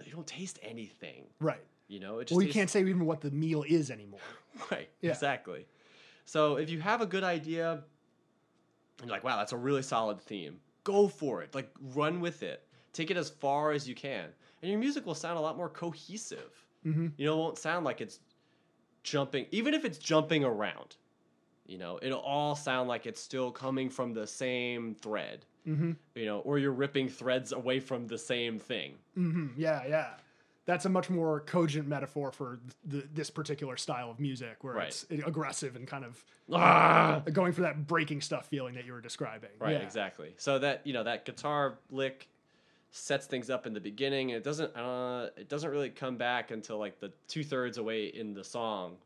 [0.05, 1.23] you don't taste anything.
[1.41, 1.65] Right.
[1.87, 4.19] You know, it just Well, you tastes- can't say even what the meal is anymore.
[4.71, 4.89] Right.
[5.01, 5.11] Yeah.
[5.11, 5.65] Exactly.
[6.25, 7.83] So if you have a good idea,
[8.99, 10.59] and you're like, wow, that's a really solid theme.
[10.83, 11.53] Go for it.
[11.55, 12.63] Like run with it.
[12.93, 14.25] take it as far as you can,
[14.61, 16.65] and your music will sound a lot more cohesive.
[16.85, 17.07] Mm-hmm.
[17.17, 18.19] You know, it won't sound like it's
[19.03, 20.95] jumping, even if it's jumping around.
[21.65, 25.45] You know, it'll all sound like it's still coming from the same thread.
[25.67, 25.91] Mm-hmm.
[26.15, 28.95] You know, or you're ripping threads away from the same thing.
[29.17, 29.47] Mm-hmm.
[29.55, 30.07] Yeah, yeah.
[30.69, 32.59] That's a much more cogent metaphor for
[32.91, 34.87] th- this particular style of music, where Right.
[34.89, 36.23] it's aggressive and kind of
[36.53, 37.23] Ah!
[37.33, 39.49] going for that breaking stuff feeling that you were describing.
[39.57, 39.79] Right, Yeah.
[39.79, 40.35] exactly.
[40.37, 42.27] So that you know that guitar lick
[42.91, 46.51] sets things up in the beginning, and it doesn't uh, it doesn't really come back
[46.51, 48.97] until like the two thirds away in the song.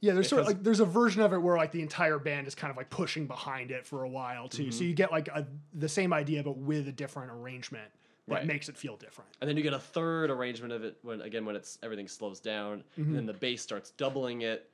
[0.00, 2.46] Yeah, there's sort of like there's a version of it where like the entire band
[2.46, 4.62] is kind of like pushing behind it for a while too.
[4.62, 4.70] Mm-hmm.
[4.72, 7.90] So you get like a, the same idea but with a different arrangement
[8.30, 8.46] that Right.
[8.46, 9.30] makes it feel different.
[9.40, 12.40] And then you get a third arrangement of it when again when it's everything slows
[12.40, 13.26] down, and then mm-hmm.
[13.26, 14.70] the bass starts doubling it,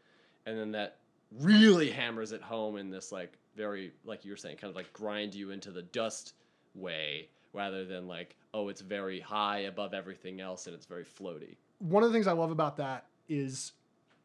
[0.47, 0.99] and then that
[1.33, 4.93] really hammers it home in this like very like you were saying kind of like
[4.93, 6.35] grind you into the dust
[6.75, 11.57] way rather than like oh it's very high above everything else and it's very floaty.
[11.79, 13.73] One of the things I love about that is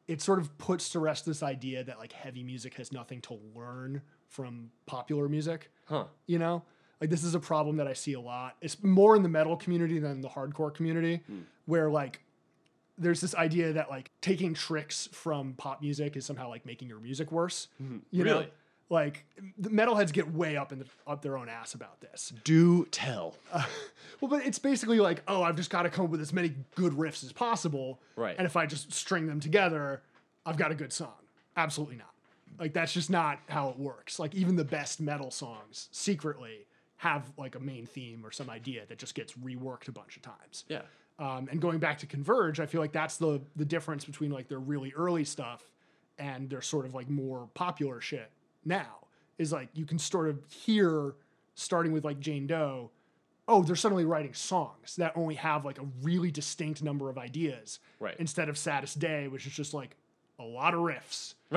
[0.07, 3.39] it sort of puts to rest this idea that like heavy music has nothing to
[3.55, 5.71] learn from popular music.
[5.85, 6.05] Huh.
[6.27, 6.63] You know,
[7.01, 8.55] like this is a problem that I see a lot.
[8.61, 11.21] It's more in the metal community than the hardcore community,
[11.65, 12.21] where like
[12.97, 16.99] there's this idea that like taking tricks from pop music is somehow like making your
[16.99, 17.67] music worse.
[17.81, 17.97] Mm-hmm.
[18.11, 18.51] You know, Really?
[18.89, 19.25] like
[19.57, 22.31] the metalheads get way up in the, up their own ass about this.
[22.43, 23.35] Do tell.
[24.19, 26.53] Well, but it's basically like, oh, I've just got to come up with as many
[26.75, 27.99] good riffs as possible.
[28.15, 28.35] Right.
[28.37, 30.03] And if I just string them together,
[30.45, 31.15] I've got a good song.
[31.57, 32.13] Absolutely not.
[32.59, 34.19] Like that's just not how it works.
[34.19, 36.67] Like even the best metal songs secretly
[37.01, 40.21] have like a main theme or some idea that just gets reworked a bunch of
[40.21, 40.65] times.
[40.69, 40.83] Yeah.
[41.17, 44.47] Um, and going back to Converge, I feel like that's the the difference between like
[44.47, 45.63] their really early stuff
[46.19, 48.29] and their sort of like more popular shit
[48.65, 48.99] now
[49.39, 51.15] is like you can sort of hear
[51.55, 52.91] starting with like Jane Doe,
[53.47, 57.79] oh, they're suddenly writing songs that only have like a really distinct number of ideas
[57.99, 58.15] Right.
[58.19, 59.95] instead of Saddest Day, which is just like
[60.37, 61.33] a lot of riffs.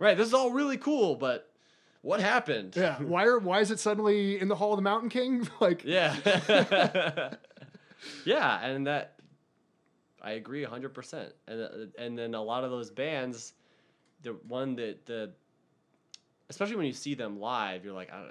[0.00, 0.16] right.
[0.16, 1.50] This is all really cool, but
[2.06, 2.74] what happened?
[2.76, 5.48] Yeah, why are why is it suddenly in the Hall of the Mountain King?
[5.60, 6.14] like Yeah.
[8.24, 9.18] yeah, and that
[10.22, 11.32] I agree 100%.
[11.48, 11.68] And uh,
[11.98, 13.54] and then a lot of those bands
[14.22, 15.32] the one that the
[16.48, 18.30] especially when you see them live, you're like I don't,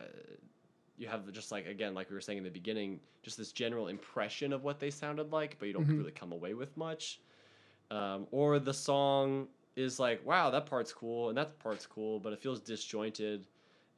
[0.98, 3.90] you have just like again like we were saying in the beginning, just this general
[3.90, 7.20] impression of what they sounded like, but you don't really come away with much.
[7.92, 12.32] Um, or the song is like, wow, that part's cool and that part's cool, but
[12.32, 13.46] it feels disjointed.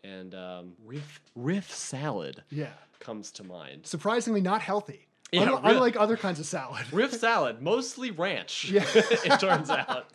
[0.03, 2.67] And um, riff riff salad yeah,
[2.99, 3.85] comes to mind.
[3.85, 5.03] surprisingly not healthy.
[5.33, 5.73] Yeah, Unli- really.
[5.75, 6.85] Unlike other kinds of salad.
[6.93, 8.71] Riff salad, mostly ranch.
[8.71, 8.85] Yeah.
[8.95, 10.05] it turns out.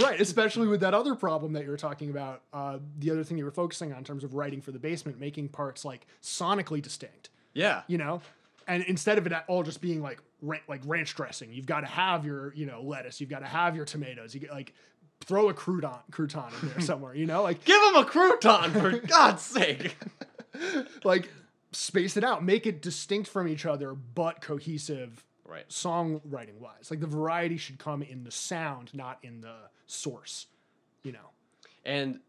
[0.00, 2.42] right, especially with that other problem that you were talking about.
[2.52, 5.20] Uh, the other thing you were focusing on in terms of writing for the basement,
[5.20, 7.30] making parts like sonically distinct.
[7.54, 7.82] Yeah.
[7.86, 8.20] You know,
[8.66, 12.24] and instead of it all just being like like ranch dressing, you've got to have
[12.24, 14.34] your you know lettuce, you've got to have your tomatoes.
[14.34, 14.74] You get like
[15.20, 17.14] throw a crouton crouton in there somewhere.
[17.14, 19.96] You know, like Give him a crouton for God's sake.
[21.04, 21.30] like
[21.72, 25.66] space it out, make it distinct from each other but cohesive Right.
[25.70, 26.90] songwriting wise.
[26.90, 30.46] Like the variety should come in the sound, not in the source.
[31.02, 31.30] You know.
[31.86, 32.20] And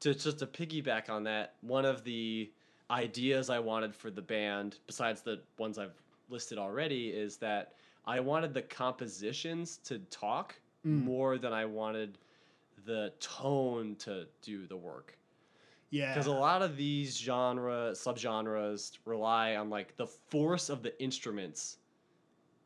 [0.00, 2.50] to just to piggyback on that, one of the
[2.90, 6.00] ideas I wanted for the band, besides the ones I've
[6.30, 7.74] listed already, is that
[8.06, 10.54] I wanted the compositions to talk
[10.86, 11.04] mm.
[11.04, 12.18] more than I wanted
[12.84, 15.16] the tone to do the work.
[15.90, 16.14] Yeah.
[16.14, 21.78] Because a lot of these genre subgenres rely on like the force of the instruments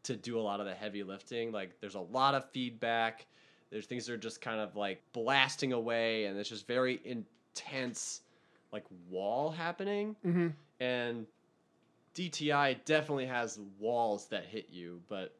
[0.05, 1.51] to do a lot of the heavy lifting.
[1.51, 3.26] Like there's a lot of feedback.
[3.70, 8.20] There's things that are just kind of like blasting away, and it's just very intense,
[8.72, 10.14] like wall happening.
[10.24, 10.52] Mhm.
[10.78, 11.26] And
[12.14, 15.34] DTI definitely has walls that hit you, but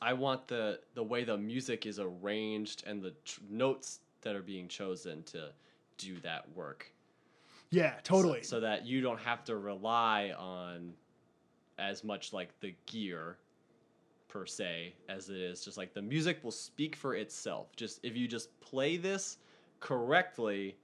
[0.00, 4.42] I want the the way the music is arranged and the tr- notes that are
[4.42, 5.50] being chosen to
[5.98, 6.90] do that work.
[7.70, 8.42] Yeah, totally.
[8.42, 10.92] So, so that you don't have to rely on
[11.78, 13.36] as much like the gear
[14.28, 17.74] per se as it is just like the music will speak for itself.
[17.76, 19.38] Just if you just play this
[19.80, 20.76] correctly,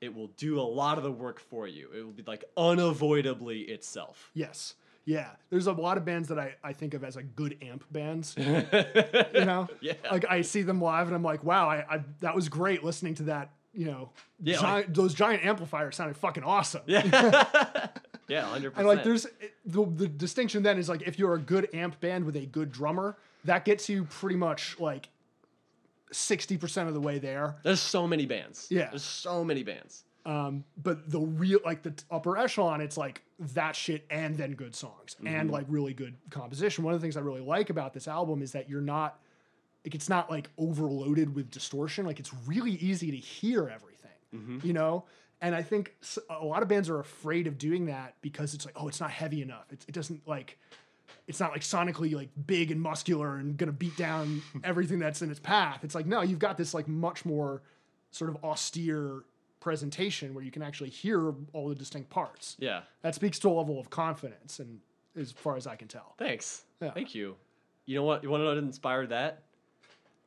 [0.00, 1.88] it will do a lot of the work for you.
[1.96, 4.30] It will be like unavoidably itself.
[4.34, 4.74] yes.
[5.04, 5.30] Yeah.
[5.50, 8.34] There's a lot of bands that I, I think of as like good amp bands.
[8.38, 8.44] you
[9.44, 9.68] know?
[9.80, 9.94] Yeah.
[10.10, 13.14] Like I see them live and I'm like, wow, I, I that was great listening
[13.16, 14.10] to that, you know,
[14.42, 16.82] Yeah, giant, those giant amplifiers sounded fucking awesome.
[16.86, 17.02] Yeah.
[18.28, 18.72] yeah, 100%.
[18.76, 19.26] And like there's
[19.66, 22.72] the, the distinction then is like if you're a good amp band with a good
[22.72, 25.08] drummer, that gets you pretty much like
[26.12, 27.56] 60% of the way there.
[27.62, 28.68] There's so many bands.
[28.70, 28.88] Yeah.
[28.90, 30.04] There's so many bands.
[30.26, 34.74] Um, but the real like the upper echelon, it's like that shit and then good
[34.74, 36.82] songs and like really good composition.
[36.82, 39.18] One of the things I really like about this album is that you're not
[39.84, 42.06] like it's not like overloaded with distortion.
[42.06, 45.04] Like it's really easy to hear everything, you know.
[45.42, 45.94] And I think
[46.30, 49.10] a lot of bands are afraid of doing that because it's like, oh, it's not
[49.10, 49.66] heavy enough.
[49.70, 50.58] It's, it doesn't like,
[51.26, 55.30] it's not like sonically like big and muscular and gonna beat down everything that's in
[55.30, 55.80] its path.
[55.82, 57.60] It's like, no, you've got this like much more
[58.10, 59.24] sort of austere
[59.64, 62.54] presentation where you can actually hear all the distinct parts.
[62.60, 62.82] Yeah.
[63.00, 64.78] That speaks to a level of confidence, and
[65.18, 66.64] as far as I can tell, Thanks.
[66.82, 66.90] Yeah.
[66.92, 67.34] Thank you.
[67.86, 68.22] You know what?
[68.22, 69.42] You want to know what inspired that?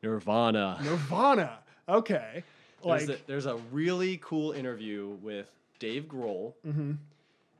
[0.02, 0.80] Nirvana.
[0.84, 1.60] Nirvana.
[1.88, 2.44] Okay,
[2.84, 5.50] There's, like a, there's a really cool interview with
[5.80, 6.94] Dave Grohl, Mm-hmm.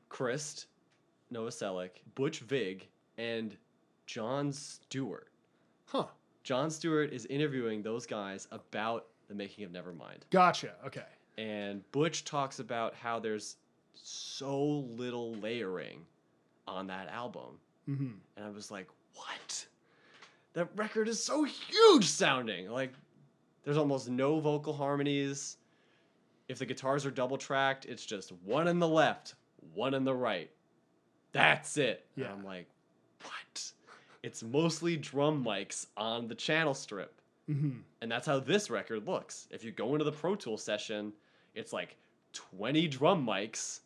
[0.10, 0.66] Chris
[1.32, 2.88] Novoselic, Butch Vig,
[3.18, 3.56] and
[4.08, 5.28] John Stewart.
[5.86, 6.06] huh?
[6.44, 10.22] John Stewart is interviewing those guys about the making of Nevermind.
[10.32, 10.72] Gotcha.
[10.86, 11.02] Okay.
[11.38, 13.58] And Butch talks about how there's
[13.94, 16.00] so little layering
[16.68, 17.60] on that album.
[17.90, 18.12] Mm-hmm.
[18.36, 19.66] And I was like, what?
[20.54, 22.70] That record is so huge sounding.
[22.70, 22.94] Like,
[23.64, 25.58] there's almost no vocal harmonies.
[26.48, 29.36] If the guitars are double tracked, it's just one in the left,
[29.74, 30.50] one in the right.
[31.34, 32.06] That's it.
[32.16, 32.32] And Yeah.
[32.32, 32.68] I'm like,
[33.22, 33.72] what?
[34.24, 37.22] It's mostly drum mics on the channel strip.
[37.50, 37.80] Mm-hmm.
[38.02, 39.48] And that's how this record looks.
[39.52, 41.14] If you go into the Pro Tool session,
[41.58, 41.98] it's like
[42.34, 43.82] 20 drum mics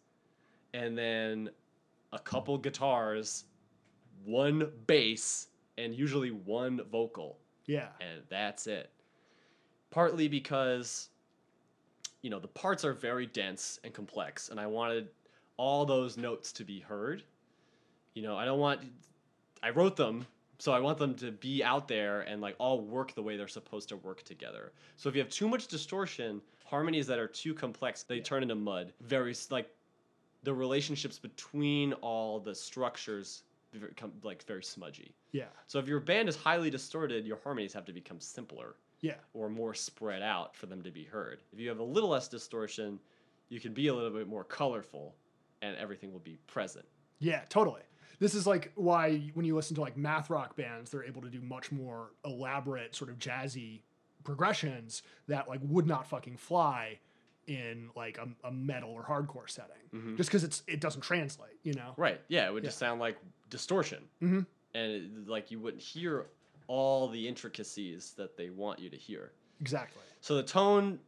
[0.74, 1.50] and then
[2.14, 3.46] a couple guitars,
[4.26, 7.38] one bass, and usually one vocal.
[7.66, 7.88] Yeah.
[8.00, 8.92] And that's it.
[9.90, 11.10] Partly because,
[12.22, 15.08] you know, the parts are very dense and complex, and I wanted
[15.58, 17.24] all those notes to be heard.
[18.14, 18.82] You know, I don't want,
[19.64, 20.26] I wrote them,
[20.60, 23.48] so I want them to be out there and like all work the way they're
[23.48, 24.72] supposed to work together.
[24.96, 26.42] So if you have too much distortion,
[26.72, 28.94] harmonies that are too complex, they turn into mud.
[29.02, 29.70] Very, like,
[30.44, 33.44] the relationships between all the structures
[33.74, 35.14] become like very smudgy.
[35.34, 35.46] Yeah.
[35.68, 39.16] So if your band is highly distorted, your harmonies have to become simpler Yeah.
[39.34, 41.42] or more spread out for them to be heard.
[41.54, 43.00] If you have a little less distortion,
[43.50, 45.16] you can be a little bit more colorful
[45.62, 46.86] and everything will be present.
[47.20, 47.84] Yeah, totally.
[48.20, 51.30] This is like why when you listen to like math rock bands, they're able to
[51.30, 53.82] do much more elaborate, sort of jazzy
[54.24, 57.00] progressions that like would not fucking fly
[57.48, 61.74] in like a, a metal or hardcore setting, just because it's it doesn't translate, you
[61.74, 61.94] know.
[61.98, 62.22] Right.
[62.28, 63.18] Yeah, it would just sound like
[63.50, 64.04] distortion.
[64.22, 64.46] Mhm.
[64.74, 66.28] And it, like you wouldn't hear
[66.68, 69.32] all the intricacies that they want you to hear.
[69.60, 70.02] Exactly.
[70.22, 71.00] So the tone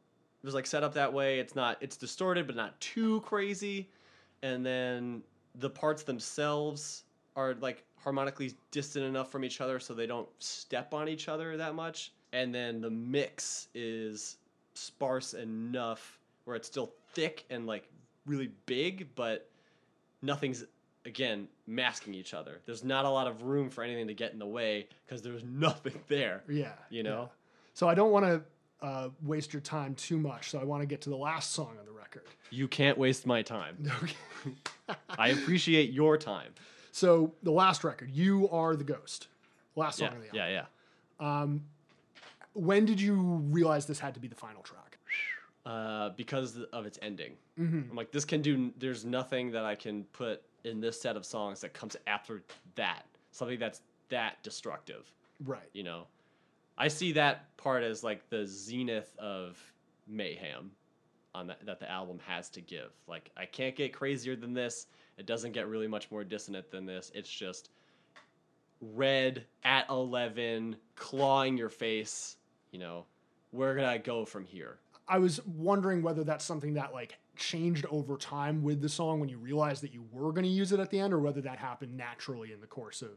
[0.43, 1.39] was like set up that way.
[1.39, 3.89] It's not it's distorted but not too crazy.
[4.41, 5.23] And then
[5.55, 7.03] the parts themselves
[7.35, 11.55] are like harmonically distant enough from each other so they don't step on each other
[11.57, 12.11] that much.
[12.33, 14.37] And then the mix is
[14.73, 17.87] sparse enough where it's still thick and like
[18.25, 19.49] really big, but
[20.21, 20.65] nothing's
[21.05, 22.59] again masking each other.
[22.65, 25.43] There's not a lot of room for anything to get in the way because there's
[25.47, 26.43] nothing there.
[26.49, 26.73] Yeah.
[26.89, 27.21] You know?
[27.21, 27.27] yeah.
[27.75, 28.41] So I don't want to
[28.85, 30.49] uh, waste your time too much.
[30.49, 32.23] So I want to get to the last song on the record.
[32.49, 33.89] You can't waste my time.
[34.03, 34.15] Okay.
[35.17, 36.51] I appreciate your time.
[36.91, 39.27] So the last record, "You Are the Ghost,"
[39.77, 40.39] last song Yeah, on the album.
[40.39, 40.65] yeah,
[41.21, 41.45] yeah.
[42.53, 44.97] When did you realize this had to be the final track?
[45.65, 47.33] Uh, because of its ending,
[47.89, 48.73] I'm like, this can do.
[48.77, 52.43] There's nothing that I can put in this set of songs that comes after
[52.75, 53.05] that.
[53.31, 55.09] Something that's that destructive.
[55.45, 55.69] Right.
[55.71, 56.07] You know,
[56.77, 59.57] I see that part as like the zenith of
[60.07, 60.71] mayhem
[61.33, 62.91] on that that the album has to give.
[63.07, 64.87] Like, I can't get crazier than this.
[65.17, 67.11] It doesn't get really much more dissonant than this.
[67.15, 67.69] It's just
[68.81, 72.37] red at 11 clawing your face
[72.73, 73.05] you know
[73.51, 77.85] where can i go from here I was wondering whether that's something that like changed
[77.91, 80.79] over time with the song when you realized that you were going to use it
[80.79, 83.09] at the end, or whether that happened naturally in the course of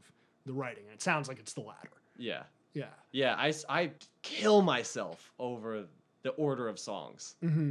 [0.46, 0.82] the writing.
[0.86, 1.92] And it sounds like it's the latter.
[2.18, 2.42] yeah
[2.74, 2.86] Yeah.
[3.12, 3.90] yeah I, I
[4.22, 5.84] kill myself over
[6.24, 7.70] the order of songs Mm-hmm.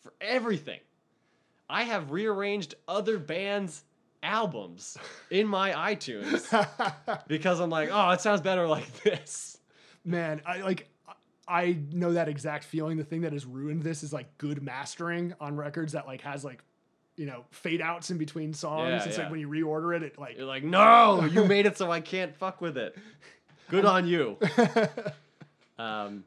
[0.00, 0.78] for everything
[1.68, 3.82] i have rearranged other bands
[4.22, 4.96] albums
[5.30, 6.46] in my itunes
[7.26, 9.56] because i'm like oh it sounds better like this
[10.02, 10.88] Man, I like.
[11.50, 12.96] I know that exact feeling.
[12.96, 16.44] The thing that has ruined this is like good mastering on records that like has
[16.44, 16.62] like,
[17.16, 18.88] you know, fade outs in between songs.
[18.88, 19.24] Yeah, it's yeah.
[19.24, 22.00] like when you reorder it, it like you're like no you made it so i
[22.00, 22.96] can't fuck with it
[23.68, 24.38] good on you
[25.78, 26.24] Um,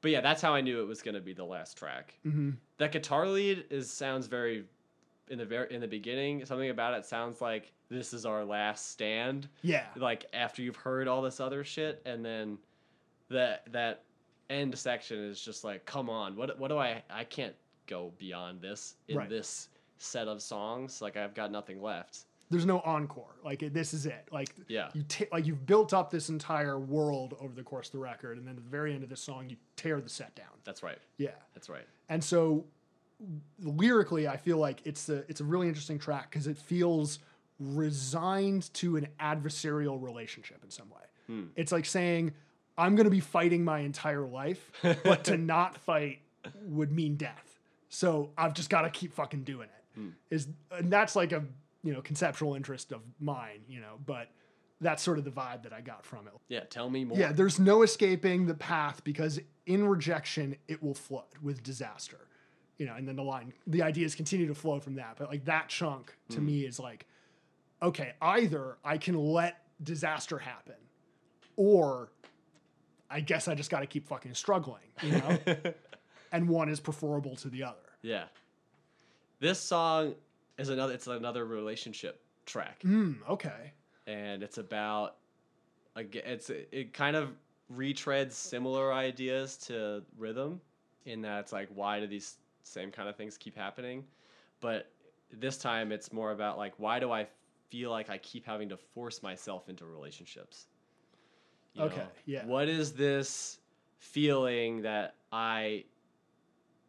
[0.00, 2.14] but yeah, that's how I knew it was going to be the last track.
[2.26, 2.56] Mhm.
[2.78, 4.64] That guitar lead is sounds very
[5.28, 6.44] in the very in the beginning.
[6.44, 9.48] Something about it sounds like this is our last stand.
[9.62, 12.58] yeah, Like after you've heard all this other shit, and then
[13.30, 14.02] that that
[14.50, 17.54] end section is just like, come on, what what do I I can't
[17.86, 19.28] go beyond this in Right.
[19.28, 19.68] this
[19.98, 21.00] set of songs.
[21.02, 22.20] Like I've got nothing left.
[22.50, 23.36] There's no encore.
[23.44, 24.26] Like it, this is it.
[24.30, 24.88] Like Yeah.
[24.94, 28.38] you ta- like you've built up this entire world over the course of the record,
[28.38, 30.46] and then at the very end of this song, you tear the set down.
[30.64, 30.98] That's right.
[31.18, 31.32] Yeah.
[31.54, 31.86] That's right.
[32.08, 32.64] And so
[33.60, 37.18] lyrically, I feel like it's a it's a really interesting track because it feels
[37.60, 41.02] resigned to an adversarial relationship in some way.
[41.26, 41.44] Hmm.
[41.56, 42.32] It's like saying,
[42.78, 46.20] "I'm going to be fighting my entire life, but to not fight
[46.62, 47.58] would mean death.
[47.90, 50.08] So I've just got to keep fucking doing it." Hmm.
[50.30, 51.44] Is and that's like a
[51.82, 54.30] you know conceptual interest of mine, you know, but
[54.80, 56.32] that's sort of the vibe that I got from it.
[56.48, 56.60] Yeah.
[56.60, 57.18] Tell me more.
[57.18, 62.20] Yeah, there's no escaping the path because in rejection it will flood with disaster.
[62.78, 65.16] You know, and then the line, the ideas continue to flow from that.
[65.18, 66.46] But like that chunk to hmm.
[66.46, 67.06] me is like,
[67.82, 70.76] okay, either I can let disaster happen,
[71.56, 72.12] or
[73.10, 74.82] I guess I just got to keep fucking struggling.
[75.02, 75.38] You know,
[76.32, 77.78] and one is preferable to the other.
[78.02, 78.24] Yeah.
[79.40, 80.14] This song
[80.58, 80.92] is another.
[80.92, 83.12] It's another relationship track, Hmm.
[83.28, 83.72] Okay.
[84.06, 85.16] and it's about.
[85.96, 87.30] It's it kind of
[87.74, 90.60] retreads similar ideas to rhythm,
[91.06, 94.04] in that it's like why do these same kind of things keep happening,
[94.60, 94.90] but
[95.32, 97.26] this time it's more about like why do I
[97.70, 100.66] feel like I keep having to force myself into relationships.
[101.78, 102.44] Okay, yeah.
[102.46, 103.58] What is this
[103.98, 105.84] feeling that I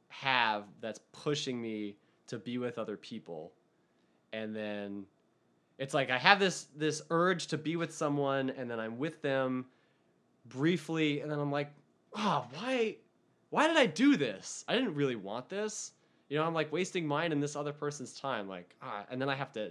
[0.10, 1.96] have that's pushing me
[2.28, 3.52] to be with other people?
[4.34, 5.06] And then
[5.80, 9.22] it's like i have this this urge to be with someone and then i'm with
[9.24, 9.66] them
[10.46, 11.72] briefly and then i'm like
[12.16, 12.96] oh why
[13.50, 14.64] why did i do this?
[14.68, 15.94] I didn't really want this.
[16.28, 19.30] You know i'm like wasting mine and this other person's time like ah and then
[19.30, 19.62] i have to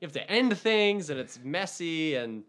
[0.00, 2.44] you have to end things and it's messy and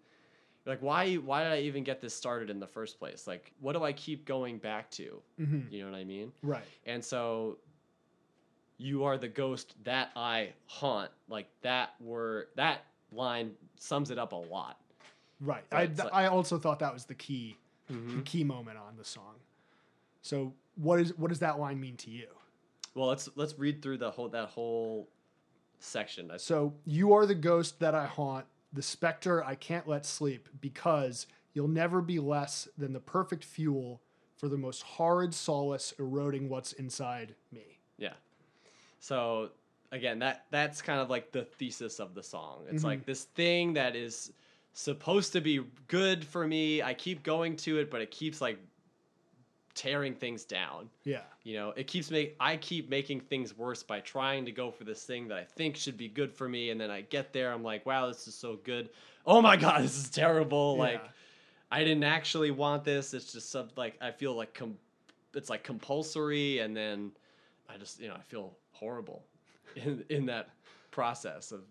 [0.68, 3.74] like why why did i even get this started in the first place like what
[3.74, 6.64] do i keep going back to hmm you know what i mean Right.
[6.86, 7.58] and so
[8.78, 11.10] you are the ghost that I haunt.
[11.28, 12.82] Like that were that
[13.12, 14.80] line sums it up a lot.
[15.42, 15.64] Right.
[15.72, 17.58] I, it's like- I also thought that was the key
[17.90, 19.34] the key moment on the song.
[20.22, 22.28] So what is what does that line mean to you?
[22.94, 25.08] Well, let's let's read through the whole that whole
[25.80, 26.30] section.
[26.38, 28.46] So you are the ghost that I haunt,
[28.78, 34.02] the specter I can't let sleep, because you'll never be less than the perfect fuel
[34.36, 37.80] for the most horrid solace eroding what's inside me.
[37.98, 38.14] Yeah.
[39.00, 39.50] So
[39.92, 42.60] again, that that's kind of like the thesis of the song.
[42.70, 43.12] It's like mm-hmm.
[43.12, 44.32] this thing that is
[44.74, 46.84] supposed to be good for me.
[46.84, 48.60] I keep going to it, but it keeps like
[49.78, 50.90] tearing things down.
[51.04, 51.22] Yeah.
[51.44, 54.84] You know, it keeps me I keep making things worse by trying to go for
[54.84, 57.54] this thing that I think should be good for me, and then I get there,
[57.54, 58.90] I'm like, wow, this is so good.
[59.26, 60.78] Oh my god, this is terrible.
[60.78, 61.02] Like,
[61.72, 63.14] I didn't actually want this.
[63.14, 64.80] It's just some like I feel like com-
[65.36, 67.12] it's like compulsory, and then
[67.70, 69.24] I just you know I feel horrible
[69.76, 70.50] in in that
[70.90, 71.62] process of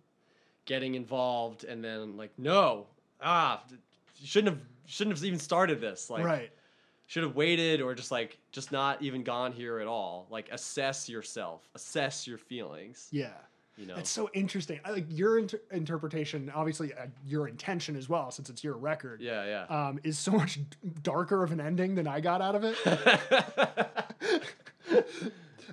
[0.65, 2.87] getting involved, and then like no,
[3.21, 6.09] ah, you shouldn't have shouldn't have even started this.
[6.09, 6.51] Like, right.
[7.07, 11.09] Should have waited or just like just not even gone here at all like assess
[11.09, 13.31] yourself assess your feelings Yeah.
[13.77, 14.81] you know It's so interesting.
[14.85, 19.21] I like your inter- interpretation, obviously uh, your intention as well, since it's your record.
[19.21, 20.65] yeah yeah Um, is so much d-
[21.03, 22.77] darker of an ending than I got out of it.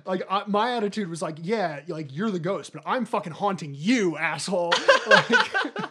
[0.04, 3.74] like I, my attitude was like, yeah, like you're the ghost, but I'm fucking haunting
[3.76, 4.72] you, asshole.
[5.06, 5.83] like,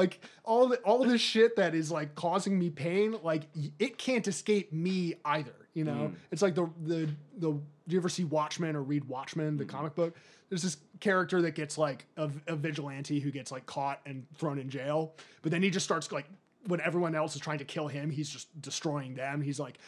[0.00, 3.42] like all the, all this shit that is like causing me pain, like
[3.78, 5.54] it can't escape me either.
[5.74, 6.14] You know, mm.
[6.30, 7.52] it's like the the the.
[7.52, 9.68] Do you ever see Watchmen or read Watchmen, the mm.
[9.68, 10.16] comic book?
[10.48, 14.58] There's this character that gets like a, a vigilante who gets like caught and thrown
[14.58, 16.26] in jail, but then he just starts like
[16.66, 19.42] when everyone else is trying to kill him, he's just destroying them.
[19.42, 19.78] He's like,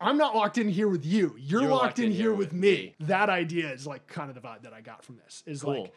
[0.00, 1.34] I'm not locked in here with you.
[1.38, 2.94] You're, locked, in, here with me.
[3.00, 5.42] That idea is like kind of the vibe that I got from this.
[5.46, 5.82] Is Cool.
[5.82, 5.92] like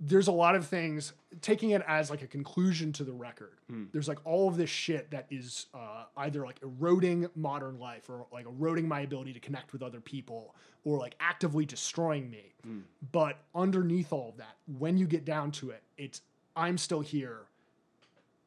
[0.00, 3.58] there's a lot of things taking it as like a conclusion to the record.
[3.68, 3.84] Hmm.
[3.92, 8.26] There's like all of this shit that is uh, either like eroding modern life or
[8.32, 10.54] like eroding my ability to connect with other people
[10.84, 12.54] or like actively destroying me.
[12.62, 12.80] Hmm.
[13.10, 16.22] But underneath all of that, when you get down to it, it's
[16.54, 17.48] I'm still here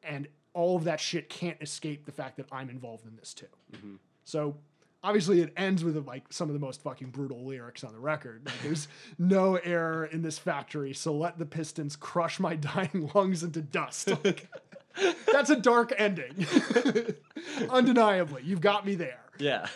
[0.02, 3.46] and all of that shit can't escape the fact that I'm involved in this too.
[3.72, 3.94] Mm-hmm.
[4.24, 4.56] So
[5.04, 8.42] obviously it ends with like some of the most fucking brutal lyrics on the record.
[8.46, 8.88] Like, there's
[9.18, 14.08] no air in this factory, so let the pistons crush my dying lungs into dust.
[14.24, 14.48] Like,
[15.32, 16.46] that's a dark ending.
[17.70, 19.20] Undeniably, you've got me there.
[19.38, 19.66] yeah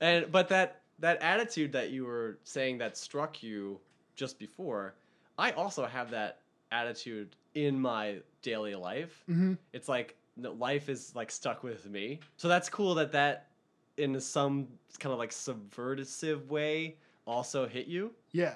[0.00, 3.78] and but that that attitude that you were saying that struck you
[4.14, 4.94] just before
[5.36, 6.38] i also have that
[6.70, 9.58] attitude in my daily life Mhm.
[9.72, 13.48] it's like life is like stuck with me so that's cool that that
[13.96, 16.96] in some kind of like subversive way
[17.26, 18.12] also hit you.
[18.32, 18.54] Yeah.